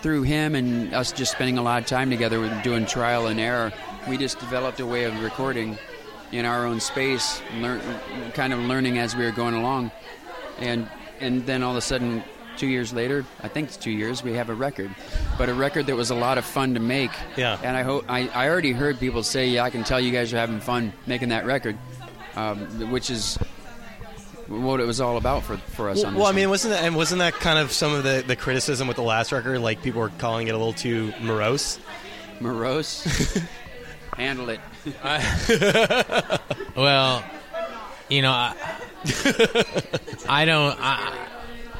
through 0.01 0.23
him 0.23 0.55
and 0.55 0.93
us 0.93 1.11
just 1.11 1.33
spending 1.33 1.57
a 1.57 1.61
lot 1.61 1.81
of 1.81 1.87
time 1.87 2.09
together 2.09 2.61
doing 2.63 2.85
trial 2.85 3.27
and 3.27 3.37
error, 3.37 3.73
we 4.07 4.17
just 4.17 4.39
developed 4.39 4.79
a 4.79 4.85
way 4.85 5.03
of 5.03 5.21
recording 5.21 5.77
in 6.31 6.45
our 6.45 6.65
own 6.65 6.79
space, 6.79 7.41
kind 8.33 8.53
of 8.53 8.59
learning 8.59 8.97
as 8.97 9.13
we 9.13 9.25
were 9.25 9.31
going 9.31 9.53
along, 9.53 9.91
and 10.59 10.89
and 11.19 11.45
then 11.45 11.63
all 11.63 11.71
of 11.71 11.77
a 11.77 11.81
sudden, 11.81 12.23
two 12.57 12.67
years 12.67 12.93
later, 12.93 13.25
I 13.41 13.47
think 13.47 13.69
it's 13.69 13.77
two 13.77 13.91
years, 13.91 14.23
we 14.23 14.33
have 14.33 14.49
a 14.49 14.53
record, 14.53 14.93
but 15.37 15.49
a 15.49 15.53
record 15.53 15.87
that 15.87 15.95
was 15.95 16.09
a 16.09 16.15
lot 16.15 16.37
of 16.37 16.45
fun 16.45 16.73
to 16.73 16.79
make. 16.79 17.11
Yeah. 17.35 17.59
And 17.63 17.75
I 17.75 17.83
hope 17.83 18.05
I, 18.07 18.27
I 18.29 18.49
already 18.49 18.71
heard 18.71 18.99
people 18.99 19.23
say, 19.23 19.49
yeah, 19.49 19.63
I 19.63 19.69
can 19.69 19.83
tell 19.83 19.99
you 19.99 20.11
guys 20.11 20.33
are 20.33 20.37
having 20.37 20.59
fun 20.59 20.93
making 21.07 21.29
that 21.29 21.45
record, 21.45 21.77
um, 22.35 22.91
which 22.91 23.09
is 23.09 23.37
what 24.47 24.79
it 24.79 24.85
was 24.85 25.01
all 25.01 25.17
about 25.17 25.43
for 25.43 25.57
for 25.57 25.89
us. 25.89 25.97
Well, 25.97 26.07
on 26.07 26.13
this 26.13 26.19
well, 26.19 26.29
I 26.29 26.35
mean, 26.35 26.49
wasn't 26.49 26.73
that 26.73 26.83
and 26.83 26.95
wasn't 26.95 27.19
that 27.19 27.33
kind 27.33 27.59
of 27.59 27.71
some 27.71 27.93
of 27.93 28.03
the, 28.03 28.23
the 28.25 28.35
criticism 28.35 28.87
with 28.87 28.97
the 28.97 29.03
last 29.03 29.31
record? 29.31 29.59
Like 29.59 29.81
people 29.81 30.01
were 30.01 30.11
calling 30.17 30.47
it 30.47 30.51
a 30.51 30.57
little 30.57 30.73
too 30.73 31.13
morose. 31.21 31.79
morose. 32.39 33.03
Handle 34.17 34.49
it. 34.49 34.59
well, 36.75 37.23
you 38.09 38.21
know, 38.21 38.31
I, 38.31 38.55
I 40.29 40.45
don't, 40.45 40.77
I, 40.79 41.22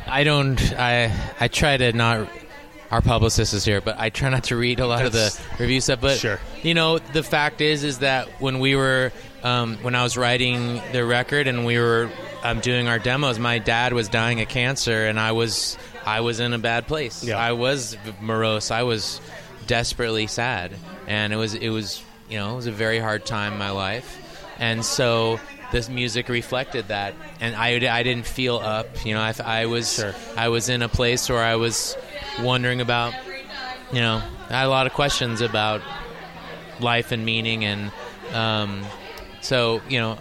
I 0.08 0.24
don't, 0.24 0.60
I, 0.74 1.14
I 1.40 1.48
try 1.48 1.78
to 1.78 1.92
not. 1.94 2.28
Our 2.92 3.02
publicist 3.02 3.56
is 3.56 3.66
here, 3.66 3.82
but 3.82 4.00
I 4.00 4.12
try 4.12 4.30
not 4.30 4.44
to 4.46 4.56
read 4.56 4.80
a 4.80 4.86
lot 4.86 5.04
of 5.04 5.14
the 5.14 5.18
That's- 5.18 5.60
review 5.60 5.82
stuff. 5.82 6.00
But 6.00 6.20
Sure. 6.20 6.40
you 6.62 6.76
know, 6.76 7.00
the 7.00 7.24
fact 7.24 7.60
is, 7.60 7.84
is 7.84 8.00
that 8.00 8.28
when 8.40 8.60
we 8.60 8.76
were, 8.76 9.12
um, 9.42 9.78
when 9.82 9.96
I 9.96 10.04
was 10.04 10.16
writing 10.16 10.80
the 10.92 11.04
record 11.04 11.48
and 11.48 11.66
we 11.66 11.80
were 11.80 12.12
um, 12.44 12.60
doing 12.60 12.88
our 12.88 13.00
demos, 13.00 13.40
my 13.40 13.58
dad 13.58 13.94
was 13.94 14.10
dying 14.10 14.42
of 14.42 14.48
cancer, 14.48 15.08
and 15.08 15.20
I 15.20 15.32
was, 15.32 15.76
I 16.06 16.20
was 16.22 16.40
in 16.40 16.54
a 16.54 16.60
bad 16.60 16.86
place. 16.86 17.24
Yeah. 17.24 17.36
I 17.40 17.54
was 17.54 17.98
morose. 18.22 18.70
I 18.70 18.84
was 18.84 19.20
desperately 19.66 20.28
sad, 20.28 20.72
and 21.08 21.34
it 21.34 21.38
was, 21.38 21.56
it 21.56 21.70
was, 21.70 22.04
you 22.30 22.38
know, 22.38 22.54
it 22.54 22.56
was 22.58 22.68
a 22.68 22.72
very 22.72 23.00
hard 23.00 23.26
time 23.26 23.54
in 23.54 23.60
my 23.60 23.72
life, 23.72 24.20
and 24.60 24.86
so 24.86 25.40
this 25.74 25.90
music 25.90 26.30
reflected 26.30 26.88
that, 26.88 27.14
and 27.42 27.56
I, 27.56 27.76
I 27.94 28.04
didn't 28.04 28.26
feel 28.26 28.58
up. 28.58 29.06
You 29.06 29.16
know, 29.16 29.20
I, 29.20 29.34
I 29.44 29.66
was, 29.66 29.96
Sure. 29.96 30.14
I 30.38 30.48
was 30.48 30.70
in 30.70 30.82
a 30.82 30.88
place 30.88 31.30
where 31.30 31.44
I 31.44 31.56
was 31.56 31.98
wondering 32.42 32.80
about, 32.80 33.14
you 33.92 34.00
know, 34.00 34.22
I 34.50 34.54
had 34.54 34.66
a 34.68 34.70
lot 34.70 34.88
of 34.88 34.94
questions 34.94 35.42
about 35.42 35.82
life 36.80 37.12
and 37.12 37.26
meaning, 37.26 37.66
and 37.66 37.92
um, 38.32 38.84
so 39.42 39.82
you 39.90 40.00
know, 40.00 40.18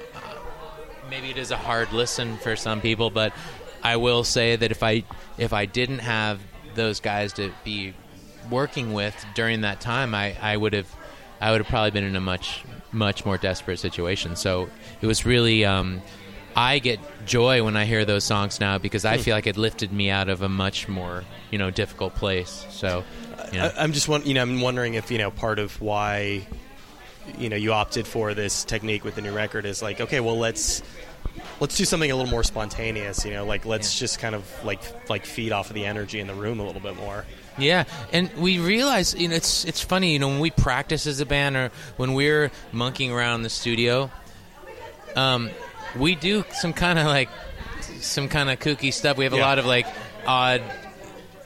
maybe 1.08 1.30
it 1.30 1.36
is 1.36 1.50
a 1.50 1.56
hard 1.56 1.92
listen 1.92 2.38
for 2.38 2.56
some 2.56 2.80
people, 2.80 3.10
but 3.10 3.32
I 3.82 3.96
will 3.96 4.24
say 4.24 4.56
that 4.56 4.70
if 4.70 4.82
I 4.82 5.04
if 5.38 5.52
I 5.52 5.66
didn't 5.66 6.00
have 6.00 6.40
those 6.74 7.00
guys 7.00 7.34
to 7.34 7.52
be 7.62 7.94
working 8.50 8.92
with 8.94 9.14
during 9.34 9.60
that 9.60 9.80
time, 9.80 10.14
I, 10.14 10.34
I 10.40 10.56
would 10.56 10.72
have 10.72 10.92
I 11.40 11.50
would 11.50 11.60
have 11.60 11.68
probably 11.68 11.90
been 11.90 12.04
in 12.04 12.16
a 12.16 12.20
much 12.20 12.64
much 12.92 13.24
more 13.24 13.38
desperate 13.38 13.78
situation. 13.78 14.36
So 14.36 14.68
it 15.00 15.06
was 15.06 15.24
really 15.26 15.64
um, 15.64 16.02
I 16.54 16.78
get 16.78 17.00
joy 17.26 17.64
when 17.64 17.76
I 17.76 17.84
hear 17.86 18.04
those 18.04 18.24
songs 18.24 18.60
now 18.60 18.78
because 18.78 19.02
Hmm. 19.02 19.08
I 19.08 19.18
feel 19.18 19.34
like 19.34 19.46
it 19.46 19.56
lifted 19.56 19.92
me 19.92 20.10
out 20.10 20.28
of 20.28 20.42
a 20.42 20.48
much 20.48 20.88
more 20.88 21.24
you 21.50 21.58
know 21.58 21.70
difficult 21.70 22.14
place. 22.14 22.66
So, 22.70 23.04
you 23.52 23.58
know. 23.58 23.72
I, 23.76 23.82
I'm 23.82 23.92
just 23.92 24.08
won- 24.08 24.26
you 24.26 24.34
know 24.34 24.42
I'm 24.42 24.60
wondering 24.60 24.94
if 24.94 25.10
you 25.10 25.18
know 25.18 25.30
part 25.30 25.58
of 25.58 25.80
why 25.80 26.46
you 27.38 27.48
know 27.48 27.56
you 27.56 27.72
opted 27.72 28.06
for 28.06 28.34
this 28.34 28.64
technique 28.64 29.04
with 29.04 29.14
the 29.14 29.22
new 29.22 29.32
record 29.32 29.64
is 29.64 29.80
like 29.80 30.00
okay 30.00 30.18
well 30.20 30.36
let's 30.38 30.82
let's 31.60 31.76
do 31.76 31.84
something 31.84 32.10
a 32.10 32.16
little 32.16 32.28
more 32.30 32.42
spontaneous 32.42 33.24
you 33.24 33.30
know 33.32 33.44
like 33.46 33.64
let's 33.64 33.94
Yeah. 33.94 34.00
just 34.04 34.18
kind 34.18 34.34
of 34.34 34.44
like 34.64 34.80
like 35.08 35.24
feed 35.24 35.52
off 35.52 35.68
of 35.70 35.74
the 35.74 35.86
energy 35.86 36.18
in 36.18 36.26
the 36.26 36.34
room 36.34 36.58
a 36.58 36.66
little 36.66 36.80
bit 36.82 36.96
more 36.96 37.24
Yeah, 37.58 37.84
and 38.12 38.32
we 38.36 38.58
realize 38.58 39.14
you 39.14 39.28
know 39.28 39.34
it's 39.36 39.64
it's 39.64 39.80
funny 39.82 40.12
you 40.14 40.18
know 40.18 40.28
when 40.28 40.40
we 40.40 40.50
practice 40.50 41.06
as 41.06 41.20
a 41.20 41.26
band 41.26 41.56
or 41.56 41.70
when 41.96 42.14
we're 42.14 42.50
monkeying 42.72 43.12
around 43.12 43.36
in 43.36 43.42
the 43.42 43.50
studio, 43.50 44.10
um, 45.16 45.50
we 45.96 46.14
do 46.14 46.44
some 46.52 46.72
kind 46.72 46.98
of 46.98 47.06
like 47.06 47.28
some 48.00 48.28
kind 48.28 48.50
of 48.50 48.58
kooky 48.58 48.92
stuff. 48.92 49.16
We 49.16 49.24
have 49.24 49.32
a 49.34 49.36
Yeah. 49.36 49.46
lot 49.46 49.58
of 49.58 49.66
like 49.66 49.86
odd 50.26 50.62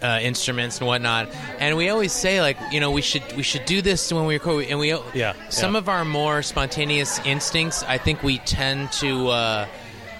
uh, 0.02 0.18
instruments 0.22 0.78
and 0.78 0.86
whatnot, 0.86 1.28
and 1.58 1.76
we 1.76 1.88
always 1.88 2.12
say 2.12 2.40
like 2.40 2.56
you 2.70 2.78
know 2.80 2.90
we 2.92 3.02
should 3.02 3.24
we 3.36 3.42
should 3.42 3.64
do 3.64 3.82
this 3.82 4.12
when 4.12 4.26
we 4.26 4.34
record. 4.34 4.66
And 4.68 4.78
we 4.78 4.90
Yeah, 5.14 5.32
some 5.48 5.72
yeah. 5.72 5.78
of 5.78 5.88
our 5.88 6.04
more 6.04 6.42
spontaneous 6.42 7.18
instincts, 7.24 7.82
I 7.82 7.98
think 7.98 8.22
we 8.22 8.38
tend 8.38 8.92
to 9.00 9.28
uh, 9.28 9.66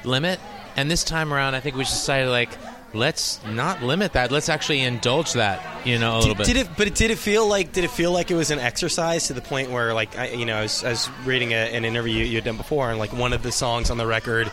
limit. 0.05 0.41
And 0.77 0.91
this 0.91 1.05
time 1.05 1.33
around, 1.33 1.55
I 1.55 1.61
think 1.61 1.77
we 1.77 1.85
just 1.85 1.95
decided 1.95 2.29
like. 2.31 2.51
Let's 2.95 3.41
not 3.45 3.83
limit 3.83 4.15
that. 4.15 4.31
Let's 4.31 4.49
actually 4.49 4.81
indulge 4.81 5.35
that, 5.35 5.87
you 5.87 5.99
know, 5.99 6.17
a 6.17 6.21
little 6.21 6.35
bit. 6.35 6.47
did 6.47 6.57
it 6.57 6.69
but 6.79 6.95
did 6.95 7.11
it 7.11 7.19
feel 7.19 7.47
like 7.47 7.73
did 7.73 7.85
it 7.85 7.91
feel 7.91 8.11
like 8.13 8.31
it 8.31 8.35
was 8.37 8.51
an 8.51 8.59
exercise 8.59 9.27
to 9.27 9.35
the 9.35 9.43
point 9.43 9.71
where 9.71 9.93
like 9.93 10.17
I, 10.17 10.29
you 10.31 10.47
know 10.47 10.57
I 10.57 10.63
was, 10.63 10.83
I 10.85 10.91
was 10.91 11.11
reading 11.25 11.53
a, 11.53 11.57
an 11.57 11.85
interview 11.85 12.25
you 12.25 12.37
had 12.37 12.45
done 12.45 12.57
before 12.57 12.89
and 12.91 12.99
like 12.99 13.13
one 13.13 13.33
of 13.35 13.43
the 13.43 13.53
songs 13.53 13.91
on 13.91 13.99
the 13.99 14.07
record 14.07 14.51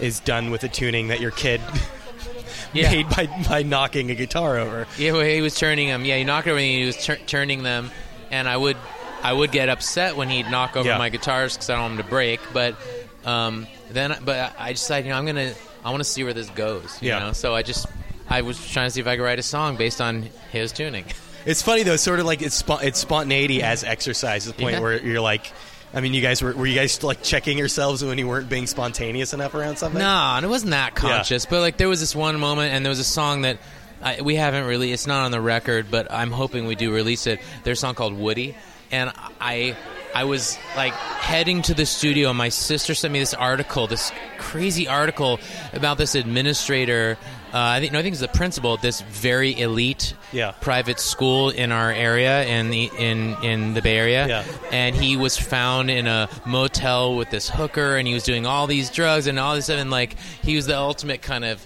is 0.00 0.18
done 0.20 0.50
with 0.50 0.64
a 0.64 0.68
tuning 0.68 1.08
that 1.08 1.20
your 1.20 1.30
kid 1.30 1.60
Yeah. 2.72 2.90
made 2.90 3.08
by, 3.10 3.26
by 3.48 3.62
knocking 3.62 4.10
a 4.10 4.14
guitar 4.14 4.58
over 4.58 4.86
Yeah, 4.98 5.12
well, 5.12 5.22
he 5.22 5.40
was 5.40 5.54
turning 5.54 5.88
them. 5.88 6.04
Yeah, 6.04 6.16
he 6.18 6.24
knocked 6.24 6.48
over. 6.48 6.58
and 6.58 6.66
He 6.66 6.84
was 6.84 7.02
tur- 7.04 7.16
turning 7.26 7.62
them, 7.62 7.90
and 8.30 8.46
I 8.48 8.56
would, 8.58 8.76
I 9.22 9.32
would 9.32 9.52
get 9.52 9.68
upset 9.70 10.16
when 10.16 10.28
he'd 10.28 10.50
knock 10.50 10.76
over 10.76 10.86
Yeah. 10.88 10.98
my 10.98 11.08
guitars 11.08 11.54
because 11.54 11.70
I 11.70 11.74
don't 11.74 11.82
want 11.82 11.96
them 11.96 12.04
to 12.04 12.10
break. 12.10 12.40
But 12.52 12.76
um, 13.24 13.66
then, 13.90 14.16
but 14.22 14.54
I 14.58 14.72
decided, 14.72 15.06
you 15.06 15.12
know, 15.12 15.18
I'm 15.18 15.24
gonna, 15.24 15.54
I 15.84 15.90
want 15.90 16.00
to 16.00 16.08
see 16.08 16.24
where 16.24 16.34
this 16.34 16.48
goes. 16.50 16.98
You 17.00 17.08
Yeah. 17.10 17.18
know, 17.20 17.32
so 17.32 17.54
I 17.54 17.62
just, 17.62 17.86
I 18.28 18.42
was 18.42 18.58
trying 18.70 18.86
to 18.88 18.90
see 18.90 19.00
if 19.00 19.06
I 19.06 19.16
could 19.16 19.22
write 19.22 19.38
a 19.38 19.42
song 19.42 19.76
based 19.76 20.00
on 20.00 20.28
his 20.52 20.72
tuning. 20.72 21.04
It's 21.46 21.62
funny 21.62 21.82
though, 21.82 21.96
sort 21.96 22.20
of 22.20 22.26
like 22.26 22.42
it's 22.42 22.60
spo- 22.62 22.82
it's 22.82 22.98
spontaneity 22.98 23.62
as 23.62 23.82
exercise. 23.82 24.44
The 24.44 24.52
point 24.52 24.74
Yeah. 24.74 24.80
where 24.80 25.00
you're 25.00 25.20
like, 25.20 25.50
I 25.94 26.00
mean, 26.02 26.12
you 26.12 26.20
guys 26.20 26.42
were 26.42 26.52
were 26.52 26.66
you 26.66 26.74
guys 26.74 27.02
like 27.02 27.22
checking 27.22 27.56
yourselves 27.56 28.04
when 28.04 28.18
you 28.18 28.28
weren't 28.28 28.50
being 28.50 28.66
spontaneous 28.66 29.32
enough 29.32 29.54
around 29.54 29.76
something? 29.78 29.98
No, 30.00 30.06
and 30.36 30.44
it 30.44 30.48
wasn't 30.48 30.72
that 30.72 30.94
conscious. 30.94 31.46
But 31.46 31.60
like, 31.60 31.78
there 31.78 31.88
was 31.88 32.00
this 32.00 32.14
one 32.14 32.38
moment, 32.38 32.74
and 32.74 32.84
there 32.84 32.90
was 32.90 32.98
a 32.98 33.04
song 33.04 33.42
that 33.42 33.58
I, 34.02 34.20
we 34.20 34.34
haven't 34.34 34.66
really. 34.66 34.92
It's 34.92 35.06
not 35.06 35.24
on 35.24 35.30
the 35.30 35.40
record, 35.40 35.86
but 35.90 36.12
I'm 36.12 36.32
hoping 36.32 36.66
we 36.66 36.74
do 36.74 36.92
release 36.92 37.26
it. 37.26 37.40
There's 37.64 37.78
a 37.78 37.80
song 37.80 37.94
called 37.94 38.12
Woody, 38.12 38.54
and 38.90 39.10
I. 39.40 39.74
I 40.14 40.24
was 40.24 40.58
like 40.76 40.92
heading 40.94 41.62
to 41.62 41.74
the 41.74 41.86
studio. 41.86 42.28
and 42.30 42.38
My 42.38 42.48
sister 42.48 42.94
sent 42.94 43.12
me 43.12 43.20
this 43.20 43.34
article, 43.34 43.86
this 43.86 44.10
crazy 44.38 44.88
article 44.88 45.38
about 45.72 45.98
this 45.98 46.14
administrator. 46.14 47.18
Uh, 47.52 47.58
I 47.58 47.80
think 47.80 47.92
no, 47.92 47.98
I 47.98 48.02
think 48.02 48.12
it's 48.14 48.20
the 48.20 48.28
principal 48.28 48.74
at 48.74 48.82
this 48.82 49.00
very 49.02 49.58
elite 49.58 50.14
Yeah. 50.32 50.50
private 50.60 51.00
school 51.00 51.50
in 51.50 51.72
our 51.72 51.90
area 51.92 52.44
in 52.44 52.70
the 52.70 52.90
in 52.98 53.36
in 53.42 53.74
the 53.74 53.80
Bay 53.82 53.96
Area. 53.96 54.26
Yeah. 54.28 54.44
And 54.72 54.94
he 54.94 55.16
was 55.16 55.36
found 55.38 55.90
in 55.90 56.06
a 56.06 56.28
motel 56.46 57.16
with 57.16 57.30
this 57.30 57.48
hooker, 57.48 57.96
and 57.96 58.06
he 58.08 58.14
was 58.14 58.22
doing 58.24 58.44
all 58.46 58.66
these 58.66 58.90
drugs 58.90 59.26
and 59.26 59.38
all 59.38 59.54
this 59.54 59.64
stuff, 59.66 59.78
and 59.78 59.90
like 59.90 60.16
he 60.42 60.56
was 60.56 60.66
the 60.66 60.76
ultimate 60.76 61.22
kind 61.22 61.44
of 61.44 61.64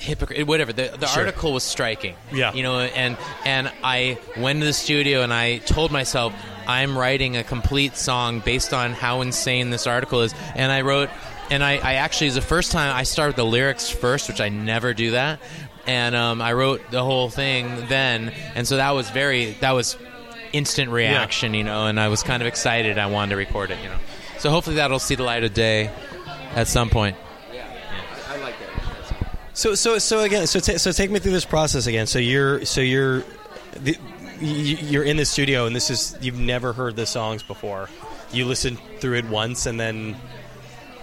hypocrite. 0.00 0.46
Whatever. 0.46 0.72
The 0.72 0.94
the 0.98 1.06
Sure. 1.06 1.22
article 1.24 1.52
was 1.52 1.62
striking. 1.62 2.14
Yeah. 2.32 2.52
You 2.52 2.62
know, 2.62 2.80
and 2.80 3.16
and 3.44 3.70
I 3.84 4.18
went 4.36 4.60
to 4.60 4.66
the 4.66 4.72
studio 4.72 5.22
and 5.22 5.32
I 5.32 5.58
told 5.58 5.92
myself 5.92 6.32
I'm 6.66 6.96
writing 6.96 7.36
a 7.36 7.44
complete 7.44 7.96
song 7.96 8.40
based 8.40 8.72
on 8.74 8.92
how 8.92 9.20
insane 9.20 9.70
this 9.70 9.86
article 9.86 10.22
is, 10.22 10.34
and 10.54 10.72
I 10.72 10.80
wrote. 10.82 11.10
And 11.52 11.64
I, 11.64 11.78
I 11.78 11.94
actually, 11.94 12.28
is 12.28 12.36
the 12.36 12.40
first 12.42 12.70
time 12.70 12.94
I 12.94 13.02
started 13.02 13.34
the 13.34 13.44
lyrics 13.44 13.90
first, 13.90 14.28
which 14.28 14.40
I 14.40 14.50
never 14.50 14.94
do 14.94 15.10
that. 15.10 15.40
And 15.84 16.14
um, 16.14 16.40
I 16.40 16.52
wrote 16.52 16.92
the 16.92 17.02
whole 17.02 17.28
thing 17.28 17.88
then, 17.88 18.32
and 18.54 18.68
so 18.68 18.76
that 18.76 18.92
was 18.92 19.10
very 19.10 19.52
that 19.60 19.72
was 19.72 19.96
instant 20.52 20.92
reaction, 20.92 21.52
you 21.54 21.64
know. 21.64 21.86
And 21.86 21.98
I 21.98 22.06
was 22.06 22.22
kind 22.22 22.40
of 22.40 22.46
excited. 22.46 22.98
I 22.98 23.06
wanted 23.06 23.30
to 23.30 23.36
record 23.36 23.72
it, 23.72 23.78
you 23.82 23.88
know. 23.88 23.98
So 24.38 24.50
hopefully 24.50 24.76
that'll 24.76 25.00
see 25.00 25.16
the 25.16 25.24
light 25.24 25.42
of 25.42 25.52
day 25.52 25.90
at 26.54 26.68
some 26.68 26.88
point. 26.88 27.16
I 29.64 29.68
like 29.68 29.72
that. 29.72 29.76
So 29.78 29.92
so 29.94 29.98
so 29.98 30.20
again, 30.20 30.46
so 30.46 30.60
ta 30.60 30.76
so 30.78 30.92
take 30.92 31.10
me 31.10 31.18
through 31.18 31.32
this 31.32 31.44
process 31.44 31.86
again. 31.86 32.06
So 32.06 32.18
you're 32.18 32.64
so 32.64 32.80
you're 32.80 33.22
the, 33.76 33.96
you- 34.40 34.76
you're 34.76 35.04
in 35.04 35.16
the 35.16 35.24
studio 35.24 35.66
and 35.66 35.74
this 35.76 35.90
is 35.90 36.16
you've 36.20 36.38
never 36.38 36.72
heard 36.72 36.96
the 36.96 37.06
songs 37.06 37.42
before. 37.42 37.88
You 38.32 38.46
listen 38.46 38.76
through 39.00 39.18
it 39.18 39.24
once 39.26 39.66
and 39.66 39.78
then 39.78 40.16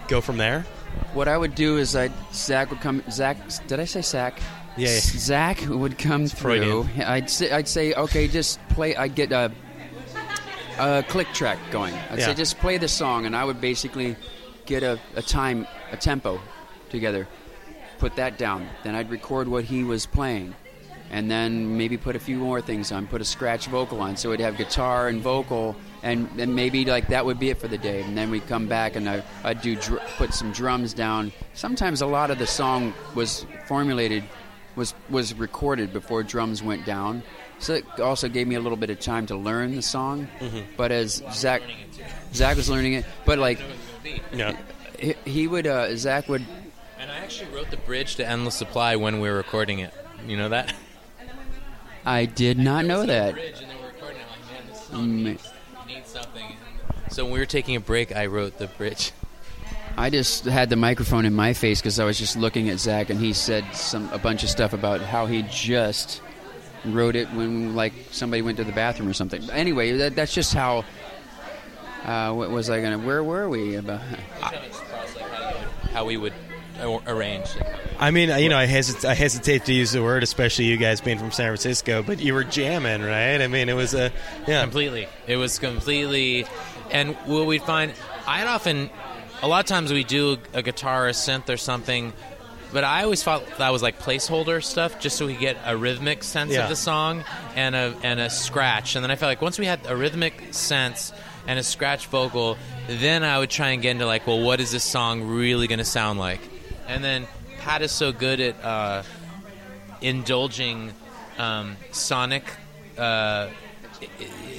go 0.08 0.22
from 0.22 0.38
there. 0.38 0.66
What 1.14 1.28
I 1.28 1.38
would 1.38 1.54
do 1.56 1.78
is 1.78 1.96
I 1.96 2.10
Zach 2.34 2.70
would 2.72 2.82
come. 2.82 3.04
Zach, 3.12 3.38
did 3.68 3.80
I 3.80 3.86
say 3.86 4.02
Zach? 4.02 4.40
Yeah, 4.78 4.90
yeah. 4.90 5.00
Zach 5.00 5.62
would 5.68 5.98
come 5.98 6.28
through. 6.28 6.84
Freudian. 6.86 7.02
I'd 7.08 7.30
say, 7.30 7.52
I'd 7.52 7.68
say, 7.68 7.94
okay, 7.94 8.28
just 8.28 8.60
play. 8.70 8.96
I'd 8.96 9.14
get 9.16 9.32
a, 9.32 9.52
a 10.80 11.04
click 11.08 11.28
track 11.34 11.58
going. 11.72 11.94
I'd 12.12 12.20
Yeah. 12.20 12.26
say, 12.28 12.34
just 12.36 12.58
play 12.60 12.78
the 12.78 12.88
song, 12.88 13.26
and 13.26 13.36
I 13.36 13.44
would 13.44 13.60
basically 13.60 14.16
get 14.66 14.84
a, 14.84 15.00
a 15.16 15.22
time, 15.22 15.68
a 15.92 15.98
tempo 15.98 16.40
together, 16.90 17.28
put 17.98 18.16
that 18.18 18.38
down. 18.38 18.68
Then 18.84 18.96
I'd 18.96 19.10
record 19.10 19.48
what 19.48 19.64
he 19.64 19.84
was 19.84 20.06
playing, 20.06 20.56
and 21.12 21.30
then 21.32 21.78
maybe 21.78 21.98
put 21.98 22.16
a 22.16 22.20
few 22.20 22.38
more 22.38 22.62
things 22.62 22.92
on. 22.92 23.08
Put 23.08 23.22
a 23.22 23.26
scratch 23.26 23.68
vocal 23.68 24.02
on, 24.02 24.18
so 24.18 24.30
we'd 24.30 24.40
have 24.40 24.58
guitar 24.58 25.08
and 25.08 25.22
vocal, 25.22 25.76
and 26.04 26.30
then 26.36 26.56
maybe 26.56 26.86
like 26.86 27.08
that 27.08 27.26
would 27.26 27.40
be 27.40 27.50
it 27.50 27.58
for 27.58 27.68
the 27.68 27.78
day. 27.78 28.02
And 28.02 28.18
then 28.18 28.30
we'd 28.30 28.48
come 28.48 28.68
back, 28.68 28.96
and 28.96 29.10
I, 29.10 29.24
I'd 29.44 29.62
do 29.62 29.76
dr- 29.76 30.02
put 30.18 30.34
some 30.34 30.52
drums 30.52 30.94
down. 30.94 31.32
Sometimes 31.54 32.02
a 32.02 32.08
lot 32.08 32.30
of 32.32 32.40
the 32.40 32.48
song 32.48 32.94
was 33.16 33.46
formulated, 33.68 34.24
was 34.76 34.94
was 35.10 35.34
recorded 35.34 35.92
before 35.94 36.24
drums 36.24 36.62
went 36.62 36.86
down. 36.86 37.24
So 37.60 37.74
it 37.74 38.00
also 38.00 38.30
gave 38.30 38.48
me 38.48 38.54
a 38.54 38.60
little 38.60 38.78
bit 38.78 38.92
of 38.92 39.00
time 39.00 39.26
to 39.28 39.36
learn 39.36 39.76
the 39.76 39.82
song. 39.82 40.28
But 40.78 40.92
as 40.92 41.24
Zach, 41.32 41.64
Zach 42.32 42.56
was 42.56 42.70
learning 42.70 42.94
it, 42.94 43.06
but 43.26 43.40
like 43.40 43.60
Yeah. 44.32 44.56
he, 45.00 45.16
he 45.26 45.48
would, 45.48 45.66
uh, 45.66 45.96
Zach 45.96 46.30
would 46.30 46.42
And 46.42 46.67
I 47.18 47.22
actually 47.24 47.50
wrote 47.50 47.72
the 47.72 47.78
bridge 47.78 48.16
to 48.18 48.28
Endless 48.28 48.54
Supply 48.54 48.96
when 48.96 49.20
we 49.20 49.28
were 49.28 49.36
recording 49.38 49.80
it. 49.80 49.92
You 50.28 50.38
know 50.38 50.50
that? 50.50 50.72
I 52.06 52.26
did 52.26 52.60
not 52.60 52.86
know 52.86 53.08
that. 53.08 53.34
Bridge, 53.34 53.56
and 53.60 53.72
then 53.72 53.78
we're 53.82 53.88
recording. 53.88 54.18
I'm 54.22 54.40
like, 54.40 54.52
man, 54.52 54.72
this 54.72 54.82
Mm. 54.82 54.92
song 54.92 55.24
needs, 55.24 55.50
needs 55.88 56.10
something. 56.10 56.56
So 57.10 57.24
when 57.24 57.34
we 57.34 57.40
were 57.40 57.48
taking 57.48 57.76
a 57.76 57.80
break, 57.80 58.16
I 58.16 58.28
wrote 58.28 58.60
the 58.60 58.68
bridge. 58.68 59.14
I 59.98 60.12
just 60.12 60.46
had 60.46 60.70
the 60.70 60.76
microphone 60.76 61.26
in 61.26 61.34
my 61.34 61.54
face 61.54 61.82
because 61.82 62.00
I 62.00 62.06
was 62.06 62.20
just 62.20 62.38
looking 62.38 62.70
at 62.70 62.78
Zach, 62.78 63.10
and 63.10 63.20
he 63.20 63.34
said 63.34 63.66
some 63.74 64.12
a 64.14 64.20
bunch 64.20 64.44
of 64.44 64.50
stuff 64.50 64.74
about 64.74 65.02
how 65.02 65.26
he 65.26 65.42
just 65.50 66.22
wrote 66.86 67.16
it 67.16 67.28
when 67.34 67.76
like 67.76 67.94
somebody 68.12 68.44
went 68.44 68.58
to 68.58 68.64
the 68.64 68.72
bathroom 68.74 69.10
or 69.10 69.14
something. 69.14 69.50
Anyway, 69.50 69.94
that, 69.98 70.16
that's 70.16 70.36
just 70.36 70.54
how. 70.54 70.86
Uh, 72.06 72.32
what 72.34 72.52
was 72.52 72.70
I 72.70 72.80
gonna? 72.80 73.00
Where 73.00 73.24
were 73.24 73.50
we 73.50 73.76
about? 73.76 74.02
How 75.94 76.06
we 76.06 76.16
would 76.18 76.34
ar- 76.80 77.02
arrange. 77.08 77.46
it. 77.56 77.66
I 78.00 78.12
mean, 78.12 78.30
you 78.42 78.50
know, 78.50 78.58
I 78.58 78.66
hesitate, 78.66 79.06
I 79.08 79.14
hesitate 79.14 79.66
to 79.66 79.74
use 79.74 79.92
the 79.92 80.04
word, 80.04 80.24
especially 80.24 80.66
you 80.66 80.78
guys 80.78 81.02
being 81.02 81.18
from 81.20 81.32
San 81.32 81.48
Francisco, 81.48 82.04
but 82.04 82.20
you 82.20 82.34
were 82.34 82.44
jamming, 82.44 83.02
right? 83.02 83.42
I 83.42 83.48
mean, 83.48 83.70
it 83.70 83.74
was 83.76 83.94
a 83.94 84.12
yeah. 84.48 84.62
Completely. 84.62 85.08
It 85.28 85.38
was 85.38 85.60
completely. 85.60 86.46
And 86.92 87.16
what 87.26 87.46
we'd 87.48 87.64
find, 87.64 87.94
I'd 88.26 88.48
often, 88.48 88.90
a 89.42 89.48
lot 89.48 89.60
of 89.60 89.66
times 89.66 89.92
we 89.92 90.04
do 90.04 90.38
a 90.54 90.62
guitar, 90.62 91.08
a 91.08 91.12
synth, 91.12 91.50
or 91.50 91.58
something. 91.58 92.14
But 92.74 92.84
I 92.84 93.04
always 93.04 93.24
thought 93.24 93.44
that 93.60 93.70
was 93.72 93.82
like 93.82 93.98
placeholder 94.00 94.62
stuff, 94.64 95.00
just 95.00 95.18
so 95.18 95.26
we 95.26 95.36
get 95.36 95.58
a 95.66 95.76
rhythmic 95.78 96.22
sense 96.24 96.52
Yeah. 96.52 96.64
of 96.64 96.70
the 96.70 96.76
song 96.76 97.24
and 97.56 97.74
a 97.76 97.96
and 98.04 98.20
a 98.20 98.30
scratch. 98.30 98.96
And 98.96 99.04
then 99.04 99.10
I 99.10 99.16
felt 99.16 99.30
like 99.30 99.42
once 99.42 99.58
we 99.58 99.66
had 99.66 99.80
a 99.88 99.96
rhythmic 99.96 100.54
sense 100.54 101.14
and 101.48 101.58
a 101.58 101.64
scratch 101.64 102.08
vocal, 102.08 102.58
then 102.90 103.24
I 103.24 103.40
would 103.40 103.50
try 103.50 103.70
and 103.70 103.82
get 103.82 103.92
into 103.92 104.06
like, 104.06 104.28
well, 104.28 104.42
what 104.42 104.60
is 104.60 104.72
this 104.74 104.84
song 104.84 105.24
really 105.30 105.68
going 105.68 105.80
to 105.80 105.86
sound 105.86 106.20
like? 106.20 106.42
And 106.88 107.04
then 107.04 107.28
Pat 107.60 107.82
is 107.82 107.92
so 107.92 108.12
good 108.12 108.40
at 108.40 108.64
uh, 108.64 109.04
indulging 110.02 110.94
um, 111.38 111.76
sonic. 111.92 112.44
Uh, 112.98 113.50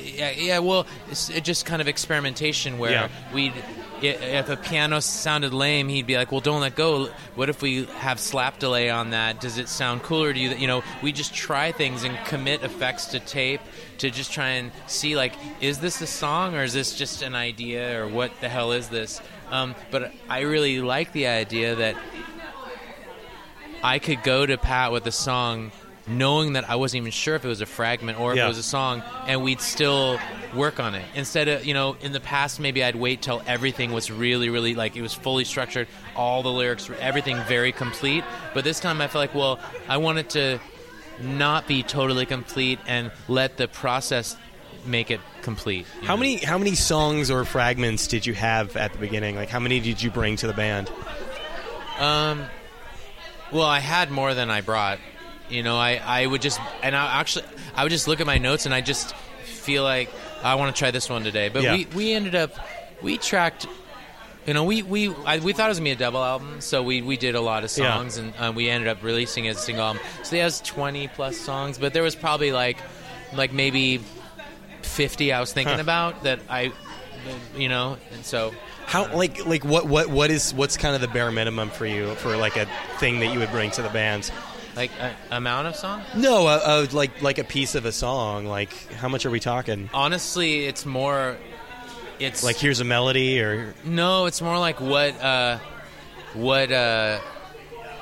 yeah, 0.04 0.30
yeah. 0.30 0.58
Well, 0.58 0.86
it's 1.10 1.30
it 1.30 1.44
just 1.44 1.64
kind 1.64 1.80
of 1.80 1.88
experimentation 1.88 2.78
where 2.78 2.90
Yeah. 2.90 3.08
we'd 3.32 3.52
if 4.00 4.48
a 4.48 4.56
piano 4.56 5.00
sounded 5.00 5.52
lame, 5.52 5.88
he'd 5.88 6.06
be 6.06 6.16
like, 6.16 6.30
"Well, 6.30 6.40
don't 6.40 6.60
let 6.60 6.76
go. 6.76 7.06
What 7.34 7.48
if 7.48 7.62
we 7.62 7.86
have 7.98 8.20
slap 8.20 8.60
delay 8.60 8.90
on 8.90 9.10
that? 9.10 9.40
Does 9.40 9.58
it 9.58 9.68
sound 9.68 10.02
cooler 10.04 10.32
to 10.32 10.38
you?" 10.38 10.50
You 10.50 10.66
know, 10.68 10.82
we 11.02 11.10
just 11.12 11.34
try 11.34 11.72
things 11.72 12.04
and 12.04 12.16
commit 12.26 12.62
effects 12.62 13.06
to 13.06 13.18
tape 13.20 13.60
to 13.98 14.10
just 14.10 14.32
try 14.32 14.48
and 14.50 14.70
see 14.86 15.16
like, 15.16 15.32
is 15.60 15.78
this 15.78 16.00
a 16.00 16.06
song 16.06 16.54
or 16.54 16.62
is 16.62 16.72
this 16.72 16.96
just 16.96 17.22
an 17.22 17.34
idea 17.34 18.00
or 18.02 18.08
what 18.08 18.30
the 18.40 18.48
hell 18.48 18.72
is 18.72 18.88
this? 18.88 19.20
Um, 19.50 19.74
but 19.90 20.12
I 20.28 20.40
really 20.40 20.80
like 20.80 21.12
the 21.12 21.26
idea 21.28 21.74
that 21.76 21.96
I 23.82 23.98
could 23.98 24.22
go 24.22 24.44
to 24.44 24.58
Pat 24.58 24.92
with 24.92 25.06
a 25.06 25.12
song 25.12 25.70
knowing 26.06 26.54
that 26.54 26.68
I 26.70 26.76
wasn't 26.76 27.02
even 27.02 27.10
sure 27.12 27.34
if 27.34 27.44
it 27.44 27.48
was 27.48 27.60
a 27.60 27.66
fragment 27.66 28.18
or 28.18 28.32
if 28.32 28.38
Yeah. 28.38 28.46
it 28.46 28.48
was 28.48 28.56
a 28.56 28.62
song, 28.62 29.02
and 29.26 29.42
we'd 29.42 29.60
still 29.60 30.18
work 30.54 30.80
on 30.80 30.94
it. 30.94 31.04
Instead 31.14 31.48
of, 31.48 31.66
you 31.66 31.74
know, 31.74 31.96
in 32.00 32.12
the 32.12 32.20
past, 32.20 32.58
maybe 32.60 32.82
I'd 32.82 32.96
wait 32.96 33.20
till 33.20 33.42
everything 33.46 33.92
was 33.92 34.10
really, 34.10 34.48
really 34.48 34.74
like 34.74 34.96
it 34.96 35.02
was 35.02 35.12
fully 35.12 35.44
structured, 35.44 35.86
all 36.16 36.42
the 36.42 36.50
lyrics, 36.50 36.88
everything 36.98 37.36
very 37.46 37.72
complete. 37.72 38.24
But 38.54 38.64
this 38.64 38.80
time 38.80 39.02
I 39.02 39.08
felt 39.08 39.20
like, 39.20 39.34
well, 39.34 39.58
I 39.86 39.98
wanted 39.98 40.30
to 40.30 40.60
not 41.20 41.66
be 41.66 41.82
totally 41.82 42.26
complete 42.26 42.78
and 42.86 43.10
let 43.28 43.56
the 43.56 43.68
process 43.68 44.36
make 44.86 45.10
it 45.10 45.20
complete. 45.42 45.86
How 46.02 46.14
know? 46.14 46.20
many 46.20 46.36
how 46.36 46.58
many 46.58 46.74
songs 46.74 47.30
or 47.30 47.44
fragments 47.44 48.06
did 48.06 48.24
you 48.26 48.34
have 48.34 48.76
at 48.76 48.92
the 48.92 48.98
beginning? 48.98 49.36
Like 49.36 49.48
how 49.48 49.60
many 49.60 49.80
did 49.80 50.02
you 50.02 50.10
bring 50.10 50.36
to 50.36 50.46
the 50.46 50.52
band? 50.52 50.90
Um, 51.98 52.44
well, 53.52 53.64
I 53.66 53.80
had 53.80 54.10
more 54.10 54.34
than 54.34 54.50
I 54.50 54.60
brought. 54.60 54.98
You 55.48 55.62
know, 55.62 55.76
I, 55.76 55.96
I 56.04 56.26
would 56.26 56.42
just 56.42 56.60
and 56.82 56.94
I 56.94 57.20
actually 57.20 57.44
I 57.74 57.82
would 57.82 57.90
just 57.90 58.06
look 58.08 58.20
at 58.20 58.26
my 58.26 58.38
notes 58.38 58.66
and 58.66 58.74
I 58.74 58.80
just 58.80 59.14
feel 59.44 59.82
like 59.82 60.10
I 60.42 60.54
want 60.54 60.74
to 60.74 60.78
try 60.78 60.90
this 60.90 61.08
one 61.08 61.24
today. 61.24 61.48
But 61.48 61.62
Yeah. 61.62 61.74
we, 61.74 61.86
we 61.94 62.12
ended 62.12 62.34
up 62.34 62.52
we 63.02 63.18
tracked. 63.18 63.66
You 64.48 64.54
know, 64.54 64.64
we 64.64 64.82
we 64.82 65.14
I, 65.26 65.40
we 65.40 65.52
thought 65.52 65.66
it 65.66 65.68
was 65.68 65.78
gonna 65.78 65.84
be 65.90 65.92
a 65.92 65.96
double 65.96 66.24
album, 66.24 66.62
so 66.62 66.82
we, 66.82 67.02
we 67.02 67.18
did 67.18 67.34
a 67.34 67.40
lot 67.42 67.64
of 67.64 67.76
Yeah. 67.76 67.94
songs, 67.98 68.16
and 68.16 68.32
uh, 68.38 68.50
we 68.56 68.70
ended 68.70 68.88
up 68.88 69.02
releasing 69.02 69.44
it 69.44 69.50
as 69.50 69.58
a 69.58 69.60
single 69.60 69.84
album. 69.84 70.02
So 70.22 70.36
it 70.36 70.40
has 70.40 70.62
twenty 70.62 71.06
plus 71.06 71.36
songs, 71.36 71.76
but 71.76 71.92
there 71.92 72.02
was 72.02 72.14
probably 72.16 72.50
like 72.50 72.78
like 73.34 73.52
maybe 73.52 74.00
fifty 74.80 75.34
I 75.34 75.40
was 75.40 75.52
thinking 75.52 75.74
Huh. 75.74 75.82
about 75.82 76.22
that 76.22 76.40
I, 76.48 76.72
you 77.58 77.68
know, 77.68 77.98
and 78.14 78.24
so 78.24 78.54
How 78.86 79.14
like 79.14 79.44
like 79.44 79.66
what 79.66 79.86
what 79.86 80.08
what 80.08 80.30
is 80.30 80.54
what's 80.54 80.78
kind 80.78 80.94
of 80.94 81.02
the 81.02 81.08
bare 81.08 81.30
minimum 81.30 81.68
for 81.68 81.84
you 81.84 82.14
for 82.14 82.34
like 82.38 82.56
a 82.56 82.66
thing 82.98 83.20
that 83.20 83.32
you 83.34 83.40
would 83.40 83.50
bring 83.50 83.70
to 83.72 83.82
the 83.82 83.90
band? 83.90 84.30
like 84.76 84.90
a, 84.98 85.14
amount 85.36 85.66
of 85.66 85.76
song? 85.76 86.00
No, 86.16 86.46
uh, 86.46 86.60
uh, 86.64 86.86
like 86.92 87.20
like 87.20 87.36
a 87.36 87.44
piece 87.44 87.74
of 87.74 87.84
a 87.84 87.92
song. 87.92 88.46
Like 88.46 88.72
how 88.94 89.08
much 89.08 89.26
are 89.26 89.30
we 89.30 89.40
talking? 89.40 89.90
Honestly, 89.92 90.64
it's 90.64 90.86
more. 90.86 91.36
It's 92.20 92.42
Like 92.42 92.56
here's 92.56 92.80
a 92.80 92.84
melody 92.84 93.40
or 93.40 93.74
no, 93.84 94.26
it's 94.26 94.40
more 94.42 94.58
like 94.58 94.80
what 94.80 95.20
uh, 95.22 95.58
what 96.34 96.70
uh, 96.72 97.20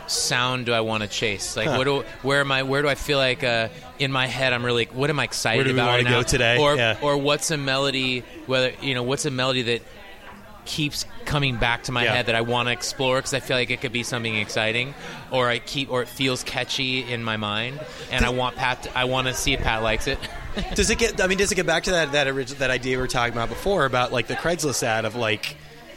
sound 0.07 0.67
do 0.67 0.73
I 0.73 0.81
want 0.81 1.03
to 1.03 1.09
chase? 1.09 1.57
Like 1.57 1.69
Huh. 1.69 1.77
what 1.77 1.85
do 1.85 2.05
where 2.23 2.41
am 2.41 2.51
I? 2.53 2.63
Where 2.63 2.83
do 2.83 2.89
I 2.89 2.95
feel 2.95 3.19
like 3.19 3.43
uh, 3.45 3.69
in 3.99 4.13
my 4.13 4.27
head 4.27 4.53
I'm 4.53 4.65
really 4.65 4.87
what 4.87 5.11
am 5.11 5.19
I 5.21 5.25
excited 5.25 5.69
about 5.69 5.89
right 5.89 6.05
now? 6.05 6.23
today? 6.23 6.59
Or 6.59 6.77
Yeah. 6.77 6.99
or 7.03 7.17
what's 7.17 7.51
a 7.51 7.57
melody? 7.57 8.23
Whether 8.47 8.73
you 8.81 8.95
know 8.95 9.03
what's 9.03 9.25
a 9.27 9.31
melody 9.31 9.63
that 9.63 9.83
keeps 10.65 11.05
coming 11.27 11.57
back 11.57 11.85
to 11.85 11.93
my 11.93 12.03
Yeah. 12.05 12.15
head 12.15 12.27
that 12.27 12.35
I 12.35 12.41
want 12.41 12.67
to 12.69 12.73
explore 12.73 13.19
because 13.19 13.35
I 13.35 13.41
feel 13.41 13.57
like 13.57 13.71
it 13.71 13.81
could 13.81 13.93
be 13.93 14.03
something 14.03 14.35
exciting, 14.37 14.95
or 15.31 15.49
I 15.49 15.59
keep 15.61 15.91
or 15.93 16.03
it 16.03 16.09
feels 16.09 16.43
catchy 16.43 17.03
in 17.03 17.23
my 17.23 17.37
mind, 17.37 17.79
and 18.11 18.25
I 18.25 18.31
want 18.31 18.57
Pat. 18.57 18.83
To, 18.85 18.99
I 18.99 19.05
want 19.05 19.29
to 19.29 19.35
see 19.35 19.53
if 19.53 19.61
Pat 19.61 19.83
likes 19.83 20.07
it. 20.09 20.19
does 20.75 20.91
it 20.91 20.99
get? 20.99 21.21
I 21.21 21.27
mean, 21.27 21.39
does 21.39 21.53
it 21.53 21.55
get 21.57 21.67
back 21.67 21.85
to 21.85 21.91
that 21.93 22.13
that 22.13 22.27
orig- 22.27 22.49
that 22.59 22.71
idea 22.71 22.97
we 22.97 23.03
were 23.03 23.09
talking 23.09 23.33
about 23.33 23.49
before 23.49 23.85
about 23.85 24.13
like 24.13 24.27
the 24.27 24.35
Craigslist 24.37 24.83
ad 24.83 25.05
of 25.05 25.15
like, 25.15 25.57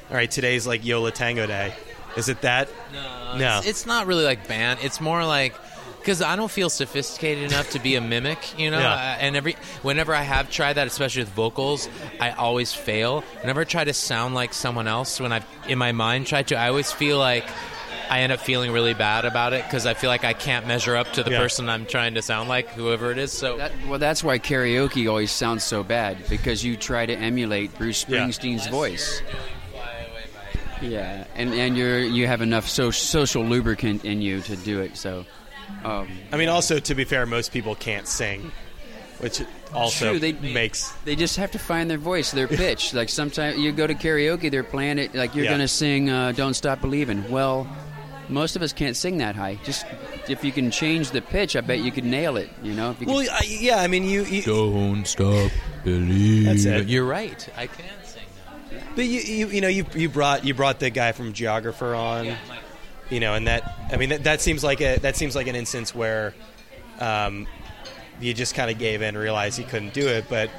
all 0.09 0.15
right, 0.15 0.29
today's 0.29 0.65
like 0.67 0.85
Yo 0.85 1.01
La 1.01 1.09
Tengo 1.11 1.45
Day. 1.47 1.73
Is 2.17 2.27
it 2.29 2.41
that? 2.41 2.69
No, 2.93 3.37
No. 3.37 3.57
It's, 3.59 3.67
it's 3.67 3.85
not 3.85 4.07
really 4.07 4.23
like 4.25 4.47
band. 4.47 4.79
It's 4.81 4.99
more 4.99 5.23
like 5.25 5.53
because 5.99 6.21
I 6.21 6.35
don't 6.35 6.49
feel 6.49 6.69
sophisticated 6.69 7.43
enough 7.51 7.71
to 7.71 7.79
be 7.79 7.95
a 7.95 8.01
mimic, 8.01 8.57
you 8.57 8.71
know. 8.71 8.79
Yeah. 8.79 8.93
Uh, 8.93 9.17
and 9.19 9.35
every 9.35 9.53
whenever 9.83 10.15
I 10.15 10.23
have 10.23 10.49
tried 10.49 10.73
that, 10.73 10.87
especially 10.87 11.23
with 11.23 11.29
vocals, 11.33 11.87
I 12.19 12.31
always 12.31 12.73
fail. 12.73 13.21
Whenever 13.41 13.61
I 13.61 13.63
try 13.65 13.83
to 13.83 13.93
sound 13.93 14.33
like 14.33 14.53
someone 14.53 14.87
else, 14.87 15.19
when 15.19 15.31
I've 15.31 15.45
in 15.67 15.77
my 15.77 15.91
mind 15.91 16.25
tried 16.27 16.47
to, 16.47 16.55
I 16.55 16.69
always 16.69 16.91
feel 16.91 17.17
like. 17.17 17.45
I 18.09 18.21
end 18.21 18.31
up 18.31 18.39
feeling 18.39 18.71
really 18.71 18.93
bad 18.95 19.25
about 19.25 19.53
it 19.53 19.63
because 19.63 19.85
I 19.85 19.93
feel 19.93 20.09
like 20.09 20.23
I 20.23 20.33
can't 20.33 20.65
measure 20.65 20.95
up 20.95 21.13
to 21.13 21.23
the 21.23 21.31
Yeah. 21.31 21.37
person 21.39 21.69
I'm 21.69 21.85
trying 21.85 22.15
to 22.15 22.21
sound 22.23 22.49
like, 22.49 22.69
whoever 22.69 23.11
it 23.11 23.17
is. 23.19 23.31
So 23.31 23.57
That, 23.57 23.71
well, 23.87 23.99
that's 23.99 24.23
why 24.23 24.39
karaoke 24.39 25.07
always 25.07 25.29
sounds 25.31 25.63
so 25.63 25.83
bad 25.83 26.17
because 26.27 26.63
you 26.63 26.75
try 26.75 27.05
to 27.05 27.13
emulate 27.13 27.77
Bruce 27.77 28.05
Yeah. 28.07 28.19
Springsteen's 28.25 28.65
voice. 28.67 29.21
Yeah, 30.81 31.25
and 31.35 31.53
and 31.53 31.75
you're 31.77 31.99
you 31.99 32.25
have 32.27 32.41
enough 32.41 32.67
so, 32.67 32.89
social 32.89 33.43
lubricant 33.43 34.05
in 34.05 34.21
you 34.21 34.39
to 34.43 34.55
do 34.55 34.79
it. 34.79 34.95
So, 34.95 35.25
um, 35.83 36.07
I 36.31 36.37
mean, 36.37 36.47
also 36.47 36.79
to 36.79 36.95
be 36.95 37.03
fair, 37.03 37.25
most 37.25 37.51
people 37.51 37.75
can't 37.75 38.07
sing, 38.07 38.49
which 39.19 39.41
also 39.73 40.11
True, 40.11 40.19
they- 40.19 40.31
makes 40.31 40.89
they 41.03 41.17
just 41.17 41.35
have 41.35 41.51
to 41.51 41.59
find 41.59 41.89
their 41.91 41.97
voice, 41.97 42.31
their 42.31 42.47
pitch. 42.47 42.93
like 42.93 43.09
sometimes 43.09 43.57
you 43.59 43.73
go 43.73 43.87
to 43.87 43.93
karaoke, 43.93 44.49
they're 44.49 44.63
playing 44.63 44.99
it 44.99 45.13
like 45.13 45.35
you're 45.35 45.43
Yeah. 45.45 45.51
going 45.51 45.59
to 45.61 45.67
sing 45.67 46.09
uh, 46.09 46.31
"Don't 46.31 46.53
Stop 46.53 46.79
Believing." 46.79 47.29
Well, 47.29 47.67
most 48.29 48.55
of 48.55 48.61
us 48.61 48.71
can't 48.71 48.95
sing 48.95 49.17
that 49.17 49.35
high. 49.35 49.55
Just 49.63 49.85
if 50.27 50.43
you 50.43 50.51
can 50.51 50.71
change 50.71 51.11
the 51.11 51.21
pitch, 51.21 51.55
I 51.55 51.61
bet 51.61 51.79
you 51.79 51.91
could 51.91 52.05
nail 52.05 52.37
it. 52.37 52.49
You 52.61 52.73
know, 52.73 52.91
if 52.91 53.01
you 53.01 53.07
well, 53.07 53.19
could, 53.19 53.29
I, 53.29 53.41
yeah. 53.45 53.77
I 53.77 53.87
mean, 53.87 54.05
you, 54.05 54.23
you 54.23 54.43
don't 54.43 55.05
stop 55.05 55.51
believing. 55.83 56.45
That's 56.45 56.65
it. 56.65 56.87
You're 56.87 57.05
right. 57.05 57.49
I 57.57 57.67
can 57.67 57.85
sing 58.03 58.23
now. 58.71 58.79
but 58.95 59.05
you, 59.05 59.19
you, 59.19 59.47
you 59.47 59.61
know, 59.61 59.67
you, 59.67 59.85
you 59.95 60.09
brought 60.09 60.45
you 60.45 60.53
brought 60.53 60.79
the 60.79 60.89
guy 60.89 61.11
from 61.11 61.33
Geographer 61.33 61.95
on, 61.95 62.25
Yeah, 62.25 62.37
you 63.09 63.19
know, 63.19 63.33
and 63.33 63.47
that 63.47 63.75
I 63.91 63.97
mean 63.97 64.09
that, 64.09 64.23
that 64.25 64.41
seems 64.41 64.63
like 64.63 64.81
a 64.81 64.97
that 64.99 65.15
seems 65.15 65.35
like 65.35 65.47
an 65.47 65.55
instance 65.55 65.93
where, 65.95 66.35
um, 66.99 67.47
you 68.21 68.33
just 68.33 68.53
kind 68.53 68.69
of 68.69 68.77
gave 68.77 69.01
in, 69.01 69.09
and 69.09 69.17
realized 69.17 69.57
you 69.57 69.65
couldn't 69.65 69.93
do 69.93 70.07
it, 70.07 70.25
but. 70.29 70.49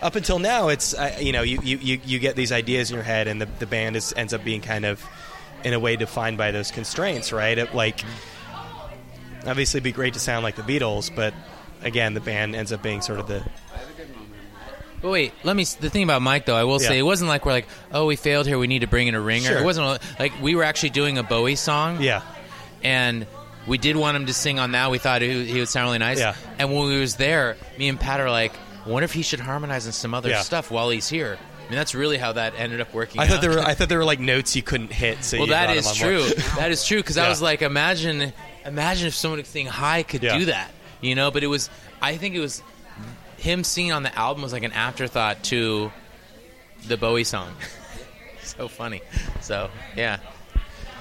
Up 0.00 0.16
until 0.16 0.40
now, 0.40 0.66
it's 0.66 0.94
uh, 0.94 1.16
you 1.20 1.30
know 1.30 1.42
you, 1.42 1.60
you, 1.62 1.78
you, 1.78 2.00
you 2.04 2.18
get 2.18 2.34
these 2.34 2.50
ideas 2.50 2.90
in 2.90 2.96
your 2.96 3.04
head, 3.04 3.28
and 3.28 3.40
the, 3.40 3.46
the 3.60 3.66
band 3.66 3.94
is, 3.94 4.12
ends 4.16 4.34
up 4.34 4.42
being 4.42 4.60
kind 4.60 4.84
of, 4.84 5.00
in 5.64 5.72
a 5.74 5.78
way, 5.80 5.96
defined 5.96 6.38
by 6.38 6.50
those 6.50 6.70
constraints, 6.70 7.32
right? 7.32 7.56
It, 7.56 7.74
like, 7.74 8.00
obviously, 9.46 9.78
it'd 9.78 9.84
be 9.84 9.92
great 9.92 10.14
to 10.14 10.20
sound 10.20 10.42
like 10.42 10.56
the 10.56 10.62
Beatles, 10.62 11.14
but 11.14 11.34
again, 11.82 12.14
the 12.14 12.20
band 12.20 12.54
ends 12.54 12.72
up 12.72 12.82
being 12.82 13.00
sort 13.00 13.18
of 13.18 13.26
the 13.28 13.42
But 15.00 15.10
wait, 15.10 15.32
let 15.44 15.56
me. 15.56 15.64
The 15.64 15.90
thing 15.90 16.04
about 16.04 16.22
Mike, 16.22 16.46
though, 16.46 16.56
I 16.56 16.64
will 16.64 16.78
say, 16.78 16.98
it 16.98 17.02
wasn't 17.02 17.28
like 17.28 17.44
we're 17.44 17.52
like, 17.52 17.66
oh, 17.92 18.06
we 18.06 18.16
failed 18.16 18.46
here. 18.46 18.58
We 18.58 18.66
need 18.68 18.80
to 18.80 18.86
bring 18.86 19.08
in 19.08 19.14
a 19.14 19.20
ringer. 19.20 19.48
Sure. 19.48 19.58
It 19.58 19.64
wasn't 19.64 20.00
like 20.18 20.32
we 20.40 20.54
were 20.54 20.62
actually 20.64 20.90
doing 20.90 21.18
a 21.18 21.22
Bowie 21.22 21.56
song. 21.56 22.00
yeah 22.00 22.22
and 22.84 23.28
we 23.64 23.78
did 23.78 23.94
want 23.96 24.16
him 24.16 24.26
to 24.26 24.34
sing 24.34 24.58
on 24.58 24.72
that. 24.72 24.90
We 24.90 24.98
thought 24.98 25.22
he, 25.22 25.44
he 25.44 25.60
would 25.60 25.68
sound 25.68 25.86
really 25.86 25.98
nice. 25.98 26.18
Yeah. 26.18 26.34
And 26.58 26.72
when 26.72 26.88
we 26.88 26.98
was 26.98 27.14
there, 27.14 27.56
me 27.78 27.88
and 27.88 27.98
Pat 27.98 28.18
are 28.18 28.28
like, 28.28 28.52
I 28.84 28.88
wonder 28.88 29.04
if 29.04 29.12
he 29.12 29.22
should 29.22 29.38
harmonize 29.38 29.86
on 29.86 29.92
some 29.92 30.14
other 30.14 30.30
Yeah. 30.30 30.40
stuff 30.40 30.68
while 30.68 30.90
he's 30.90 31.08
here. 31.08 31.38
I 31.72 31.74
mean, 31.74 31.78
that's 31.78 31.94
really 31.94 32.18
how 32.18 32.32
that 32.32 32.52
ended 32.58 32.82
up 32.82 32.92
working. 32.92 33.20
I 33.20 33.26
thought 33.26 33.40
there 33.40 33.50
were 33.50 33.60
I 33.60 33.72
thought 33.72 33.88
there 33.88 33.96
were 33.96 34.04
like 34.04 34.20
notes 34.34 34.54
you 34.54 34.62
couldn't 34.62 34.92
hit. 34.92 35.24
So 35.24 35.38
well, 35.38 35.46
that 35.46 35.74
is 35.74 35.86
on 35.86 35.96
board. 35.96 36.26
true. 36.26 36.44
that 36.56 36.70
is 36.70 36.84
true 36.84 36.98
because. 36.98 37.16
I 37.16 37.30
was 37.30 37.40
like, 37.40 37.62
imagine, 37.62 38.34
imagine 38.66 39.06
if 39.06 39.14
someone 39.14 39.42
singing 39.44 39.72
high 39.72 40.02
could 40.02 40.20
do 40.20 40.46
that, 40.46 40.70
you 41.00 41.14
know. 41.14 41.30
But 41.30 41.44
it 41.44 41.46
was, 41.46 41.70
I 42.02 42.18
think 42.18 42.34
it 42.34 42.40
was 42.40 42.62
him 43.38 43.64
singing 43.64 43.92
on 43.92 44.02
the 44.02 44.14
album 44.18 44.42
was 44.42 44.52
like 44.52 44.64
an 44.64 44.72
afterthought 44.72 45.44
to 45.44 45.90
the 46.88 46.98
Bowie 46.98 47.24
song. 47.24 47.54
so 48.42 48.68
funny. 48.68 49.00
So 49.40 49.70
yeah, 49.96 50.18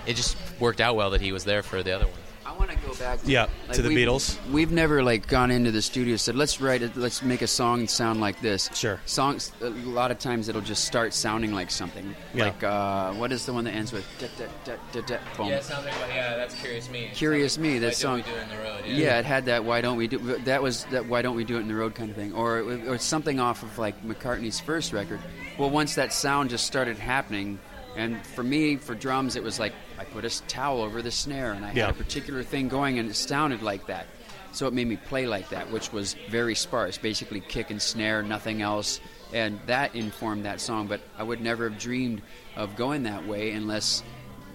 it 0.06 0.14
just 0.14 0.38
worked 0.58 0.80
out 0.80 0.96
well 0.96 1.10
that 1.10 1.20
he 1.20 1.34
was 1.34 1.44
there 1.44 1.64
for 1.64 1.84
the 1.84 1.92
other 1.92 2.06
one. 2.06 2.21
I 2.62 2.66
want 2.68 2.80
to 2.80 2.88
go 2.88 2.94
back. 2.94 3.22
To, 3.22 3.32
Yeah, 3.32 3.48
to 3.74 3.82
the 3.82 3.90
we've- 3.90 4.06
Beatles. 4.06 4.38
We've 4.52 4.72
never 4.72 5.02
like 5.04 5.28
gone 5.28 5.50
into 5.50 5.72
the 5.72 5.82
studio 5.82 6.12
and 6.14 6.22
said, 6.22 6.36
"Let's 6.36 6.62
write 6.62 6.84
it. 6.84 6.96
Let's 6.96 7.24
make 7.24 7.42
a 7.42 7.48
song 7.48 7.88
sound 7.88 8.22
like 8.22 8.40
this." 8.42 8.70
Sure. 8.76 9.00
Songs. 9.06 9.52
A 9.62 9.70
lot 9.70 10.12
of 10.12 10.20
times 10.20 10.48
it'll 10.48 10.62
just 10.62 10.86
start 10.86 11.14
sounding 11.14 11.54
like 11.54 11.72
something. 11.72 12.16
Yeah. 12.36 12.46
Like 12.46 12.64
uh, 12.64 13.14
what 13.14 13.32
is 13.32 13.46
the 13.48 13.54
one 13.54 13.64
that 13.64 13.72
ends 13.74 13.92
with 13.92 14.06
da, 14.20 14.28
da, 14.38 14.46
da, 14.64 14.74
da, 14.92 15.02
da, 15.02 15.18
boom. 15.38 15.48
Yeah, 15.48 15.56
it 15.56 15.64
sounds 15.64 15.86
like 15.86 15.96
yeah, 16.10 16.36
that's 16.38 16.54
Curious 16.56 16.90
Me. 16.90 17.10
Curious 17.14 17.58
Me, 17.58 17.80
that 17.80 17.88
Why 17.88 17.92
song. 17.94 18.20
Don't 18.22 18.28
we 18.28 18.34
do 18.34 18.38
it 18.38 18.44
in 18.44 18.50
the 18.50 18.64
road? 18.64 18.82
Yeah, 18.86 19.20
it 19.20 19.26
had 19.26 19.46
that. 19.46 19.64
Why 19.66 19.82
don't 19.82 19.98
we 19.98 20.08
do? 20.08 20.20
That 20.46 20.62
was 20.62 20.86
that. 20.92 21.08
Why 21.08 21.22
don't 21.24 21.36
we 21.36 21.44
do 21.44 21.58
it 21.58 21.62
in 21.62 21.68
the 21.68 21.76
road 21.76 21.96
kind 21.96 22.12
of 22.12 22.16
thing, 22.16 22.34
or 22.34 22.60
or 22.88 22.98
something 23.00 23.40
off 23.40 23.64
of 23.64 23.78
like 23.80 24.06
McCartney's 24.06 24.60
first 24.60 24.94
record. 24.94 25.20
Well, 25.58 25.72
once 25.72 25.96
that 25.96 26.14
sound 26.14 26.52
just 26.52 26.66
started 26.68 26.98
happening, 27.00 27.60
and 27.96 28.24
for 28.28 28.44
me, 28.44 28.76
for 28.78 28.94
drums, 28.96 29.36
it 29.36 29.44
was 29.44 29.60
like 29.60 29.74
I 30.02 30.06
put 30.06 30.26
a 30.26 30.42
towel 30.48 30.82
over 30.82 31.04
the 31.04 31.12
snare, 31.12 31.52
and 31.54 31.64
I 31.64 31.74
Yeah. 31.74 31.86
had 31.86 31.92
a 31.96 31.98
particular 31.98 32.42
thing 32.42 32.70
going, 32.70 32.98
and 32.98 33.08
it 33.10 33.14
sounded 33.16 33.62
like 33.62 33.86
that. 33.86 34.08
So 34.52 34.66
it 34.68 34.74
made 34.74 34.88
me 34.88 34.98
play 34.98 35.28
like 35.28 35.50
that, 35.50 35.72
which 35.72 35.94
was 35.94 36.16
very 36.28 36.56
sparse, 36.56 36.98
basically 36.98 37.40
kick 37.40 37.70
and 37.70 37.80
snare, 37.80 38.24
nothing 38.24 38.64
else, 38.64 39.00
and 39.32 39.60
that 39.68 39.94
informed 39.96 40.46
that 40.46 40.60
song. 40.60 40.88
But 40.88 41.02
I 41.20 41.24
would 41.24 41.40
never 41.40 41.70
have 41.70 41.80
dreamed 41.80 42.24
of 42.56 42.76
going 42.76 43.04
that 43.04 43.28
way 43.28 43.52
unless 43.52 44.02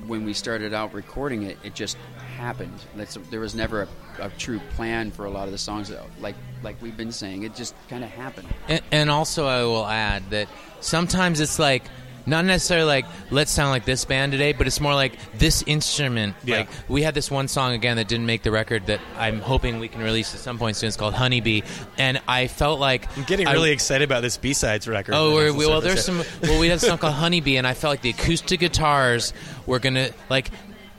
when 0.09 0.25
we 0.25 0.33
started 0.35 0.75
out 0.75 0.93
recording 0.93 1.45
it, 1.45 1.59
it 1.63 1.75
just 1.75 1.97
happened. 2.37 2.79
That's, 2.97 3.17
there 3.31 3.41
was 3.41 3.55
never 3.55 3.83
a, 3.83 3.89
a 4.27 4.29
true 4.31 4.61
plan 4.75 5.13
for 5.13 5.25
a 5.27 5.31
lot 5.31 5.47
of 5.47 5.53
the 5.53 5.59
songs. 5.59 5.89
That, 5.91 6.03
like 6.21 6.35
like 6.65 6.77
we've 6.83 6.97
been 6.97 7.13
saying, 7.13 7.45
it 7.45 7.55
just 7.55 7.75
kind 7.89 8.03
of 8.03 8.11
happened. 8.11 8.49
And, 8.69 8.83
and 8.91 9.11
also, 9.11 9.47
I 9.47 9.63
will 9.63 9.87
add 9.87 10.29
that 10.31 10.49
sometimes 10.81 11.39
it's 11.41 11.59
like 11.61 11.85
not 12.27 12.45
necessarily 12.45 12.87
like 12.87 13.07
let's 13.31 13.51
sound 13.51 13.71
like 13.71 13.85
this 13.85 14.05
band 14.05 14.33
today, 14.33 14.53
but 14.53 14.67
it's 14.67 14.81
more 14.81 14.95
like 14.95 15.13
this 15.39 15.63
instrument. 15.63 16.35
Yeah. 16.45 16.59
Like 16.59 16.69
we 16.89 17.03
had 17.03 17.15
this 17.15 17.31
one 17.31 17.49
song 17.49 17.73
again 17.73 17.97
that 17.97 18.09
didn't 18.09 18.27
make 18.27 18.43
the 18.43 18.51
record 18.51 18.87
that 18.87 19.01
I'm 19.17 19.41
hoping 19.41 19.79
we 19.79 19.89
can 19.89 20.03
release 20.03 20.35
at 20.35 20.41
some 20.41 20.59
point 20.59 20.77
soon. 20.77 20.89
It's 20.89 20.97
called 20.97 21.15
Honeybee, 21.15 21.63
and 21.99 22.21
I 22.27 22.49
felt 22.49 22.81
like 22.81 23.09
I'm 23.17 23.25
getting 23.25 23.47
I- 23.47 23.53
really 23.53 23.71
excited 23.71 24.05
about 24.05 24.23
this 24.23 24.37
B 24.37 24.53
sides 24.53 24.87
record. 24.89 25.15
Oh, 25.15 25.35
we're, 25.35 25.55
well, 25.55 25.81
there's 25.81 26.05
some. 26.05 26.23
Well, 26.43 26.59
we 26.61 26.69
had 26.69 26.77
a 26.77 26.81
song 26.81 26.99
called 26.99 27.15
Honeybee, 27.15 27.57
and 27.57 27.67
I 27.67 27.75
felt 27.75 27.93
like 27.93 28.03
the 28.03 28.11
acoustic 28.11 28.61
guitars 28.61 29.33
were 29.67 29.79
gonna 29.79 30.11
like. 30.29 30.51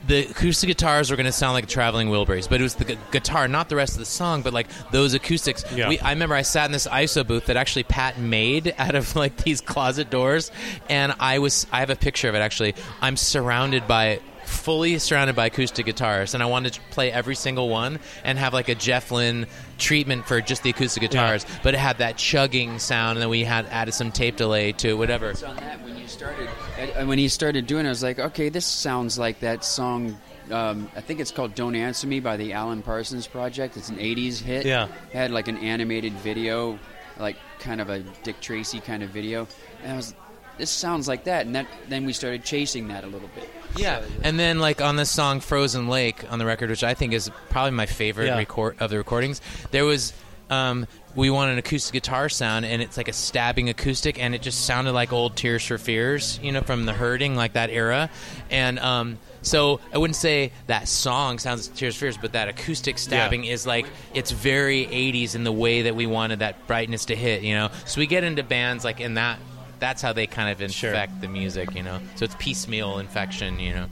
The 0.08 0.30
acoustic 0.30 0.68
guitars 0.68 1.10
were 1.10 1.16
going 1.16 1.26
to 1.26 1.32
sound 1.32 1.52
like 1.52 1.68
traveling 1.68 2.08
Wilburys, 2.08 2.48
but 2.48 2.60
it 2.60 2.62
was 2.62 2.74
the 2.76 2.84
gu- 2.86 2.96
guitar, 3.10 3.46
not 3.46 3.68
the 3.68 3.76
rest 3.76 3.92
of 3.92 3.98
the 3.98 4.06
song, 4.06 4.42
but 4.42 4.52
like 4.52 4.66
those 4.90 5.14
acoustics. 5.14 5.64
Yeah. 5.72 5.88
We, 5.90 5.98
I 6.00 6.10
remember 6.10 6.34
I 6.34 6.42
sat 6.42 6.64
in 6.64 6.72
this 6.72 6.86
ISO 6.86 7.26
booth 7.26 7.46
that 7.46 7.56
actually 7.56 7.82
Pat 7.84 8.18
made 8.18 8.74
out 8.78 8.94
of 8.94 9.14
like 9.14 9.36
these 9.44 9.60
closet 9.60 10.10
doors, 10.10 10.50
and 10.88 11.14
I 11.20 11.38
was. 11.38 11.66
I 11.70 11.80
have 11.80 11.90
a 11.90 11.96
picture 11.96 12.28
of 12.28 12.34
it 12.34 12.38
actually. 12.38 12.74
I'm 13.00 13.16
surrounded 13.16 13.86
by 13.86 14.20
fully 14.44 14.98
surrounded 14.98 15.36
by 15.36 15.46
acoustic 15.46 15.84
guitars, 15.84 16.32
and 16.32 16.42
I 16.42 16.46
wanted 16.46 16.72
to 16.72 16.80
play 16.90 17.12
every 17.12 17.34
single 17.34 17.68
one 17.68 18.00
and 18.24 18.38
have 18.38 18.54
like 18.54 18.68
a 18.70 18.74
Jeff 18.74 19.10
Lynne 19.10 19.46
treatment 19.76 20.26
for 20.26 20.40
just 20.40 20.62
the 20.62 20.70
acoustic 20.70 21.02
guitars, 21.02 21.44
but 21.62 21.74
it 21.74 21.78
had 21.78 21.98
that 21.98 22.16
chugging 22.16 22.78
sound, 22.78 23.18
and 23.18 23.22
then 23.22 23.28
we 23.28 23.44
had 23.44 23.66
added 23.66 23.92
some 23.92 24.10
tape 24.10 24.36
delay 24.36 24.72
to 24.72 24.88
it, 24.88 24.94
whatever. 24.94 25.34
on 25.46 25.56
that 25.56 25.82
when 25.84 25.96
you 25.98 26.08
started 26.08 26.48
uh, 26.78 27.04
when 27.06 27.18
he 27.18 27.28
started 27.28 27.66
doing 27.66 27.84
it, 27.84 27.88
I 27.88 27.90
was 27.90 28.02
like, 28.02 28.18
okay, 28.18 28.48
this 28.48 28.66
sounds 28.66 29.18
like 29.18 29.40
that 29.40 29.64
song. 29.64 30.16
Um, 30.50 30.90
I 30.96 31.00
think 31.02 31.20
it's 31.20 31.30
called 31.30 31.54
"Don't 31.54 31.74
Answer 31.74 32.06
Me" 32.06 32.20
by 32.20 32.36
the 32.36 32.52
Alan 32.54 32.82
Parsons 32.82 33.26
Project. 33.26 33.76
It's 33.76 33.88
an 33.90 33.96
'80s 33.96 34.40
hit. 34.40 34.64
Yeah. 34.64 34.84
it 35.10 35.16
had 35.16 35.30
like 35.30 35.48
an 35.48 35.58
animated 35.58 36.12
video, 36.14 36.78
like 37.18 37.36
kind 37.58 37.80
of 37.80 37.90
a 37.90 38.00
Dick 38.22 38.40
Tracy 38.40 38.80
kind 38.80 39.02
of 39.02 39.10
video, 39.10 39.46
and 39.82 39.92
I 39.92 39.96
was, 39.96 40.14
this 40.56 40.70
sounds 40.70 41.06
like 41.06 41.24
that. 41.24 41.44
And 41.46 41.54
that 41.54 41.66
then 41.88 42.06
we 42.06 42.12
started 42.14 42.44
chasing 42.44 42.88
that 42.88 43.04
a 43.04 43.08
little 43.08 43.28
bit. 43.34 43.50
Yeah, 43.76 44.00
and 44.22 44.38
then 44.38 44.58
like 44.58 44.80
on 44.80 44.96
this 44.96 45.10
song 45.10 45.40
"Frozen 45.40 45.88
Lake" 45.88 46.24
on 46.32 46.38
the 46.38 46.46
record, 46.46 46.70
which 46.70 46.82
I 46.84 46.94
think 46.94 47.12
is 47.12 47.30
probably 47.50 47.72
my 47.72 47.84
favorite 47.86 48.26
Yeah. 48.28 48.38
record 48.38 48.76
of 48.80 48.88
the 48.88 48.96
recordings, 48.96 49.42
there 49.70 49.84
was 49.84 50.14
um, 50.50 50.86
we 51.14 51.30
want 51.30 51.50
an 51.50 51.58
acoustic 51.58 51.92
guitar 51.92 52.28
sound, 52.28 52.64
and 52.64 52.80
it's 52.82 52.96
like 52.96 53.08
a 53.08 53.12
stabbing 53.12 53.68
acoustic, 53.68 54.22
and 54.22 54.34
it 54.34 54.42
just 54.42 54.64
sounded 54.64 54.92
like 54.92 55.12
old 55.12 55.36
Tears 55.36 55.64
for 55.64 55.78
Fears, 55.78 56.38
you 56.42 56.52
know, 56.52 56.60
from 56.62 56.86
the 56.86 56.92
Hurting, 56.92 57.34
like 57.36 57.54
that 57.54 57.70
era, 57.70 58.10
and 58.50 58.78
um, 58.78 59.18
so 59.42 59.80
I 59.92 59.98
wouldn't 59.98 60.16
say 60.16 60.52
that 60.66 60.88
song 60.88 61.38
sounds 61.38 61.68
Tears 61.68 61.94
for 61.94 62.00
Fears, 62.00 62.18
but 62.18 62.32
that 62.32 62.48
acoustic 62.48 62.98
stabbing 62.98 63.44
is 63.44 63.66
like 63.66 63.86
it's 64.14 64.30
very 64.30 64.86
'80s 64.86 65.34
in 65.34 65.44
the 65.44 65.52
way 65.52 65.82
that 65.82 65.94
we 65.94 66.06
wanted 66.06 66.40
that 66.40 66.66
brightness 66.66 67.06
to 67.06 67.16
hit, 67.16 67.42
you 67.42 67.54
know. 67.54 67.70
So 67.86 68.00
we 68.00 68.06
get 68.06 68.24
into 68.24 68.42
bands 68.42 68.84
like 68.84 69.00
in 69.00 69.14
that. 69.14 69.38
That's 69.80 70.02
how 70.02 70.12
they 70.12 70.26
kind 70.26 70.50
of 70.50 70.72
Sure. 70.72 70.90
infect 70.90 71.20
the 71.20 71.28
music, 71.28 71.74
you 71.76 71.84
know. 71.84 72.00
So 72.16 72.24
it's 72.24 72.34
piecemeal 72.38 72.98
infection, 72.98 73.60
you 73.60 73.74
know. 73.74 73.86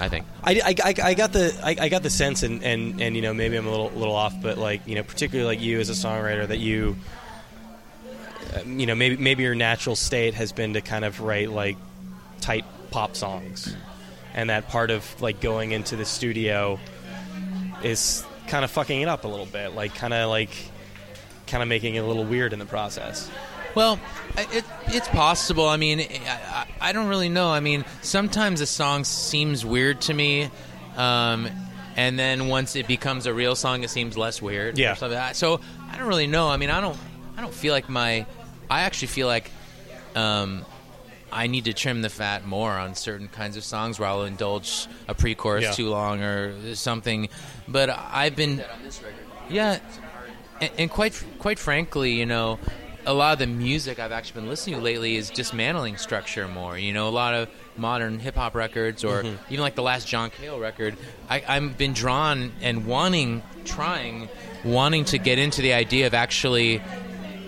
I 0.00 0.08
think. 0.08 0.26
I, 0.44 0.60
I, 0.64 0.94
I, 1.02 1.14
got 1.14 1.32
the 1.32 1.58
I, 1.62 1.76
I 1.78 1.88
got 1.88 2.02
the 2.02 2.10
sense 2.10 2.42
and, 2.42 2.62
and, 2.62 3.00
and 3.00 3.16
you 3.16 3.22
know 3.22 3.34
maybe 3.34 3.56
I'm 3.56 3.66
a 3.66 3.70
little 3.70 3.90
little 3.90 4.14
off 4.14 4.34
but 4.40 4.56
like 4.56 4.86
you 4.86 4.94
know 4.94 5.02
particularly 5.02 5.56
like 5.56 5.62
you 5.62 5.80
as 5.80 5.90
a 5.90 5.94
songwriter 5.94 6.46
that 6.46 6.58
you 6.58 6.96
uh, 8.54 8.60
you 8.64 8.86
know 8.86 8.94
maybe 8.94 9.16
maybe 9.16 9.42
your 9.42 9.56
natural 9.56 9.96
state 9.96 10.34
has 10.34 10.52
been 10.52 10.74
to 10.74 10.80
kind 10.80 11.04
of 11.04 11.20
write 11.20 11.50
like 11.50 11.76
tight 12.40 12.64
pop 12.90 13.16
songs 13.16 13.74
and 14.34 14.50
that 14.50 14.68
part 14.68 14.90
of 14.90 15.20
like 15.20 15.40
going 15.40 15.72
into 15.72 15.96
the 15.96 16.04
studio 16.04 16.78
is 17.82 18.24
kind 18.46 18.64
of 18.64 18.70
fucking 18.70 19.00
it 19.00 19.08
up 19.08 19.24
a 19.24 19.28
little 19.28 19.46
bit 19.46 19.74
like 19.74 19.94
kind 19.94 20.14
of 20.14 20.30
like 20.30 20.50
kind 21.48 21.62
of 21.62 21.68
making 21.68 21.96
it 21.96 22.00
a 22.00 22.06
little 22.06 22.24
weird 22.24 22.52
in 22.52 22.58
the 22.58 22.66
process 22.66 23.30
Well, 23.74 24.00
it, 24.36 24.64
it's 24.88 25.08
possible. 25.08 25.68
I 25.68 25.76
mean, 25.76 26.00
I, 26.00 26.06
I, 26.26 26.66
I 26.88 26.92
don't 26.92 27.08
really 27.08 27.28
know. 27.28 27.48
I 27.50 27.60
mean, 27.60 27.84
sometimes 28.02 28.60
a 28.60 28.66
song 28.66 29.04
seems 29.04 29.64
weird 29.64 30.00
to 30.02 30.14
me, 30.14 30.50
um, 30.96 31.48
and 31.96 32.18
then 32.18 32.48
once 32.48 32.74
it 32.76 32.86
becomes 32.86 33.26
a 33.26 33.34
real 33.34 33.54
song, 33.54 33.84
it 33.84 33.90
seems 33.90 34.16
less 34.16 34.40
weird. 34.42 34.78
or 34.78 34.80
Yeah. 34.80 34.94
something. 34.94 35.18
So 35.34 35.60
I 35.90 35.96
don't 35.98 36.08
really 36.08 36.26
know. 36.26 36.48
I 36.48 36.56
mean, 36.56 36.70
I 36.70 36.80
don't. 36.80 36.96
I 37.36 37.40
don't 37.40 37.54
feel 37.54 37.72
like 37.72 37.88
my. 37.88 38.26
I 38.70 38.80
actually 38.82 39.08
feel 39.08 39.26
like. 39.26 39.50
Um, 40.16 40.64
I 41.30 41.46
need 41.46 41.66
to 41.66 41.74
trim 41.74 42.00
the 42.00 42.08
fat 42.08 42.46
more 42.46 42.72
on 42.72 42.94
certain 42.94 43.28
kinds 43.28 43.58
of 43.58 43.62
songs 43.64 43.98
where 44.00 44.08
I'll 44.08 44.24
indulge 44.24 44.86
a 45.06 45.14
pre-chorus 45.14 45.62
Yeah. 45.62 45.72
too 45.72 45.90
long 45.90 46.22
or 46.22 46.74
something. 46.74 47.28
But 47.68 47.90
I've 47.90 48.34
been 48.34 48.62
On 48.62 48.82
this 48.82 49.02
record, 49.02 49.18
yeah, 49.50 49.78
and, 50.62 50.70
and 50.78 50.90
quite 50.90 51.22
quite 51.38 51.58
frankly, 51.58 52.12
you 52.12 52.24
know, 52.24 52.58
a 53.08 53.14
lot 53.14 53.32
of 53.32 53.38
the 53.38 53.46
music 53.46 53.98
I've 53.98 54.12
actually 54.12 54.42
been 54.42 54.50
listening 54.50 54.76
to 54.76 54.82
lately 54.82 55.16
is 55.16 55.30
dismantling 55.30 55.96
structure 55.96 56.46
more. 56.46 56.76
You 56.76 56.92
know, 56.92 57.08
a 57.08 57.10
lot 57.10 57.32
of 57.32 57.48
modern 57.74 58.18
hip 58.18 58.34
hop 58.34 58.54
records, 58.54 59.02
or 59.02 59.22
mm-hmm. 59.22 59.52
even 59.52 59.62
like 59.62 59.74
the 59.74 59.82
last 59.82 60.06
John 60.06 60.28
Cale 60.28 60.60
record. 60.60 60.94
I, 61.28 61.42
I've 61.48 61.78
been 61.78 61.94
drawn 61.94 62.52
and 62.60 62.86
wanting, 62.86 63.42
trying, 63.64 64.28
wanting 64.62 65.06
to 65.06 65.18
get 65.18 65.38
into 65.38 65.62
the 65.62 65.72
idea 65.72 66.06
of 66.06 66.12
actually 66.12 66.82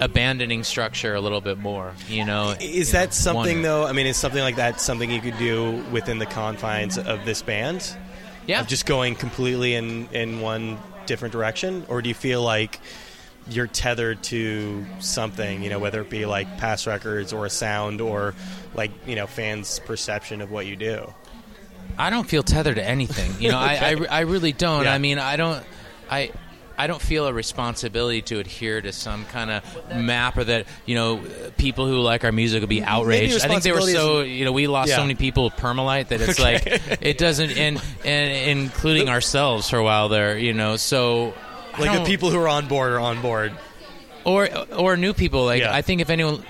abandoning 0.00 0.64
structure 0.64 1.14
a 1.14 1.20
little 1.20 1.42
bit 1.42 1.58
more. 1.58 1.92
You 2.08 2.24
know, 2.24 2.56
Is 2.58 2.88
you 2.88 2.92
that 2.94 3.08
know, 3.08 3.12
something 3.12 3.60
though? 3.60 3.86
I 3.86 3.92
mean, 3.92 4.06
is 4.06 4.16
something 4.16 4.42
like 4.42 4.56
that 4.56 4.80
something 4.80 5.10
you 5.10 5.20
could 5.20 5.36
do 5.36 5.84
within 5.92 6.18
the 6.18 6.26
confines 6.26 6.96
of 6.96 7.26
this 7.26 7.42
band? 7.42 7.94
Yeah, 8.46 8.62
Of 8.62 8.68
just 8.68 8.86
going 8.86 9.14
completely 9.14 9.74
in 9.74 10.08
in 10.08 10.40
one 10.40 10.78
different 11.04 11.32
direction, 11.32 11.84
or 11.88 12.00
do 12.00 12.08
you 12.08 12.14
feel 12.14 12.42
like 12.42 12.80
you're 13.50 13.66
tethered 13.66 14.22
to 14.24 14.86
something? 15.00 15.62
You 15.62 15.70
know, 15.70 15.78
whether 15.78 16.00
it 16.00 16.08
be 16.10 16.24
like 16.26 16.58
past 16.58 16.86
records 16.86 17.32
or 17.32 17.46
a 17.46 17.50
sound 17.50 18.00
or 18.00 18.34
like 18.74 18.90
you 19.06 19.16
know 19.16 19.26
fans' 19.26 19.78
perception 19.80 20.40
of 20.40 20.50
what 20.50 20.66
you 20.66 20.76
do. 20.76 21.12
I 21.98 22.08
don't 22.10 22.28
feel 22.28 22.42
tethered 22.42 22.76
to 22.76 22.84
anything. 22.84 23.32
You 23.42 23.50
know, 23.50 23.58
I, 23.60 23.96
I, 24.10 24.18
I 24.18 24.20
really 24.20 24.52
don't. 24.52 24.84
Yeah. 24.84 24.94
I 24.94 24.98
mean, 24.98 25.18
I 25.18 25.36
don't. 25.36 25.64
I. 26.10 26.30
I 26.78 26.86
don't 26.86 27.02
feel 27.02 27.26
a 27.26 27.32
responsibility 27.34 28.22
to 28.22 28.38
adhere 28.38 28.80
to 28.80 28.90
some 28.90 29.26
kind 29.26 29.50
of 29.50 29.62
map 29.94 30.38
or 30.38 30.44
that 30.44 30.64
you 30.86 30.94
know 30.94 31.22
people 31.58 31.86
who 31.86 31.98
like 31.98 32.24
our 32.24 32.32
music 32.32 32.62
will 32.62 32.68
be 32.68 32.82
outraged. 32.82 33.44
I 33.44 33.48
think 33.48 33.64
they 33.64 33.72
were 33.72 33.82
so 33.82 34.22
you 34.22 34.46
know 34.46 34.52
we 34.52 34.66
lost 34.66 34.88
Yeah. 34.88 34.96
so 34.96 35.02
many 35.02 35.14
people 35.14 35.44
with 35.44 35.56
Permalight 35.56 36.08
that 36.08 36.22
it's 36.22 36.38
like 36.38 36.62
it 36.66 37.18
doesn't 37.18 37.50
and 37.50 37.82
and 38.02 38.58
including 38.60 39.08
ourselves 39.10 39.68
for 39.68 39.76
a 39.76 39.84
while 39.84 40.08
there. 40.08 40.38
You 40.38 40.54
know, 40.54 40.76
so 40.76 41.34
Like 41.78 41.98
the 41.98 42.04
people 42.04 42.30
who 42.30 42.38
are 42.38 42.48
on 42.48 42.66
board 42.68 42.92
are 42.92 43.00
on 43.00 43.20
board. 43.22 43.52
or 44.24 44.48
or 44.72 44.96
new 44.96 45.12
people. 45.14 45.44
Like 45.44 45.62
Yeah. 45.62 45.74
I 45.74 45.82
think 45.82 46.00
if 46.00 46.10
anyone, 46.10 46.44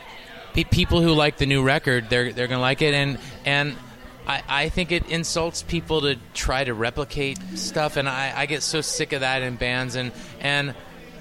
pe- 0.54 0.64
people 0.64 1.00
who 1.02 1.12
like 1.12 1.36
the 1.38 1.46
new 1.46 1.62
record, 1.62 2.08
they're 2.10 2.32
they're 2.32 2.48
gonna 2.48 2.60
like 2.60 2.82
it, 2.82 2.94
and 2.94 3.18
and 3.44 3.76
I, 4.26 4.42
I 4.48 4.68
think 4.68 4.92
it 4.92 5.08
insults 5.08 5.62
people 5.62 6.02
to 6.02 6.16
try 6.34 6.64
to 6.64 6.74
replicate 6.74 7.38
stuff, 7.56 7.96
and 7.96 8.08
I, 8.08 8.32
I 8.36 8.46
get 8.46 8.62
so 8.62 8.80
sick 8.80 9.12
of 9.12 9.20
that 9.20 9.42
in 9.42 9.56
bands, 9.56 9.94
and 9.96 10.12
and 10.40 10.74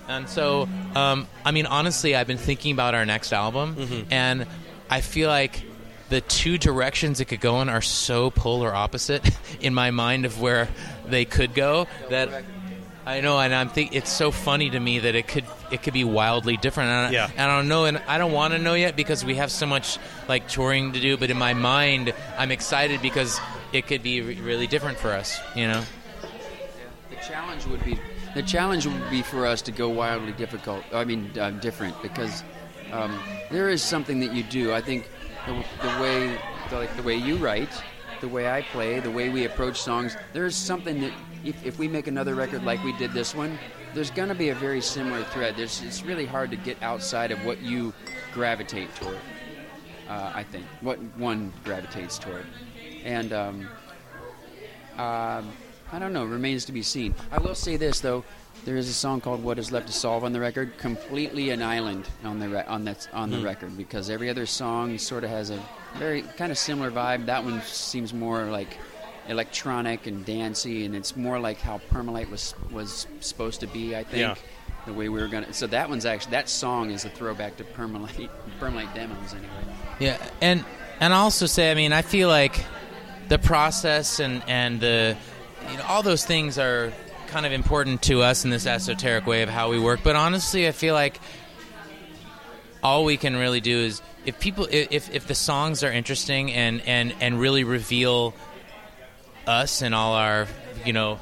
and 0.08 0.28
so 0.30 0.68
um, 0.96 1.28
I 1.46 1.52
mean 1.52 1.66
honestly, 1.66 2.16
I've 2.16 2.28
been 2.28 2.38
thinking 2.38 2.72
about 2.74 2.96
our 2.96 3.06
next 3.06 3.32
album, 3.34 4.06
and 4.12 4.46
I 4.90 5.02
feel 5.02 5.30
like. 5.30 5.64
The 6.10 6.22
two 6.22 6.58
directions 6.58 7.20
it 7.20 7.26
could 7.26 7.40
go 7.40 7.62
in 7.62 7.70
are 7.70 7.84
so 7.84 8.32
polar 8.32 8.74
opposite 8.74 9.30
in 9.62 9.76
my 9.76 9.92
mind 9.92 10.26
of 10.26 10.42
where 10.42 10.68
they 11.06 11.24
could 11.24 11.54
go 11.54 11.86
that 12.10 12.30
I 13.10 13.22
know, 13.22 13.40
and 13.40 13.56
I'm 13.56 13.70
think 13.70 13.96
it's 13.96 14.12
so 14.12 14.30
funny 14.30 14.70
to 14.70 14.80
me 14.80 15.00
that 15.00 15.16
it 15.16 15.28
could 15.28 15.46
it 15.72 15.82
could 15.82 15.94
be 15.96 16.04
wildly 16.04 16.58
different. 16.58 16.92
And 16.92 17.08
I, 17.08 17.12
Yeah. 17.12 17.30
and 17.36 17.52
I 17.52 17.58
don't 17.58 17.68
know, 17.68 17.86
and 17.86 17.98
I 18.08 18.20
don't 18.20 18.32
want 18.32 18.54
to 18.54 18.60
know 18.60 18.76
yet 18.76 18.96
because 18.96 19.26
we 19.26 19.34
have 19.36 19.52
so 19.52 19.66
much 19.66 19.98
like 20.28 20.48
touring 20.48 20.94
to 20.94 21.00
do. 21.00 21.18
But 21.18 21.32
in 21.32 21.38
my 21.38 21.56
mind, 21.56 22.14
I'm 22.38 22.52
excited 22.52 23.02
because 23.02 23.40
it 23.74 23.88
could 23.88 24.04
be 24.04 24.22
re- 24.22 24.36
really 24.36 24.68
different 24.68 25.00
for 25.00 25.12
us. 25.12 25.40
You 25.56 25.68
know? 25.70 25.84
the 27.10 27.16
challenge 27.28 27.66
would 27.66 27.84
be 27.84 27.98
the 28.36 28.44
challenge 28.44 28.86
would 28.86 29.10
be 29.10 29.24
for 29.24 29.48
us 29.48 29.64
to 29.64 29.72
go 29.72 29.90
wildly 29.90 30.34
difficult. 30.34 30.84
I 30.94 31.04
mean, 31.04 31.32
uh, 31.40 31.50
different 31.50 32.00
because 32.04 32.44
um, 32.92 33.18
there 33.50 33.70
is 33.70 33.82
something 33.82 34.20
that 34.20 34.34
you 34.34 34.44
do. 34.44 34.72
I 34.72 34.82
think 34.82 35.10
the, 35.48 35.54
the 35.82 36.00
way, 36.00 36.38
the, 36.70 36.76
like 36.76 36.96
the 36.96 37.02
way 37.02 37.16
you 37.16 37.38
write, 37.38 37.72
the 38.22 38.28
way 38.28 38.48
I 38.48 38.62
play, 38.62 39.00
the 39.00 39.10
way 39.10 39.30
we 39.30 39.46
approach 39.46 39.82
songs. 39.82 40.16
There 40.34 40.46
is 40.46 40.56
something 40.56 41.02
that 41.02 41.12
if, 41.44 41.66
if 41.66 41.80
we 41.80 41.88
make 41.88 42.08
another 42.08 42.36
record 42.36 42.64
like 42.64 42.84
we 42.84 42.94
did 42.94 43.14
this 43.14 43.34
one, 43.34 43.58
there's 43.94 44.12
going 44.12 44.30
to 44.30 44.36
be 44.36 44.50
a 44.50 44.56
very 44.56 44.82
similar 44.82 45.24
thread. 45.24 45.56
There's, 45.56 45.82
it's 45.82 46.04
really 46.04 46.26
hard 46.26 46.52
to 46.52 46.58
get 46.58 46.82
outside 46.84 47.32
of 47.32 47.44
what 47.46 47.62
you 47.62 47.94
gravitate 48.34 48.94
toward. 48.96 49.18
Uh, 50.08 50.32
I 50.34 50.44
think 50.44 50.66
what 50.82 50.98
one 51.18 51.54
gravitates 51.64 52.18
toward, 52.18 52.46
and 53.04 53.32
um, 53.32 53.68
um, 54.98 55.52
I 55.92 56.00
don't 56.00 56.14
know. 56.14 56.26
Remains 56.26 56.66
to 56.66 56.72
be 56.72 56.82
seen. 56.82 57.14
I 57.32 57.38
will 57.38 57.54
say 57.54 57.78
this 57.78 58.00
though: 58.00 58.26
there 58.66 58.76
is 58.76 58.90
a 58.90 58.94
song 58.94 59.22
called 59.22 59.44
"What 59.44 59.60
Is 59.60 59.72
Left 59.72 59.86
to 59.86 59.94
Solve" 59.94 60.24
on 60.24 60.34
the 60.34 60.40
record, 60.40 60.80
completely 60.80 61.52
an 61.52 61.62
island 61.62 62.10
on 62.24 62.40
the 62.40 62.50
re- 62.50 62.64
on 62.66 62.86
that 62.86 63.08
on 63.14 63.30
the 63.30 63.38
record 63.40 63.78
because 63.78 64.10
every 64.10 64.32
other 64.32 64.48
song 64.48 64.98
sort 64.98 65.24
of 65.24 65.30
has 65.30 65.52
a 65.52 65.62
very 66.00 66.24
kind 66.24 66.52
of 66.52 66.58
similar 66.58 66.90
vibe. 66.90 67.28
That 67.28 67.44
one 67.44 67.62
seems 67.62 68.12
more 68.12 68.46
like 68.46 68.80
electronic 69.30 70.08
and 70.08 70.26
dancey, 70.26 70.86
and 70.86 70.96
it's 70.96 71.16
more 71.16 71.40
like 71.40 71.60
how 71.62 71.80
Permalight 71.92 72.30
was 72.30 72.56
was 72.72 73.08
supposed 73.22 73.62
to 73.62 73.68
be. 73.68 73.96
I 73.96 74.04
think 74.04 74.22
Yeah. 74.22 74.36
the 74.86 74.94
way 74.94 75.08
we 75.10 75.22
were 75.22 75.28
gonna. 75.28 75.54
So 75.54 75.68
that 75.68 75.90
one's 75.90 76.06
actually 76.06 76.32
that 76.32 76.50
song 76.50 76.92
is 76.92 77.06
a 77.06 77.10
throwback 77.10 77.58
to 77.58 77.64
Permalight 77.64 78.30
Permalight 78.60 78.94
demos 78.96 79.34
anyway. 79.34 79.76
Yeah, 80.00 80.18
and 80.42 80.66
and 81.00 81.14
I'll 81.14 81.24
also 81.24 81.46
say, 81.46 81.72
I 81.72 81.76
mean, 81.76 81.94
I 81.94 82.02
feel 82.02 82.28
like 82.28 82.60
the 83.30 83.40
process 83.40 84.20
and 84.20 84.42
and 84.48 84.82
the 84.82 85.16
you 85.72 85.78
know 85.78 85.84
all 85.88 86.02
those 86.04 86.26
things 86.26 86.58
are 86.58 86.92
kind 87.28 87.46
of 87.46 87.52
important 87.52 88.02
to 88.02 88.24
us 88.24 88.44
in 88.44 88.50
this 88.50 88.66
esoteric 88.66 89.28
way 89.28 89.44
of 89.44 89.50
how 89.50 89.70
we 89.70 89.80
work. 89.80 90.00
But 90.04 90.16
honestly, 90.16 90.68
I 90.68 90.72
feel 90.72 90.96
like 90.96 91.20
all 92.82 93.06
we 93.06 93.18
can 93.18 93.36
really 93.36 93.62
do 93.62 93.78
is 93.78 94.02
if 94.26 94.40
people 94.40 94.68
if 94.72 95.14
if 95.14 95.28
the 95.28 95.36
songs 95.36 95.84
are 95.84 95.92
interesting 95.92 96.52
and 96.52 96.82
and 96.88 97.14
and 97.20 97.40
really 97.40 97.64
reveal 97.64 98.34
us 99.50 99.82
and 99.82 99.94
all 99.96 100.14
our 100.14 100.48
you 100.86 100.94
know 100.94 101.20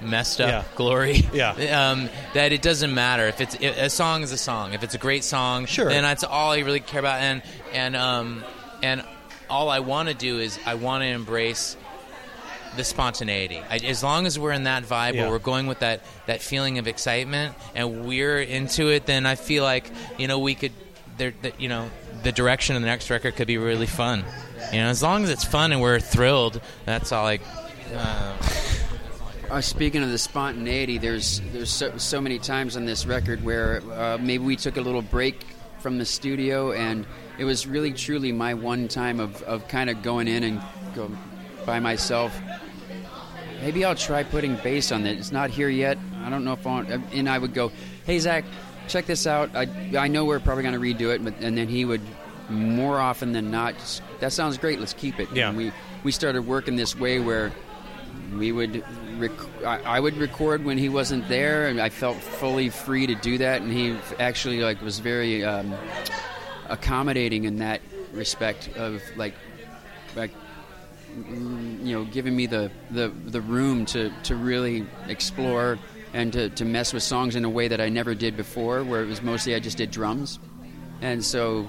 messed 0.00 0.40
up 0.40 0.48
Yeah. 0.48 0.64
glory 0.76 1.26
Yeah. 1.32 1.50
um, 1.90 2.08
that 2.34 2.52
it 2.52 2.62
doesn't 2.62 2.94
matter 2.94 3.26
if 3.26 3.40
it's 3.40 3.56
a 3.60 3.88
song 3.90 4.22
is 4.22 4.32
a 4.32 4.36
song 4.38 4.72
if 4.74 4.82
it's 4.82 4.94
a 4.94 4.98
great 4.98 5.24
song 5.24 5.66
Sure. 5.66 5.88
then 5.88 6.02
that's 6.02 6.24
all 6.24 6.52
I 6.52 6.58
really 6.60 6.80
care 6.80 7.00
about 7.00 7.20
and 7.20 7.42
and 7.72 7.96
um 7.96 8.44
and 8.82 9.02
all 9.50 9.68
I 9.70 9.80
want 9.80 10.08
to 10.08 10.14
do 10.14 10.38
is 10.38 10.58
I 10.66 10.74
want 10.74 11.02
to 11.02 11.06
embrace 11.08 11.76
the 12.76 12.82
spontaneity. 12.82 13.60
I, 13.70 13.76
as 13.76 14.02
long 14.02 14.26
as 14.26 14.36
we're 14.38 14.50
in 14.52 14.64
that 14.64 14.82
vibe 14.84 15.14
Yeah. 15.14 15.22
where 15.22 15.30
we're 15.32 15.38
going 15.38 15.66
with 15.68 15.78
that 15.80 16.00
that 16.26 16.42
feeling 16.42 16.78
of 16.78 16.88
excitement 16.88 17.54
and 17.74 18.04
we're 18.06 18.40
into 18.40 18.88
it, 18.90 19.06
then 19.06 19.26
I 19.26 19.36
feel 19.36 19.62
like 19.62 19.90
you 20.18 20.26
know 20.28 20.38
we 20.40 20.54
could 20.54 20.72
there 21.18 21.34
that 21.42 21.60
you 21.60 21.68
know 21.68 21.88
the 22.24 22.32
direction 22.32 22.74
of 22.74 22.82
the 22.82 22.88
next 22.88 23.10
record 23.10 23.36
could 23.36 23.46
be 23.46 23.58
really 23.58 23.86
fun. 23.86 24.24
You 24.72 24.80
know, 24.80 24.88
as 24.88 25.02
long 25.02 25.22
as 25.24 25.30
it's 25.30 25.44
fun 25.44 25.70
and 25.72 25.80
we're 25.80 26.00
thrilled, 26.00 26.60
that's 26.84 27.12
all 27.12 27.26
I. 27.26 27.38
Uh, 27.92 28.36
Uh, 29.50 29.60
speaking 29.60 30.02
of 30.02 30.08
the 30.10 30.18
spontaneity, 30.18 30.96
there's 30.96 31.40
there's 31.52 31.70
so, 31.70 31.96
so 31.98 32.18
many 32.20 32.38
times 32.38 32.76
on 32.76 32.86
this 32.86 33.04
record 33.06 33.44
where 33.44 33.82
uh, 33.92 34.16
maybe 34.18 34.42
we 34.42 34.56
took 34.56 34.78
a 34.78 34.80
little 34.80 35.02
break 35.02 35.44
from 35.80 35.98
the 35.98 36.04
studio, 36.04 36.72
and 36.72 37.06
it 37.38 37.44
was 37.44 37.66
really 37.66 37.92
truly 37.92 38.32
my 38.32 38.54
one 38.54 38.88
time 38.88 39.20
of, 39.20 39.42
of 39.42 39.68
kind 39.68 39.90
of 39.90 40.02
going 40.02 40.28
in 40.28 40.42
and 40.44 40.62
go 40.94 41.10
by 41.66 41.78
myself. 41.78 42.34
Maybe 43.60 43.84
I'll 43.84 43.94
try 43.94 44.22
putting 44.22 44.56
bass 44.56 44.90
on 44.90 45.06
it. 45.06 45.18
It's 45.18 45.30
not 45.30 45.50
here 45.50 45.68
yet. 45.68 45.98
I 46.24 46.30
don't 46.30 46.42
know 46.44 46.54
if 46.54 46.66
I 46.66 46.70
want. 46.70 46.88
And 47.12 47.28
I 47.28 47.38
would 47.38 47.52
go, 47.52 47.70
"Hey 48.06 48.18
Zach, 48.18 48.44
check 48.88 49.04
this 49.04 49.26
out. 49.26 49.54
I 49.54 49.68
I 49.96 50.08
know 50.08 50.24
we're 50.24 50.40
probably 50.40 50.62
going 50.62 50.74
to 50.74 50.80
redo 50.80 51.14
it, 51.14 51.22
but 51.22 51.34
and 51.40 51.56
then 51.56 51.68
he 51.68 51.84
would 51.84 52.02
more 52.48 52.98
often 52.98 53.32
than 53.32 53.50
not. 53.50 53.74
Just, 53.74 54.02
that 54.20 54.32
sounds 54.32 54.56
great. 54.56 54.80
Let's 54.80 54.94
keep 54.94 55.20
it. 55.20 55.28
Yeah. 55.34 55.50
And 55.50 55.58
we 55.58 55.70
we 56.02 56.12
started 56.12 56.46
working 56.46 56.76
this 56.76 56.96
way 56.96 57.20
where 57.20 57.52
we 58.36 58.52
would 58.52 58.84
rec- 59.18 59.64
I, 59.64 60.00
would 60.00 60.16
record 60.16 60.64
when 60.64 60.78
he 60.78 60.88
wasn't 60.88 61.28
there 61.28 61.68
and 61.68 61.80
I 61.80 61.88
felt 61.88 62.16
fully 62.16 62.68
free 62.70 63.06
to 63.06 63.14
do 63.14 63.38
that 63.38 63.62
and 63.62 63.72
he 63.72 63.96
actually 64.18 64.60
like 64.60 64.80
was 64.82 64.98
very 64.98 65.44
um, 65.44 65.74
accommodating 66.68 67.44
in 67.44 67.58
that 67.58 67.80
respect 68.12 68.70
of 68.76 69.02
like 69.16 69.34
like 70.16 70.30
you 71.16 71.92
know 71.92 72.04
giving 72.04 72.34
me 72.34 72.46
the, 72.46 72.70
the, 72.90 73.08
the 73.08 73.40
room 73.40 73.86
to, 73.86 74.12
to 74.24 74.34
really 74.34 74.86
explore 75.08 75.78
and 76.12 76.32
to, 76.32 76.48
to 76.50 76.64
mess 76.64 76.92
with 76.92 77.02
songs 77.02 77.36
in 77.36 77.44
a 77.44 77.50
way 77.50 77.68
that 77.68 77.80
I 77.80 77.88
never 77.88 78.14
did 78.14 78.36
before 78.36 78.82
where 78.84 79.02
it 79.02 79.06
was 79.06 79.22
mostly 79.22 79.54
I 79.54 79.60
just 79.60 79.78
did 79.78 79.90
drums 79.90 80.38
and 81.00 81.24
so 81.24 81.68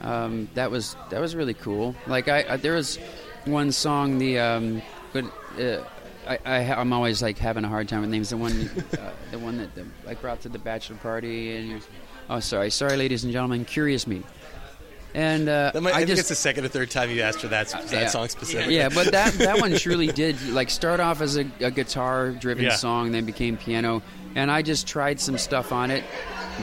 um, 0.00 0.48
that 0.54 0.70
was 0.70 0.96
that 1.10 1.20
was 1.20 1.34
really 1.34 1.54
cool. 1.54 1.94
Like 2.06 2.28
I, 2.28 2.44
I 2.48 2.56
there 2.56 2.74
was 2.74 2.98
one 3.44 3.72
song 3.72 4.18
the 4.18 4.38
um, 4.38 4.82
but 5.12 5.24
uh, 5.58 5.84
I, 6.26 6.38
I 6.44 6.58
I'm 6.74 6.92
always 6.92 7.22
like 7.22 7.38
having 7.38 7.64
a 7.64 7.68
hard 7.68 7.88
time 7.88 8.00
with 8.02 8.10
names. 8.10 8.30
The 8.30 8.36
one 8.36 8.52
uh, 8.92 9.10
the 9.30 9.38
one 9.38 9.58
that 9.58 9.74
the, 9.74 9.86
I 10.06 10.14
brought 10.14 10.42
to 10.42 10.48
the 10.48 10.58
bachelor 10.58 10.96
party 10.96 11.56
and 11.56 11.82
oh 12.28 12.40
sorry 12.40 12.70
sorry 12.70 12.96
ladies 12.96 13.24
and 13.24 13.32
gentlemen, 13.32 13.64
curious 13.64 14.06
me. 14.06 14.22
And 15.14 15.48
uh, 15.48 15.72
might, 15.80 15.86
I, 15.86 15.90
I 15.90 15.96
think 16.00 16.08
just 16.08 16.20
it's 16.20 16.28
the 16.28 16.34
second 16.34 16.66
or 16.66 16.68
third 16.68 16.90
time 16.90 17.10
you 17.10 17.22
asked 17.22 17.40
for 17.40 17.48
that 17.48 17.68
that 17.68 17.90
yeah. 17.90 18.06
song 18.08 18.28
specifically. 18.28 18.76
yeah, 18.76 18.90
but 18.90 19.10
that 19.12 19.32
that 19.34 19.58
one 19.60 19.72
truly 19.76 20.08
did 20.08 20.40
like 20.50 20.68
start 20.68 21.00
off 21.00 21.22
as 21.22 21.36
a, 21.38 21.46
a 21.60 21.70
guitar-driven 21.70 22.64
Yeah. 22.64 22.74
song, 22.74 23.10
then 23.12 23.24
became 23.24 23.56
piano, 23.56 24.02
and 24.34 24.50
I 24.50 24.60
just 24.60 24.86
tried 24.86 25.18
some 25.18 25.38
stuff 25.38 25.72
on 25.72 25.90
it, 25.90 26.04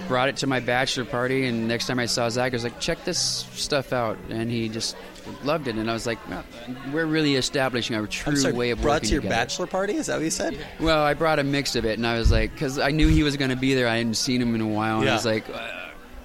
brought 0.08 0.30
it 0.30 0.38
to 0.38 0.48
my 0.48 0.60
bachelor 0.60 1.06
party, 1.06 1.48
and 1.48 1.68
next 1.68 1.88
time 1.88 1.98
I 1.98 2.06
saw 2.06 2.30
Zach, 2.30 2.54
I 2.54 2.56
was 2.56 2.64
like, 2.64 2.80
"Check 2.80 3.04
this 3.04 3.18
stuff 3.54 3.92
out," 3.92 4.20
and 4.30 4.52
he 4.52 4.70
just 4.70 4.96
loved 5.44 5.68
it, 5.68 5.76
and 5.76 5.90
I 5.90 5.94
was 5.94 6.06
like, 6.06 6.20
"Wow, 6.30 6.44
"We're 6.94 7.06
really 7.06 7.36
establishing 7.36 7.96
a 7.96 8.06
true 8.08 8.36
sorry, 8.36 8.54
way 8.54 8.70
of 8.72 8.82
brought 8.82 8.96
working 8.96 9.08
to 9.10 9.14
your 9.16 9.22
together." 9.22 9.36
bachelor 9.42 9.68
party? 9.68 9.94
Is 9.96 10.08
that 10.08 10.16
what 10.16 10.24
you 10.24 10.30
said? 10.32 10.58
Well, 10.80 11.04
I 11.04 11.14
brought 11.14 11.40
a 11.40 11.44
mix 11.44 11.76
of 11.76 11.86
it, 11.86 11.98
and 11.98 12.06
I 12.08 12.18
was 12.18 12.32
like, 12.32 12.52
because 12.54 12.80
I 12.80 12.92
knew 12.92 13.08
he 13.08 13.24
was 13.24 13.38
going 13.38 13.50
to 13.52 13.56
be 13.56 13.74
there. 13.74 13.88
I 13.88 13.98
hadn't 13.98 14.16
seen 14.16 14.42
him 14.42 14.56
in 14.56 14.62
a 14.62 14.68
while, 14.68 14.98
and 14.98 15.06
Yeah. 15.06 15.12
I 15.12 15.16
was 15.16 15.26
like, 15.26 15.50
uh, 15.50 15.54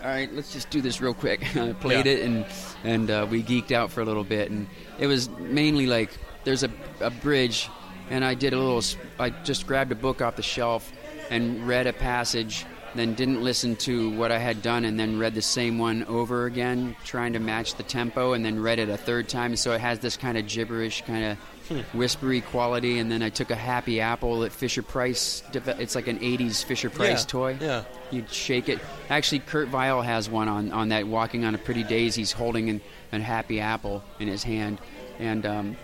all 0.03 0.09
right, 0.09 0.32
let's 0.34 0.53
just 0.53 0.70
do 0.70 0.80
this 0.80 1.01
real 1.01 1.14
quick. 1.14 1.44
I 1.57 1.72
played 1.72 2.07
Yeah. 2.07 2.12
it, 2.12 2.22
and 2.24 2.46
and 2.84 3.11
uh, 3.11 3.26
we 3.30 3.42
geeked 3.42 3.72
out 3.72 3.90
for 3.90 4.01
a 4.01 4.05
little 4.05 4.24
bit, 4.24 4.51
and 4.51 4.66
it 4.98 5.07
was 5.07 5.28
mainly 5.30 5.86
like 5.86 6.11
there's 6.44 6.62
a, 6.62 6.70
a 7.01 7.11
bridge, 7.11 7.68
and 8.11 8.24
I 8.24 8.34
did 8.34 8.53
a 8.53 8.59
little. 8.59 8.82
I 9.18 9.30
just 9.30 9.66
grabbed 9.66 9.92
a 9.92 9.96
book 9.96 10.22
off 10.22 10.36
the 10.36 10.42
shelf 10.42 10.90
and 11.30 11.66
read 11.68 11.86
a 11.86 11.92
passage. 11.92 12.64
Then 12.95 13.14
didn't 13.14 13.43
listen 13.43 13.76
to 13.76 14.11
what 14.16 14.32
I 14.32 14.38
had 14.38 14.62
done, 14.62 14.84
and 14.84 14.99
then 14.99 15.18
read 15.18 15.34
the 15.34 15.43
same 15.43 15.78
one 15.78 16.03
over 16.05 16.47
again, 16.47 16.97
trying 17.05 17.34
to 17.34 17.38
match 17.38 17.76
the 17.76 17.84
tempo, 17.84 18.32
and 18.32 18.45
then 18.45 18.61
read 18.61 18.80
it 18.80 18.88
a 18.88 18.97
third 18.97 19.28
time. 19.28 19.55
So 19.57 19.72
it 19.72 19.80
has 19.80 20.01
this 20.01 20.16
kind 20.16 20.36
of 20.36 20.47
gibberish, 20.49 21.03
kind 21.03 21.24
of 21.70 21.84
whispery 21.95 22.41
quality. 22.41 22.99
And 22.99 23.11
then 23.12 23.22
I 23.22 23.28
took 23.30 23.51
a 23.51 23.55
Happy 23.55 24.01
Apple 24.01 24.41
that 24.41 24.51
Fisher 24.51 24.82
Price. 24.82 25.43
It's 25.55 25.95
like 25.95 26.09
an 26.09 26.18
'80s 26.18 26.64
Fisher 26.64 26.91
Price 26.91 27.20
Yeah, 27.22 27.26
toy. 27.28 27.59
yeah. 27.61 27.84
You'd 28.11 28.28
shake 28.28 28.68
it. 28.68 28.80
Actually, 29.09 29.38
Kurt 29.41 29.68
Vile 29.68 30.03
has 30.03 30.28
one 30.28 30.49
on, 30.49 30.72
on 30.72 30.88
that. 30.88 31.07
Walking 31.07 31.45
on 31.45 31.55
a 31.55 31.59
Pretty 31.59 31.84
Daze, 31.84 32.16
he's 32.16 32.32
holding 32.32 32.70
an, 32.70 32.80
a 33.12 33.20
Happy 33.20 33.61
Apple 33.61 34.03
in 34.18 34.26
his 34.26 34.43
hand, 34.43 34.78
and 35.20 35.47
um, 35.47 35.76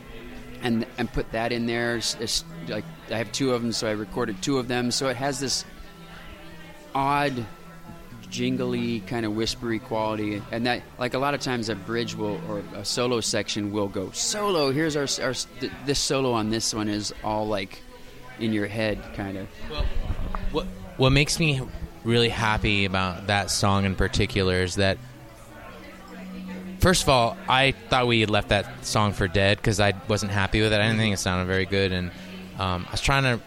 and 0.61 0.85
and 0.99 1.13
put 1.13 1.31
that 1.31 1.53
in 1.53 1.67
there. 1.67 1.99
It's, 1.99 2.17
it's 2.17 2.45
like 2.67 2.85
I 3.13 3.19
have 3.19 3.31
two 3.31 3.53
of 3.53 3.63
them, 3.63 3.71
so 3.71 3.87
I 3.87 3.93
recorded 3.93 4.43
two 4.43 4.59
of 4.59 4.67
them. 4.67 4.91
So 4.91 5.07
it 5.09 5.15
has 5.17 5.39
this 5.39 5.65
odd 6.97 7.45
jingly 8.31 9.01
kind 9.01 9.27
of 9.27 9.37
whispery 9.37 9.79
quality 9.79 10.43
and 10.51 10.67
that 10.67 10.83
like 10.99 11.13
a 11.13 11.19
lot 11.19 11.35
of 11.35 11.41
times 11.41 11.69
a 11.69 11.75
bridge 11.75 12.15
will 12.15 12.41
or 12.49 12.63
a 12.75 12.85
solo 12.85 13.21
section 13.21 13.71
will 13.71 13.87
go 13.87 14.11
solo 14.13 14.73
here's 14.73 14.97
our, 14.97 15.07
our 15.23 15.35
th- 15.35 15.73
this 15.85 15.99
solo 15.99 16.33
on 16.33 16.49
this 16.49 16.73
one 16.73 16.89
is 16.89 17.15
all 17.23 17.47
like 17.47 17.83
in 18.41 18.53
your 18.53 18.67
head 18.67 18.99
kind 19.15 19.37
of 19.37 19.47
what 20.51 20.65
what 20.97 21.11
makes 21.11 21.39
me 21.39 21.61
really 22.03 22.31
happy 22.31 22.87
about 22.87 23.27
that 23.27 23.51
song 23.51 23.85
in 23.85 23.95
particular 23.95 24.63
is 24.63 24.77
that 24.77 24.97
first 26.81 27.03
of 27.03 27.11
all 27.11 27.37
i 27.47 27.73
thought 27.91 28.07
we 28.07 28.21
had 28.21 28.31
left 28.31 28.49
that 28.49 28.85
song 28.87 29.13
for 29.13 29.29
dead 29.29 29.59
because 29.59 29.81
i 29.81 29.93
wasn't 30.09 30.33
happy 30.33 30.63
with 30.63 30.73
it. 30.73 30.81
I 30.81 30.87
didn't 30.87 30.99
think 30.99 31.13
it 31.15 31.19
sounded 31.19 31.45
very 31.45 31.67
good 31.67 31.93
and 31.93 32.11
um, 32.59 32.87
i 32.89 32.91
was 32.91 33.03
trying 33.03 33.23
to 33.23 33.41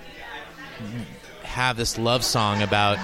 have 1.44 1.76
this 1.76 1.98
love 1.98 2.24
song 2.24 2.62
about 2.62 2.98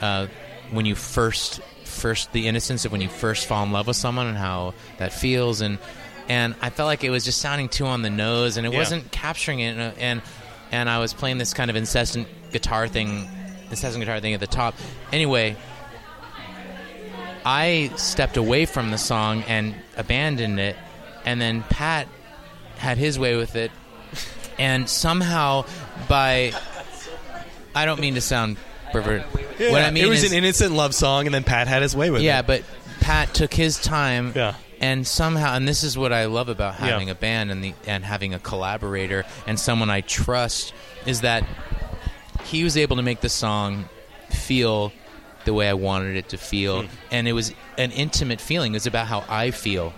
uh, 0.00 0.26
when 0.70 0.86
you 0.86 0.94
first 0.94 1.60
first 1.84 2.32
the 2.32 2.46
innocence 2.48 2.84
of 2.84 2.92
when 2.92 3.00
you 3.00 3.08
first 3.08 3.46
fall 3.46 3.62
in 3.64 3.72
love 3.72 3.86
with 3.86 3.96
someone 3.96 4.26
and 4.26 4.36
how 4.36 4.74
that 4.98 5.12
feels. 5.12 5.60
And 5.60 5.78
and 6.28 6.54
I 6.60 6.70
felt 6.70 6.86
like 6.88 7.04
it 7.04 7.10
was 7.10 7.24
just 7.24 7.40
sounding 7.40 7.68
too 7.68 7.86
on 7.86 8.02
the 8.02 8.10
nose 8.10 8.56
and 8.56 8.66
it 8.66 8.72
Yeah. 8.72 8.78
wasn't 8.78 9.10
capturing 9.12 9.60
it. 9.60 9.76
And, 9.76 9.98
and 9.98 10.22
and 10.72 10.90
I 10.90 10.98
was 10.98 11.14
playing 11.14 11.38
this 11.38 11.54
kind 11.54 11.70
of 11.70 11.76
incessant 11.76 12.28
guitar 12.52 12.88
thing 12.88 13.28
incessant 13.70 14.00
guitar 14.02 14.20
thing 14.20 14.34
at 14.34 14.40
the 14.40 14.46
top. 14.46 14.74
Anyway 15.12 15.56
I 17.44 17.92
stepped 17.96 18.36
away 18.36 18.66
from 18.66 18.90
the 18.90 18.98
song 18.98 19.44
and 19.46 19.74
abandoned 19.96 20.58
it. 20.58 20.76
And 21.24 21.40
then 21.40 21.62
Pat 21.62 22.08
had 22.78 22.98
his 22.98 23.18
way 23.18 23.36
with 23.36 23.54
it. 23.56 23.70
And 24.58 24.88
somehow 24.88 25.64
by 26.08 26.52
I 27.74 27.84
don't 27.84 28.00
mean 28.00 28.14
to 28.14 28.20
sound 28.20 28.56
pervert. 29.58 29.72
what 29.72 29.82
I 29.82 29.90
mean 29.90 30.04
it 30.04 30.08
was 30.08 30.24
is, 30.24 30.32
an 30.32 30.38
innocent 30.38 30.72
love 30.74 30.94
song, 30.94 31.26
and 31.26 31.34
then 31.34 31.44
Pat 31.44 31.68
had 31.68 31.82
his 31.82 31.94
way 31.96 32.10
with 32.10 32.22
yeah, 32.22 32.32
it. 32.32 32.36
Yeah, 32.36 32.42
but 32.42 32.62
Pat 33.00 33.34
took 33.34 33.52
his 33.54 33.78
time, 33.78 34.32
Yeah. 34.34 34.54
and 34.80 35.06
somehow, 35.06 35.54
and 35.54 35.66
this 35.66 35.82
is 35.82 35.96
what 35.96 36.12
I 36.12 36.26
love 36.26 36.48
about 36.48 36.74
Yeah. 36.80 36.86
having 36.86 37.10
a 37.10 37.14
band 37.14 37.50
and 37.50 37.62
the 37.62 37.74
and 37.86 38.04
having 38.04 38.34
a 38.34 38.38
collaborator 38.38 39.24
and 39.46 39.58
someone 39.58 39.90
I 39.90 40.00
trust 40.02 40.72
is 41.04 41.20
that 41.22 41.44
he 42.44 42.64
was 42.64 42.76
able 42.76 42.96
to 42.96 43.02
make 43.02 43.20
the 43.20 43.28
song 43.28 43.88
feel 44.30 44.92
the 45.44 45.54
way 45.54 45.68
I 45.68 45.74
wanted 45.74 46.16
it 46.16 46.30
to 46.30 46.38
feel, 46.38 46.82
Hmm. 46.82 46.88
and 47.12 47.28
it 47.28 47.32
was 47.32 47.52
an 47.78 47.92
intimate 47.92 48.40
feeling. 48.40 48.72
It 48.72 48.76
was 48.76 48.86
about 48.86 49.06
how 49.06 49.24
I 49.28 49.50
feel, 49.52 49.92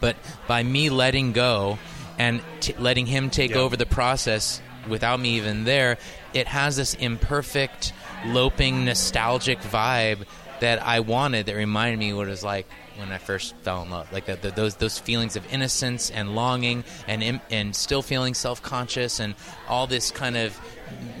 but 0.00 0.16
by 0.48 0.62
me 0.62 0.90
letting 0.90 1.32
go 1.32 1.78
and 2.18 2.40
t- 2.60 2.74
letting 2.78 3.06
him 3.06 3.30
take 3.30 3.52
Yeah. 3.52 3.58
over 3.58 3.76
the 3.76 3.86
process 3.86 4.60
without 4.88 5.20
me 5.20 5.36
even 5.36 5.62
there, 5.64 5.98
it 6.34 6.48
has 6.48 6.76
this 6.76 6.94
imperfect, 6.94 7.92
loping, 8.26 8.84
nostalgic 8.84 9.60
vibe 9.60 10.26
that 10.60 10.82
I 10.82 11.00
wanted. 11.00 11.46
That 11.46 11.56
reminded 11.56 11.98
me 11.98 12.12
what 12.12 12.28
it 12.28 12.30
was 12.30 12.44
like 12.44 12.66
when 12.96 13.10
I 13.10 13.18
first 13.18 13.54
fell 13.62 13.82
in 13.82 13.90
love, 13.90 14.12
like 14.12 14.26
the, 14.26 14.36
the, 14.36 14.50
those 14.50 14.76
those 14.76 14.98
feelings 14.98 15.36
of 15.36 15.52
innocence 15.52 16.10
and 16.10 16.34
longing, 16.34 16.84
and 17.08 17.40
and 17.50 17.74
still 17.74 18.02
feeling 18.02 18.34
self 18.34 18.62
conscious, 18.62 19.20
and 19.20 19.34
all 19.68 19.86
this 19.86 20.10
kind 20.10 20.36
of 20.36 20.58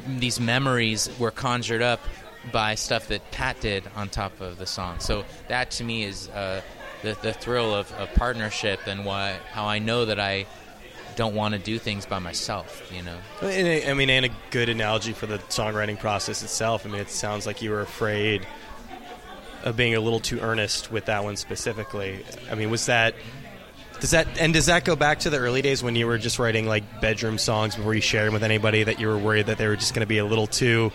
these 0.06 0.38
memories 0.38 1.10
were 1.18 1.30
conjured 1.30 1.82
up 1.82 2.00
by 2.50 2.74
stuff 2.74 3.08
that 3.08 3.30
Pat 3.30 3.60
did 3.60 3.84
on 3.94 4.08
top 4.08 4.40
of 4.40 4.58
the 4.58 4.66
song. 4.66 4.98
So 4.98 5.24
that 5.48 5.70
to 5.72 5.84
me 5.84 6.04
is 6.04 6.28
uh, 6.30 6.60
the, 7.02 7.16
the 7.22 7.32
thrill 7.32 7.74
of, 7.74 7.92
of 7.92 8.12
partnership 8.14 8.80
and 8.86 9.04
why 9.04 9.38
how 9.52 9.66
I 9.66 9.78
know 9.78 10.04
that 10.06 10.18
I 10.18 10.46
don't 11.16 11.34
want 11.34 11.54
to 11.54 11.60
do 11.60 11.78
things 11.78 12.06
by 12.06 12.18
myself. 12.18 12.90
You 12.92 13.02
know. 13.02 13.18
And 13.42 13.90
I 13.90 13.94
mean, 13.94 14.10
and 14.10 14.26
a 14.26 14.30
good 14.50 14.68
analogy 14.68 15.12
for 15.12 15.26
the 15.26 15.38
songwriting 15.38 15.98
process 15.98 16.42
itself. 16.42 16.86
I 16.86 16.90
mean, 16.90 17.00
it 17.00 17.10
sounds 17.10 17.46
like 17.46 17.62
you 17.62 17.70
were 17.70 17.80
afraid 17.80 18.46
of 19.64 19.76
being 19.76 19.94
a 19.94 20.00
little 20.00 20.20
too 20.20 20.40
earnest 20.40 20.90
with 20.90 21.06
that 21.06 21.24
one 21.24 21.36
specifically. 21.36 22.24
I 22.50 22.54
mean, 22.54 22.70
was 22.70 22.86
that 22.86 23.14
does 24.00 24.10
that 24.10 24.26
and 24.40 24.52
does 24.52 24.66
that 24.66 24.84
go 24.84 24.96
back 24.96 25.20
to 25.20 25.30
the 25.30 25.38
early 25.38 25.62
days 25.62 25.82
when 25.82 25.94
you 25.94 26.06
were 26.06 26.18
just 26.18 26.38
writing 26.38 26.66
like 26.66 27.00
bedroom 27.00 27.38
songs 27.38 27.76
before 27.76 27.94
you 27.94 28.00
shared 28.00 28.26
them 28.26 28.34
with 28.34 28.42
anybody 28.42 28.82
that 28.82 28.98
you 28.98 29.06
were 29.06 29.18
worried 29.18 29.46
that 29.46 29.58
they 29.58 29.68
were 29.68 29.76
just 29.76 29.94
going 29.94 30.00
to 30.00 30.08
be 30.08 30.18
a 30.18 30.24
little 30.24 30.48
too 30.48 30.90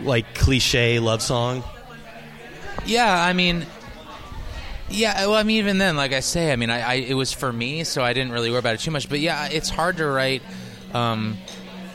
like 0.00 0.34
cliche 0.34 0.98
love 0.98 1.22
song? 1.22 1.64
Yeah, 2.84 3.22
I 3.22 3.32
mean, 3.32 3.66
yeah. 4.90 5.26
Well, 5.26 5.34
I 5.34 5.42
mean, 5.42 5.58
even 5.58 5.78
then, 5.78 5.96
like 5.96 6.12
I 6.12 6.20
say, 6.20 6.52
I 6.52 6.56
mean, 6.56 6.70
I, 6.70 6.80
I 6.80 6.94
it 6.94 7.14
was 7.14 7.32
for 7.32 7.52
me, 7.52 7.84
so 7.84 8.02
I 8.02 8.12
didn't 8.12 8.32
really 8.32 8.50
worry 8.50 8.58
about 8.58 8.74
it 8.74 8.80
too 8.80 8.90
much. 8.90 9.08
But 9.08 9.20
yeah, 9.20 9.48
it's 9.50 9.68
hard 9.68 9.96
to 9.98 10.06
write 10.06 10.42
um, 10.94 11.36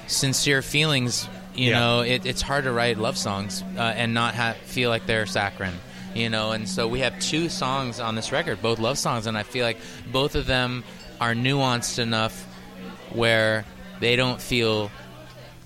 sincere 0.08 0.62
feelings. 0.62 1.28
You 1.56 1.70
Yeah. 1.72 1.80
know, 1.80 2.02
it, 2.02 2.26
it's 2.26 2.42
hard 2.42 2.64
to 2.64 2.72
write 2.72 2.98
love 2.98 3.18
songs 3.18 3.64
uh, 3.78 3.82
and 3.82 4.14
not 4.14 4.34
ha- 4.36 4.56
feel 4.66 4.90
like 4.90 5.06
they're 5.06 5.26
saccharine. 5.26 5.80
You 6.16 6.30
know, 6.30 6.52
and 6.52 6.70
so 6.70 6.88
we 6.88 7.00
have 7.00 7.18
two 7.20 7.50
songs 7.50 8.00
on 8.00 8.14
this 8.16 8.32
record, 8.32 8.62
both 8.62 8.78
love 8.80 8.98
songs, 9.00 9.26
and 9.28 9.36
I 9.38 9.42
feel 9.44 9.66
like 9.66 9.78
both 10.12 10.36
of 10.36 10.46
them 10.46 10.84
are 11.20 11.34
nuanced 11.34 11.98
enough 12.00 12.46
where 13.12 13.66
they 14.00 14.16
don't 14.16 14.40
feel 14.42 14.92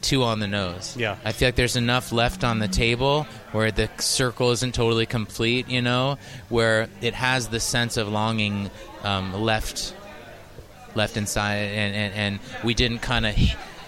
too 0.02 0.24
on 0.24 0.40
the 0.40 0.48
nose. 0.48 0.96
Yeah. 0.98 1.18
I 1.26 1.32
feel 1.32 1.48
like 1.48 1.56
there's 1.56 1.76
enough 1.76 2.12
left 2.12 2.44
on 2.44 2.60
the 2.60 2.68
table 2.68 3.26
where 3.52 3.72
the 3.72 3.90
circle 4.00 4.52
isn't 4.52 4.74
totally 4.76 5.06
complete, 5.06 5.68
you 5.70 5.82
know, 5.82 6.18
where 6.50 6.88
it 7.02 7.14
has 7.14 7.48
the 7.48 7.60
sense 7.60 7.98
of 7.98 8.08
longing 8.08 8.70
um, 9.04 9.34
left 9.34 9.94
left 10.96 11.18
inside, 11.18 11.58
and, 11.58 11.96
and, 11.96 12.14
and 12.14 12.40
we 12.64 12.74
didn't 12.74 13.00
kind 13.00 13.26
of 13.26 13.36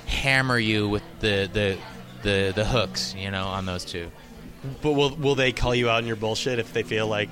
hammer 0.05 0.57
you 0.60 0.88
with 0.88 1.03
the, 1.22 1.49
the 1.51 1.78
the 2.22 2.51
the 2.55 2.66
hooks, 2.66 3.16
you 3.16 3.32
know, 3.32 3.45
on 3.45 3.66
those 3.66 3.86
two. 3.86 4.12
But 4.82 4.91
will 4.91 5.16
will 5.16 5.36
they 5.36 5.51
call 5.51 5.74
you 5.74 5.89
out 5.89 5.97
on 5.97 6.05
your 6.07 6.16
bullshit 6.18 6.60
if 6.60 6.74
they 6.74 6.84
feel 6.84 7.07
like 7.07 7.30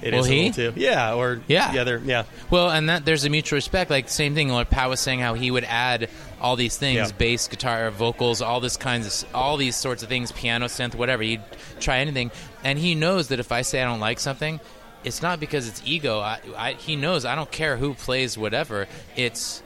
it 0.00 0.14
is 0.14 0.26
Will 0.26 0.32
a 0.32 0.34
he? 0.34 0.48
little 0.48 0.72
too? 0.72 0.80
Yeah, 0.80 1.14
or 1.14 1.40
Yeah. 1.46 1.72
the 1.72 1.84
they're 1.84 1.98
yeah. 1.98 2.24
Well, 2.50 2.70
and 2.70 2.88
that 2.88 3.04
there's 3.04 3.24
a 3.24 3.30
mutual 3.30 3.56
respect. 3.56 3.90
Like 3.90 4.08
same 4.08 4.34
thing. 4.34 4.48
Like 4.48 4.70
Pat 4.70 4.88
was 4.88 5.00
saying, 5.00 5.18
how 5.20 5.34
he 5.34 5.50
would 5.50 5.64
add 5.64 6.08
all 6.40 6.56
these 6.56 6.76
things: 6.76 6.96
Yeah. 6.96 7.16
bass, 7.16 7.48
guitar, 7.48 7.90
vocals, 7.90 8.40
all 8.42 8.60
this 8.60 8.76
kinds 8.76 9.24
of 9.24 9.34
all 9.34 9.56
these 9.56 9.76
sorts 9.76 10.02
of 10.02 10.08
things, 10.08 10.32
piano, 10.32 10.66
synth, 10.66 10.94
whatever. 10.94 11.22
He'd 11.22 11.42
try 11.80 11.98
anything, 11.98 12.30
and 12.64 12.78
he 12.78 12.94
knows 12.94 13.28
that 13.28 13.40
if 13.40 13.52
I 13.52 13.62
say 13.62 13.82
I 13.82 13.84
don't 13.84 14.00
like 14.00 14.20
something, 14.20 14.60
it's 15.04 15.22
not 15.22 15.40
because 15.40 15.68
it's 15.68 15.82
ego. 15.84 16.20
I, 16.20 16.40
I, 16.56 16.72
he 16.72 16.96
knows 16.96 17.24
I 17.24 17.34
don't 17.34 17.50
care 17.50 17.76
who 17.76 17.94
plays 17.94 18.36
whatever. 18.38 18.86
It's 19.16 19.62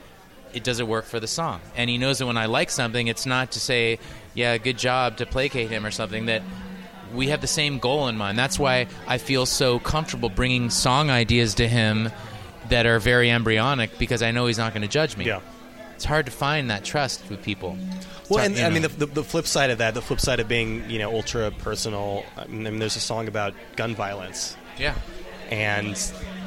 it 0.53 0.63
doesn't 0.63 0.87
work 0.87 1.05
for 1.05 1.19
the 1.19 1.27
song, 1.27 1.61
and 1.75 1.89
he 1.89 1.97
knows 1.97 2.19
that 2.19 2.27
when 2.27 2.37
I 2.37 2.45
like 2.45 2.69
something, 2.69 3.07
it's 3.07 3.25
not 3.25 3.51
to 3.51 3.59
say, 3.59 3.99
yeah, 4.33 4.57
good 4.57 4.77
job 4.77 5.17
to 5.17 5.25
placate 5.25 5.69
him 5.69 5.85
or 5.85 5.91
something. 5.91 6.27
That 6.27 6.43
we 7.13 7.27
have 7.29 7.41
the 7.41 7.47
same 7.47 7.79
goal 7.79 8.07
in 8.07 8.17
mind. 8.17 8.37
That's 8.37 8.57
why 8.59 8.87
I 9.07 9.17
feel 9.17 9.45
so 9.45 9.79
comfortable 9.79 10.29
bringing 10.29 10.69
song 10.69 11.09
ideas 11.09 11.55
to 11.55 11.67
him 11.67 12.09
that 12.69 12.85
are 12.85 12.99
very 12.99 13.29
embryonic 13.29 13.97
because 13.99 14.21
I 14.21 14.31
know 14.31 14.47
he's 14.47 14.57
not 14.57 14.73
going 14.73 14.81
to 14.83 14.87
judge 14.87 15.17
me. 15.17 15.25
Yeah. 15.25 15.41
It's 15.95 16.05
hard 16.05 16.25
to 16.25 16.31
find 16.31 16.69
that 16.71 16.83
trust 16.83 17.23
with 17.29 17.41
people. 17.43 17.77
It's 17.97 18.29
Well, 18.29 18.39
hard- 18.39 18.51
and 18.51 18.59
you 18.59 18.65
I 18.65 18.69
mean, 18.69 18.81
the, 18.83 18.87
the, 18.89 19.05
the 19.05 19.23
flip 19.23 19.45
side 19.47 19.69
of 19.69 19.77
that, 19.79 19.93
the 19.93 20.01
flip 20.01 20.19
side 20.19 20.39
of 20.39 20.47
being, 20.47 20.89
you 20.89 20.99
know, 20.99 21.13
ultra 21.13 21.51
personal. 21.51 22.25
I 22.37 22.45
mean, 22.47 22.79
there's 22.79 22.95
a 22.95 22.99
song 23.01 23.27
about 23.27 23.53
gun 23.75 23.95
violence, 23.95 24.55
yeah, 24.77 24.95
and 25.49 25.95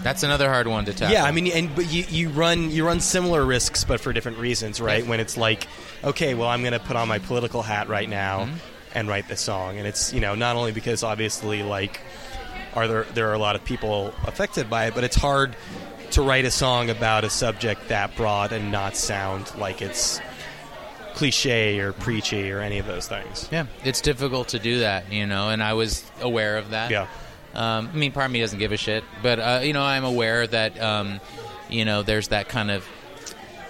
that's 0.03 0.23
another 0.23 0.49
hard 0.49 0.67
one 0.67 0.85
to 0.87 0.93
tackle. 0.93 1.13
yeah, 1.13 1.25
I 1.25 1.31
mean, 1.33 1.47
and 1.49 1.75
but 1.75 1.91
you, 1.93 2.05
you 2.09 2.29
run 2.31 2.71
you 2.71 2.85
run 2.87 3.01
similar 3.01 3.45
risks, 3.45 3.85
but 3.85 4.01
for 4.01 4.13
different 4.13 4.39
reasons, 4.39 4.81
right? 4.81 5.01
Yes. 5.01 5.09
When 5.09 5.21
it's 5.21 5.37
like, 5.37 5.67
okay, 6.05 6.35
well, 6.35 6.49
I'm 6.49 6.61
going 6.63 6.73
to 6.73 6.79
put 6.81 6.97
on 6.97 7.09
my 7.09 7.19
political 7.19 7.63
hat 7.63 7.89
right 7.89 8.09
now 8.09 8.45
Mm-hmm. 8.47 8.57
and 8.95 9.09
write 9.09 9.29
this 9.29 9.41
song, 9.41 9.79
and 9.79 9.87
it's 9.87 10.13
you 10.13 10.21
know 10.21 10.35
not 10.35 10.57
only 10.57 10.73
because 10.73 11.03
obviously 11.03 11.63
like 11.63 12.01
are 12.75 12.89
there 12.89 13.05
there 13.15 13.29
are 13.31 13.35
a 13.35 13.39
lot 13.39 13.55
of 13.57 13.65
people 13.65 14.13
affected 14.27 14.69
by 14.69 14.87
it, 14.87 14.95
but 14.95 15.05
it's 15.05 15.17
hard 15.17 15.55
to 16.13 16.23
write 16.23 16.45
a 16.45 16.51
song 16.51 16.91
about 16.91 17.25
a 17.25 17.31
subject 17.31 17.89
that 17.89 18.17
broad 18.17 18.53
and 18.53 18.71
not 18.73 18.97
sound 18.97 19.53
like 19.59 19.83
it's 19.83 20.21
cliche 21.15 21.79
or 21.79 21.93
preachy 21.93 22.51
or 22.51 22.61
any 22.61 22.79
of 22.79 22.87
those 22.87 23.09
things. 23.09 23.49
yeah, 23.51 23.67
it's 23.85 24.01
difficult 24.01 24.49
to 24.49 24.59
do 24.59 24.81
that, 24.81 25.11
you 25.13 25.27
know, 25.27 25.49
and 25.51 25.63
I 25.63 25.73
was 25.75 26.05
aware 26.21 26.59
of 26.59 26.71
that. 26.71 26.91
Yeah. 26.91 27.07
Um, 27.55 27.89
I 27.93 27.97
mean, 27.97 28.13
part 28.13 28.27
of 28.27 28.33
me 28.33 28.41
doesn't 28.41 28.59
give 28.59 28.73
a 28.73 28.77
shit, 28.77 29.03
but 29.23 29.39
uh, 29.39 29.61
you 29.63 29.73
know, 29.73 29.83
I'm 29.83 30.05
aware 30.05 30.47
that 30.47 30.79
um, 30.81 31.21
you 31.71 31.85
know 31.87 32.03
there's 32.03 32.29
that 32.29 32.49
kind 32.49 32.71
of. 32.71 32.87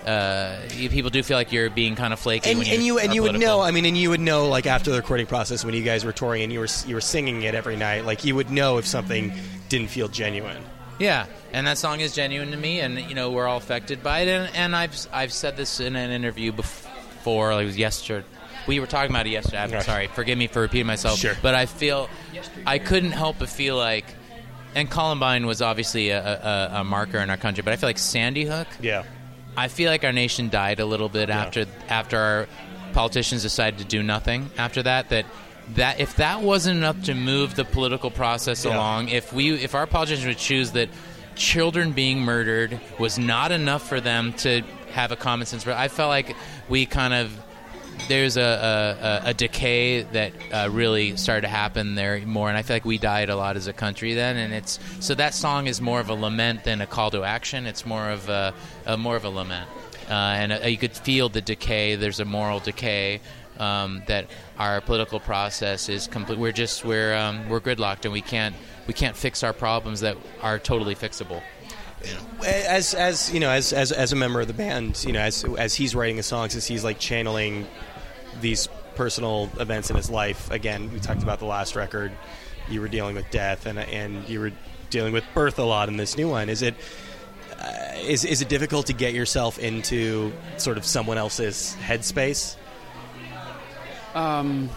Uh, 0.04 0.60
you- 0.76 0.88
people 0.88 1.10
do 1.10 1.20
feel 1.22 1.36
like 1.36 1.50
you're 1.50 1.68
being 1.70 1.96
kind 1.96 2.12
of 2.12 2.18
flaky, 2.20 2.50
and, 2.50 2.58
when 2.60 2.68
and 2.68 2.82
you 2.82 2.98
and 2.98 3.12
you 3.14 3.22
would 3.22 3.38
know. 3.38 3.60
I 3.60 3.70
mean, 3.72 3.84
and 3.84 3.96
you 3.96 4.10
would 4.10 4.20
know 4.20 4.48
like 4.48 4.66
after 4.66 4.90
the 4.90 4.96
recording 4.96 5.26
process 5.26 5.64
when 5.64 5.74
you 5.74 5.82
guys 5.82 6.04
were 6.04 6.12
touring 6.12 6.42
and 6.42 6.52
you 6.52 6.60
were 6.60 6.68
you 6.86 6.94
were 6.96 7.00
singing 7.00 7.42
it 7.42 7.54
every 7.56 7.76
night. 7.76 8.04
Like 8.04 8.24
you 8.24 8.34
would 8.36 8.50
know 8.50 8.78
if 8.78 8.86
something 8.86 9.32
didn't 9.68 9.88
feel 9.88 10.06
genuine. 10.08 10.62
Yeah, 10.98 11.26
and 11.52 11.66
that 11.66 11.78
song 11.78 12.00
is 12.00 12.14
genuine 12.14 12.50
to 12.52 12.56
me, 12.56 12.80
and 12.80 12.98
you 12.98 13.14
know 13.14 13.30
we're 13.30 13.46
all 13.46 13.58
affected 13.58 14.02
by 14.02 14.20
it. 14.20 14.28
And, 14.28 14.54
and 14.56 14.76
I've 14.76 14.96
I've 15.12 15.32
said 15.32 15.56
this 15.56 15.80
in 15.80 15.94
an 15.96 16.10
interview 16.10 16.52
before, 16.52 17.54
like 17.54 17.64
it 17.64 17.66
was 17.66 17.78
yesterday. 17.78 18.26
We 18.66 18.80
were 18.80 18.86
talking 18.86 19.10
about 19.10 19.26
it 19.26 19.30
yesterday. 19.30 19.58
I'm 19.58 19.80
sorry, 19.82 20.08
forgive 20.08 20.36
me 20.38 20.46
for 20.48 20.60
repeating 20.62 20.86
myself. 20.86 21.18
Sure. 21.18 21.34
but 21.42 21.54
I 21.54 21.66
feel 21.66 22.08
I 22.64 22.78
couldn't 22.78 23.12
help 23.12 23.38
but 23.38 23.48
feel 23.48 23.76
like, 23.76 24.06
and 24.74 24.90
Columbine 24.90 25.46
was 25.46 25.62
obviously 25.62 26.10
a, 26.10 26.20
a, 26.20 26.70
a 26.80 26.84
marker 26.84 27.18
in 27.18 27.30
our 27.30 27.36
country, 27.36 27.62
but 27.62 27.72
I 27.72 27.76
feel 27.76 27.88
like 27.88 27.98
Sandy 27.98 28.44
Hook. 28.44 28.66
Yeah. 28.80 29.04
I 29.56 29.68
feel 29.68 29.90
like 29.90 30.02
our 30.04 30.12
nation 30.12 30.48
died 30.50 30.80
a 30.80 30.86
little 30.86 31.08
bit 31.08 31.28
Yeah. 31.28 31.42
after 31.42 31.66
after 31.88 32.18
our 32.18 32.48
politicians 32.92 33.42
decided 33.42 33.78
to 33.78 33.84
do 33.84 34.02
nothing 34.02 34.50
after 34.58 34.82
that. 34.82 35.10
That 35.10 35.26
that 35.74 36.00
if 36.00 36.16
that 36.16 36.42
wasn't 36.42 36.78
enough 36.78 37.02
to 37.04 37.14
move 37.14 37.54
the 37.56 37.64
political 37.64 38.10
process 38.10 38.64
Yeah. 38.64 38.76
along, 38.76 39.08
if 39.08 39.32
we 39.32 39.52
if 39.54 39.74
our 39.74 39.86
politicians 39.86 40.26
would 40.26 40.38
choose 40.38 40.72
that 40.72 40.88
children 41.34 41.92
being 41.92 42.20
murdered 42.20 42.80
was 42.98 43.18
not 43.18 43.52
enough 43.52 43.86
for 43.86 44.00
them 44.00 44.32
to 44.34 44.62
have 44.92 45.12
a 45.12 45.16
common 45.16 45.46
sense, 45.46 45.66
I 45.66 45.88
felt 45.88 46.08
like 46.08 46.34
we 46.68 46.86
kind 46.86 47.12
of 47.12 47.32
there's 48.08 48.36
a, 48.36 49.22
a, 49.24 49.30
a 49.30 49.34
decay 49.34 50.02
that 50.02 50.32
uh, 50.52 50.68
really 50.70 51.16
started 51.16 51.40
to 51.42 51.48
happen 51.48 51.94
there 51.94 52.20
more, 52.26 52.48
and 52.48 52.56
I 52.56 52.62
feel 52.62 52.76
like 52.76 52.84
we 52.84 52.98
died 52.98 53.30
a 53.30 53.36
lot 53.36 53.56
as 53.56 53.66
a 53.68 53.72
country 53.72 54.12
then. 54.14 54.36
And 54.36 54.52
it's 54.52 54.78
so 55.00 55.14
that 55.14 55.34
song 55.34 55.66
is 55.66 55.80
more 55.80 55.98
of 55.98 56.10
a 56.10 56.14
lament 56.14 56.64
than 56.64 56.80
a 56.82 56.86
call 56.86 57.10
to 57.12 57.24
action. 57.24 57.66
It's 57.66 57.86
more 57.86 58.10
of 58.10 58.28
a, 58.28 58.52
a 58.84 58.96
more 58.98 59.16
of 59.16 59.24
a 59.24 59.30
lament, 59.30 59.68
uh, 60.08 60.12
and 60.12 60.52
uh 60.52 60.66
you 60.66 60.76
could 60.76 60.92
feel 60.92 61.28
the 61.30 61.40
decay. 61.40 61.96
There's 61.96 62.20
a 62.20 62.24
moral 62.26 62.60
decay 62.60 63.20
um, 63.58 64.02
that 64.06 64.26
our 64.58 64.80
political 64.80 65.20
process 65.20 65.88
is 65.88 66.06
complete. 66.06 66.38
We're 66.38 66.52
just 66.52 66.84
we're 66.84 67.14
um, 67.14 67.48
we're 67.48 67.60
gridlocked, 67.60 68.04
and 68.04 68.12
we 68.12 68.22
can't 68.22 68.54
we 68.86 68.94
can't 68.94 69.16
fix 69.16 69.42
our 69.42 69.52
problems 69.52 70.00
that 70.00 70.16
are 70.42 70.58
totally 70.58 70.94
fixable. 70.94 71.42
As 72.44 72.94
as 72.94 73.32
you 73.32 73.40
know, 73.40 73.50
as 73.50 73.72
as 73.72 73.92
as 73.92 74.12
a 74.12 74.16
member 74.16 74.40
of 74.40 74.46
the 74.46 74.54
band, 74.54 75.02
you 75.06 75.12
know, 75.12 75.20
as 75.20 75.44
as 75.58 75.74
he's 75.74 75.94
writing 75.94 76.16
his 76.16 76.26
songs, 76.26 76.54
as 76.54 76.66
he's 76.66 76.84
like 76.84 76.98
channeling 76.98 77.66
these 78.40 78.68
personal 78.94 79.50
events 79.58 79.90
in 79.90 79.96
his 79.96 80.10
life. 80.10 80.50
Again, 80.50 80.92
we 80.92 81.00
talked 81.00 81.22
about 81.22 81.38
the 81.38 81.46
last 81.46 81.76
record. 81.76 82.12
You 82.68 82.80
were 82.80 82.88
dealing 82.88 83.16
with 83.16 83.30
death, 83.30 83.66
and 83.66 83.78
and 83.78 84.28
you 84.28 84.40
were 84.40 84.52
dealing 84.90 85.12
with 85.12 85.24
birth 85.34 85.58
a 85.58 85.64
lot 85.64 85.88
in 85.88 85.96
this 85.96 86.16
new 86.16 86.28
one. 86.28 86.48
Is 86.48 86.62
it 86.62 86.74
uh, 87.58 87.94
is 88.02 88.24
is 88.24 88.42
it 88.42 88.48
difficult 88.48 88.86
to 88.86 88.92
get 88.92 89.14
yourself 89.14 89.58
into 89.58 90.32
sort 90.58 90.78
of 90.78 90.84
someone 90.84 91.18
else's 91.18 91.76
headspace? 91.80 92.56
Um, 94.16 94.70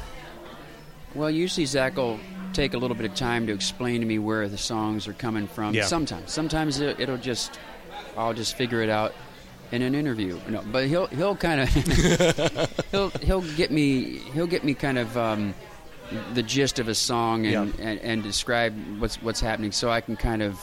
well, 1.15 1.29
usually 1.31 1.65
Zach 1.65 1.95
will 1.95 2.19
take 2.53 2.73
a 2.73 2.77
little 2.77 2.95
bit 2.95 3.05
of 3.09 3.15
time 3.15 3.47
to 3.47 3.53
explain 3.53 4.01
to 4.01 4.05
me 4.05 4.19
where 4.19 4.47
the 4.49 4.57
songs 4.57 5.07
are 5.07 5.13
coming 5.13 5.47
from. 5.47 5.73
Yeah. 5.73 5.85
Sometimes, 5.85 6.31
sometimes 6.31 6.79
it, 6.81 6.99
it'll 6.99 7.17
just, 7.17 7.57
I'll 8.17 8.33
just 8.33 8.55
figure 8.55 8.81
it 8.81 8.89
out 8.89 9.13
in 9.71 9.81
an 9.81 9.95
interview. 9.95 10.39
No, 10.49 10.61
but 10.71 10.87
he'll 10.87 11.07
he'll 11.07 11.35
kind 11.35 11.61
of 11.61 11.69
he'll 12.91 13.09
he'll 13.21 13.41
get 13.55 13.71
me 13.71 14.17
he'll 14.33 14.47
get 14.47 14.63
me 14.63 14.73
kind 14.73 14.97
of 14.97 15.15
um, 15.17 15.53
the 16.33 16.43
gist 16.43 16.79
of 16.79 16.87
a 16.87 16.95
song 16.95 17.45
and, 17.45 17.73
Yeah. 17.79 17.85
and, 17.87 17.99
and 18.01 18.23
describe 18.23 18.73
what's 18.99 19.21
what's 19.21 19.39
happening, 19.39 19.71
so 19.71 19.89
I 19.89 20.01
can 20.01 20.15
kind 20.17 20.41
of 20.41 20.59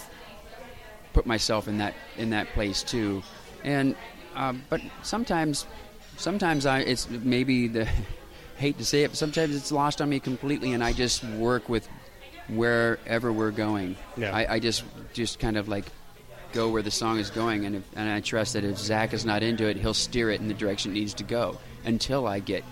put 1.13 1.25
myself 1.25 1.67
in 1.67 1.79
that 1.79 1.95
in 2.19 2.31
that 2.31 2.49
place 2.49 2.83
too. 2.83 3.23
And 3.65 3.97
uh, 4.35 4.53
but 4.69 4.81
sometimes 5.03 5.67
sometimes 6.19 6.67
I 6.67 6.81
it's 6.81 7.09
maybe 7.09 7.69
the 7.69 7.89
hate 8.57 8.79
to 8.79 8.85
say 8.85 9.05
it, 9.05 9.09
but 9.09 9.17
sometimes 9.17 9.55
it's 9.55 9.73
lost 9.73 10.01
on 10.01 10.09
me 10.09 10.21
completely, 10.21 10.73
and 10.73 10.83
I 10.83 10.93
just 10.93 11.25
work 11.25 11.69
with 11.69 11.89
wherever 12.49 13.33
we're 13.33 13.51
going. 13.51 13.97
Yeah. 14.17 14.35
I, 14.35 14.55
I 14.55 14.59
just 14.59 14.85
just 15.13 15.39
kind 15.39 15.57
of 15.57 15.69
like 15.69 15.85
go 16.53 16.71
where 16.71 16.83
the 16.83 16.91
song 16.91 17.19
is 17.19 17.31
going, 17.31 17.67
and 17.67 17.77
if, 17.77 17.83
and 17.95 18.09
I 18.09 18.21
trust 18.21 18.55
that 18.55 18.65
if 18.65 18.79
Zach 18.79 19.13
is 19.13 19.25
not 19.25 19.43
into 19.43 19.67
it, 19.69 19.77
he'll 19.77 19.95
steer 19.95 20.31
it 20.31 20.41
in 20.41 20.49
the 20.49 20.55
direction 20.55 20.93
it 20.93 20.95
needs 20.95 21.15
to 21.15 21.25
go 21.25 21.59
until 21.85 22.27
I 22.27 22.41
get 22.41 22.65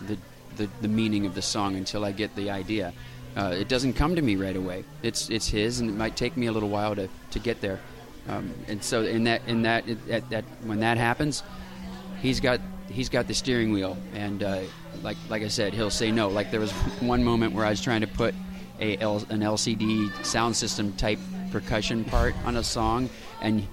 the 0.00 0.16
the, 0.56 0.70
the 0.80 0.88
meaning 0.88 1.26
of 1.26 1.34
the 1.34 1.42
song, 1.42 1.76
until 1.76 2.04
I 2.04 2.12
get 2.12 2.34
the 2.34 2.50
idea. 2.50 2.92
Uh, 3.36 3.54
it 3.54 3.68
doesn't 3.68 3.92
come 3.92 4.16
to 4.16 4.22
me 4.22 4.36
right 4.36 4.56
away. 4.56 4.84
It's 5.02 5.28
it's 5.28 5.48
his, 5.48 5.80
and 5.80 5.90
it 5.90 5.94
might 5.94 6.16
take 6.16 6.36
me 6.36 6.46
a 6.46 6.52
little 6.52 6.70
while 6.70 6.94
to, 6.94 7.08
to 7.32 7.38
get 7.38 7.60
there. 7.60 7.80
Um, 8.28 8.52
and 8.66 8.82
so 8.82 9.02
in 9.02 9.24
that 9.24 9.42
in 9.46 9.62
that, 9.62 9.84
that 10.06 10.30
that 10.30 10.44
when 10.64 10.80
that 10.80 10.96
happens, 10.96 11.42
he's 12.22 12.40
got 12.40 12.60
he's 12.88 13.08
got 13.08 13.28
the 13.28 13.34
steering 13.34 13.72
wheel, 13.72 13.96
and 14.14 14.42
uh, 14.42 14.62
like 15.02 15.16
like 15.28 15.42
I 15.42 15.48
said, 15.48 15.74
he'll 15.74 15.90
say 15.90 16.10
no. 16.10 16.28
Like 16.28 16.50
there 16.50 16.60
was 16.60 16.72
one 17.00 17.24
moment 17.24 17.54
where 17.54 17.64
I 17.64 17.70
was 17.70 17.80
trying 17.80 18.00
to 18.02 18.06
put 18.06 18.34
a 18.80 18.96
L, 18.98 19.18
an 19.30 19.40
LCD 19.40 20.10
Soundsystem 20.22 20.96
type 20.96 21.18
percussion 21.50 22.04
part 22.04 22.34
on 22.44 22.56
a 22.56 22.64
song, 22.64 23.08
and 23.40 23.66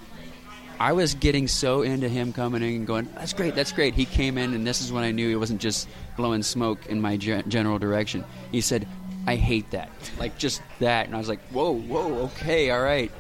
I 0.80 0.94
was 0.94 1.14
getting 1.14 1.48
so 1.48 1.82
into 1.82 2.10
him 2.10 2.34
coming 2.34 2.62
in 2.62 2.70
and 2.70 2.88
going, 2.88 3.08
"That's 3.16 3.34
great, 3.34 3.56
that's 3.56 3.72
great." 3.72 3.94
He 3.94 4.06
came 4.06 4.38
in, 4.38 4.54
and 4.54 4.66
this 4.66 4.82
is 4.82 4.92
when 4.92 5.04
I 5.04 5.12
knew 5.12 5.30
he 5.30 5.36
wasn't 5.36 5.62
just 5.62 5.88
blowing 6.18 6.44
smoke 6.44 6.86
in 6.88 7.02
my 7.02 7.18
ge- 7.18 7.46
general 7.48 7.80
direction. 7.80 8.24
He 8.52 8.62
said, 8.62 8.88
"I 9.28 9.36
hate 9.36 9.72
that," 9.72 9.90
like 10.18 10.38
just 10.38 10.62
that, 10.80 11.06
and 11.08 11.16
I 11.16 11.18
was 11.18 11.30
like, 11.30 11.42
"Whoa, 11.50 11.72
whoa, 11.72 12.14
okay, 12.26 12.70
all 12.70 12.82
right." 12.82 13.12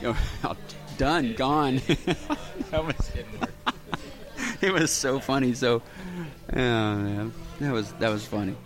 You 0.00 0.14
know, 0.42 0.56
done, 0.98 1.34
gone. 1.34 1.76
that 2.70 2.84
was 2.84 3.12
it 4.60 4.72
was 4.72 4.90
so 4.90 5.20
funny. 5.20 5.54
So, 5.54 5.82
man, 6.52 7.32
that 7.60 7.72
was 7.72 7.92
that 7.94 8.10
was 8.10 8.24
funny. 8.24 8.56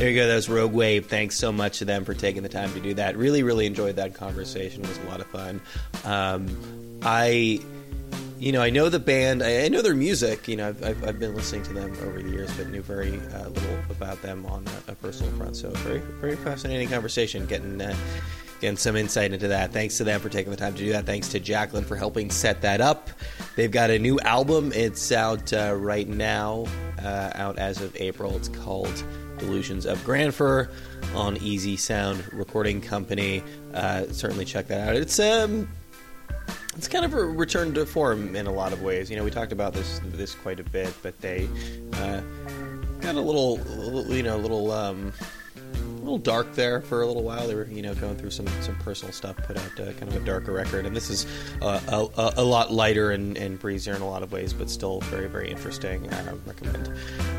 There 0.00 0.08
you 0.08 0.16
go. 0.16 0.26
That 0.26 0.36
was 0.36 0.48
Rogue 0.48 0.72
Wave. 0.72 1.08
Thanks 1.08 1.36
so 1.36 1.52
much 1.52 1.80
to 1.80 1.84
them 1.84 2.06
for 2.06 2.14
taking 2.14 2.42
the 2.42 2.48
time 2.48 2.72
to 2.72 2.80
do 2.80 2.94
that. 2.94 3.18
Really, 3.18 3.42
really 3.42 3.66
enjoyed 3.66 3.96
that 3.96 4.14
conversation. 4.14 4.82
It 4.82 4.88
was 4.88 4.96
a 4.96 5.02
lot 5.02 5.20
of 5.20 5.26
fun. 5.26 5.60
Um, 6.06 7.00
I, 7.02 7.60
you 8.38 8.50
know, 8.50 8.62
I 8.62 8.70
know 8.70 8.88
the 8.88 8.98
band. 8.98 9.42
I, 9.42 9.64
I 9.64 9.68
know 9.68 9.82
their 9.82 9.94
music. 9.94 10.48
You 10.48 10.56
know, 10.56 10.68
I've, 10.68 10.82
I've, 10.82 11.04
I've, 11.06 11.18
been 11.18 11.34
listening 11.34 11.64
to 11.64 11.74
them 11.74 11.92
over 12.00 12.22
the 12.22 12.30
years, 12.30 12.50
but 12.56 12.70
knew 12.70 12.80
very 12.80 13.20
uh, 13.34 13.50
little 13.50 13.78
about 13.90 14.22
them 14.22 14.46
on 14.46 14.64
a, 14.88 14.92
a, 14.92 14.94
personal 14.94 15.30
front. 15.32 15.54
So, 15.56 15.68
very, 15.68 15.98
very 15.98 16.36
fascinating 16.36 16.88
conversation. 16.88 17.44
Getting. 17.44 17.82
Uh, 17.82 17.94
getting 18.60 18.76
some 18.76 18.94
insight 18.94 19.32
into 19.32 19.48
that. 19.48 19.72
Thanks 19.72 19.96
to 19.96 20.04
them 20.04 20.20
for 20.20 20.28
taking 20.28 20.50
the 20.50 20.56
time 20.56 20.74
to 20.74 20.78
do 20.78 20.92
that. 20.92 21.06
Thanks 21.06 21.28
to 21.28 21.40
Jacqueline 21.40 21.84
for 21.84 21.96
helping 21.96 22.30
set 22.30 22.60
that 22.60 22.80
up. 22.82 23.08
They've 23.60 23.70
got 23.70 23.90
a 23.90 23.98
new 23.98 24.18
album. 24.20 24.72
It's 24.74 25.12
out 25.12 25.52
uh, 25.52 25.74
right 25.76 26.08
now, 26.08 26.64
uh, 27.04 27.30
out 27.34 27.58
as 27.58 27.82
of 27.82 27.94
April. 27.96 28.34
It's 28.34 28.48
called 28.48 29.04
Delusions 29.36 29.84
of 29.84 30.02
Grand 30.02 30.34
Fur 30.34 30.66
on 31.14 31.36
Easy 31.36 31.76
Sound 31.76 32.24
Recording 32.32 32.80
Company. 32.80 33.42
Uh, 33.74 34.06
certainly 34.12 34.46
check 34.46 34.66
that 34.68 34.88
out. 34.88 34.96
It's 34.96 35.20
um, 35.20 35.68
it's 36.74 36.88
kind 36.88 37.04
of 37.04 37.12
a 37.12 37.22
return 37.22 37.74
to 37.74 37.84
form 37.84 38.34
in 38.34 38.46
a 38.46 38.50
lot 38.50 38.72
of 38.72 38.80
ways. 38.80 39.10
You 39.10 39.18
know, 39.18 39.24
we 39.24 39.30
talked 39.30 39.52
about 39.52 39.74
this 39.74 40.00
this 40.06 40.34
quite 40.34 40.58
a 40.58 40.64
bit, 40.64 40.94
but 41.02 41.20
they 41.20 41.46
uh, 41.92 42.22
got 43.02 43.14
a 43.16 43.20
little, 43.20 43.60
you 44.08 44.22
know, 44.22 44.36
a 44.36 44.38
little. 44.38 44.72
Um, 44.72 45.12
little 46.10 46.22
dark 46.22 46.52
there 46.54 46.80
for 46.80 47.02
a 47.02 47.06
little 47.06 47.22
while. 47.22 47.46
They 47.46 47.54
were, 47.54 47.66
you 47.66 47.82
know, 47.82 47.94
going 47.94 48.16
through 48.16 48.30
some, 48.30 48.48
some 48.62 48.74
personal 48.76 49.12
stuff, 49.12 49.36
put 49.36 49.56
out 49.56 49.78
uh, 49.78 49.92
kind 49.92 50.08
of 50.08 50.16
a 50.16 50.20
darker 50.20 50.52
record, 50.52 50.84
and 50.84 50.96
this 50.96 51.08
is 51.08 51.24
uh, 51.62 51.80
a, 51.88 52.32
a, 52.36 52.42
lot 52.42 52.72
lighter 52.72 53.12
and, 53.12 53.36
and, 53.38 53.60
breezier 53.60 53.94
in 53.94 54.02
a 54.02 54.08
lot 54.08 54.24
of 54.24 54.32
ways, 54.32 54.52
but 54.52 54.68
still 54.68 55.00
very, 55.02 55.28
very 55.28 55.50
interesting. 55.50 56.12
I 56.12 56.32
recommend 56.46 56.92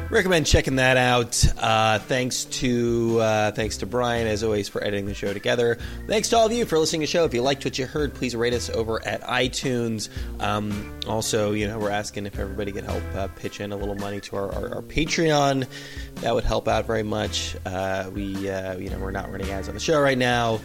recommend 0.10 0.46
checking 0.46 0.78
that 0.78 0.96
out. 0.96 1.44
Uh, 1.58 2.00
thanks 2.00 2.46
to 2.46 3.20
uh, 3.20 3.52
thanks 3.52 3.78
to 3.78 3.86
Brian 3.86 4.28
as 4.28 4.44
always 4.44 4.70
for 4.70 4.82
editing 4.82 5.06
the 5.06 5.14
show 5.14 5.34
together. 5.34 5.78
Thanks 6.08 6.30
to 6.30 6.38
all 6.38 6.46
of 6.46 6.54
you 6.54 6.66
for 6.66 6.80
listening 6.80 7.02
to 7.02 7.08
the 7.08 7.12
show. 7.12 7.26
If 7.26 7.34
you 7.34 7.42
liked 7.42 7.66
what 7.66 7.78
you 7.78 7.86
heard, 7.86 8.14
please 8.14 8.36
rate 8.36 8.54
us 8.54 8.70
over 8.70 9.06
at 9.06 9.22
iTunes. 9.24 10.10
Um, 10.40 11.00
also, 11.08 11.52
you 11.52 11.68
know, 11.68 11.78
we're 11.78 11.90
asking 11.90 12.26
if 12.26 12.40
everybody 12.40 12.72
could 12.72 12.86
help 12.86 13.04
uh, 13.16 13.28
pitch 13.36 13.60
in 13.60 13.72
a 13.74 13.76
little 13.76 13.96
money 13.96 14.22
to 14.22 14.36
our, 14.38 14.54
our, 14.54 14.76
our 14.76 14.82
Patreon. 14.82 15.68
That 16.16 16.36
would 16.36 16.44
help 16.44 16.68
out 16.68 16.86
very 16.86 17.04
much. 17.04 17.56
Uh, 17.66 18.10
we 18.14 18.50
uh, 18.62 18.78
you 18.78 18.90
know 18.90 19.00
we're 19.00 19.12
not 19.12 19.32
running 19.32 19.50
ads 19.50 19.68
on 19.68 19.74
the 19.74 19.80
show 19.80 20.00
right 20.00 20.18
now. 20.18 20.60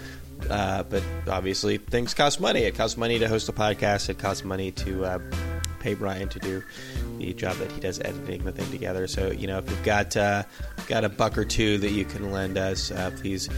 Uh, 0.51 0.83
but 0.83 1.03
obviously, 1.29 1.79
things 1.79 2.13
cost 2.13 2.41
money. 2.41 2.61
It 2.61 2.75
costs 2.75 2.97
money 2.99 3.19
to 3.19 3.27
host 3.27 3.49
a 3.49 3.53
podcast. 3.53 4.11
It 4.11 4.19
costs 4.19 4.45
money 4.45 4.71
to 4.73 5.05
uh, 5.05 5.19
pay 5.81 5.95
Brian 5.95 6.29
to 6.29 6.39
do 6.39 6.63
the 7.19 7.33
job 7.33 7.57
that 7.57 7.73
he 7.73 7.81
does 7.81 8.01
editing 8.01 8.45
the 8.45 8.53
thing 8.53 8.71
together. 8.71 9.07
So 9.07 9.31
you 9.31 9.47
know, 9.47 9.59
if 9.59 9.71
you've 9.71 9.83
got 9.83 10.17
uh, 10.17 10.43
got 10.89 11.05
a 11.05 11.09
buck 11.09 11.39
or 11.39 11.45
two 11.45 11.79
that 11.79 11.93
you 11.93 12.05
can 12.05 12.33
lend 12.33 12.59
us, 12.59 12.91
uh, 12.91 13.13
please 13.17 13.49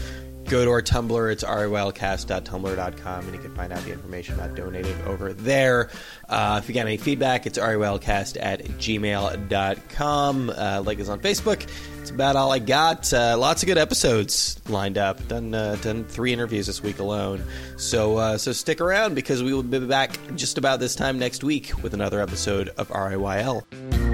go 0.49 0.65
to 0.65 0.71
our 0.71 0.81
Tumblr. 0.81 1.31
It's 1.31 1.43
riylcast.tumblr.com, 1.43 3.25
and 3.25 3.33
you 3.33 3.39
can 3.39 3.53
find 3.53 3.71
out 3.71 3.83
the 3.83 3.91
information 3.91 4.35
about 4.35 4.55
donating 4.55 4.99
over 5.03 5.31
there. 5.33 5.89
Uh, 6.27 6.59
if 6.61 6.67
you 6.67 6.75
got 6.75 6.87
any 6.87 6.97
feedback, 6.97 7.45
it's 7.45 7.57
riylcast 7.57 8.37
at 8.39 8.63
gmail.com. 8.63 10.49
Uh, 10.49 10.81
like 10.85 10.99
us 10.99 11.09
on 11.09 11.19
Facebook. 11.19 11.67
It's 12.01 12.09
about 12.09 12.35
all 12.35 12.51
I 12.51 12.59
got. 12.59 13.13
Uh, 13.13 13.37
lots 13.37 13.61
of 13.61 13.67
good 13.67 13.77
episodes 13.77 14.59
lined 14.67 14.97
up. 14.97 15.25
Done 15.27 15.53
uh, 15.53 15.75
done 15.81 16.05
three 16.05 16.33
interviews 16.33 16.65
this 16.65 16.81
week 16.81 16.99
alone. 16.99 17.43
So 17.77 18.17
uh, 18.17 18.37
so 18.37 18.51
stick 18.51 18.81
around 18.81 19.13
because 19.13 19.43
we 19.43 19.53
will 19.53 19.63
be 19.63 19.79
back 19.79 20.17
just 20.35 20.57
about 20.57 20.79
this 20.79 20.95
time 20.95 21.19
next 21.19 21.43
week 21.43 21.83
with 21.83 21.93
another 21.93 22.21
episode 22.21 22.69
of 22.69 22.87
RIYL. 22.89 24.08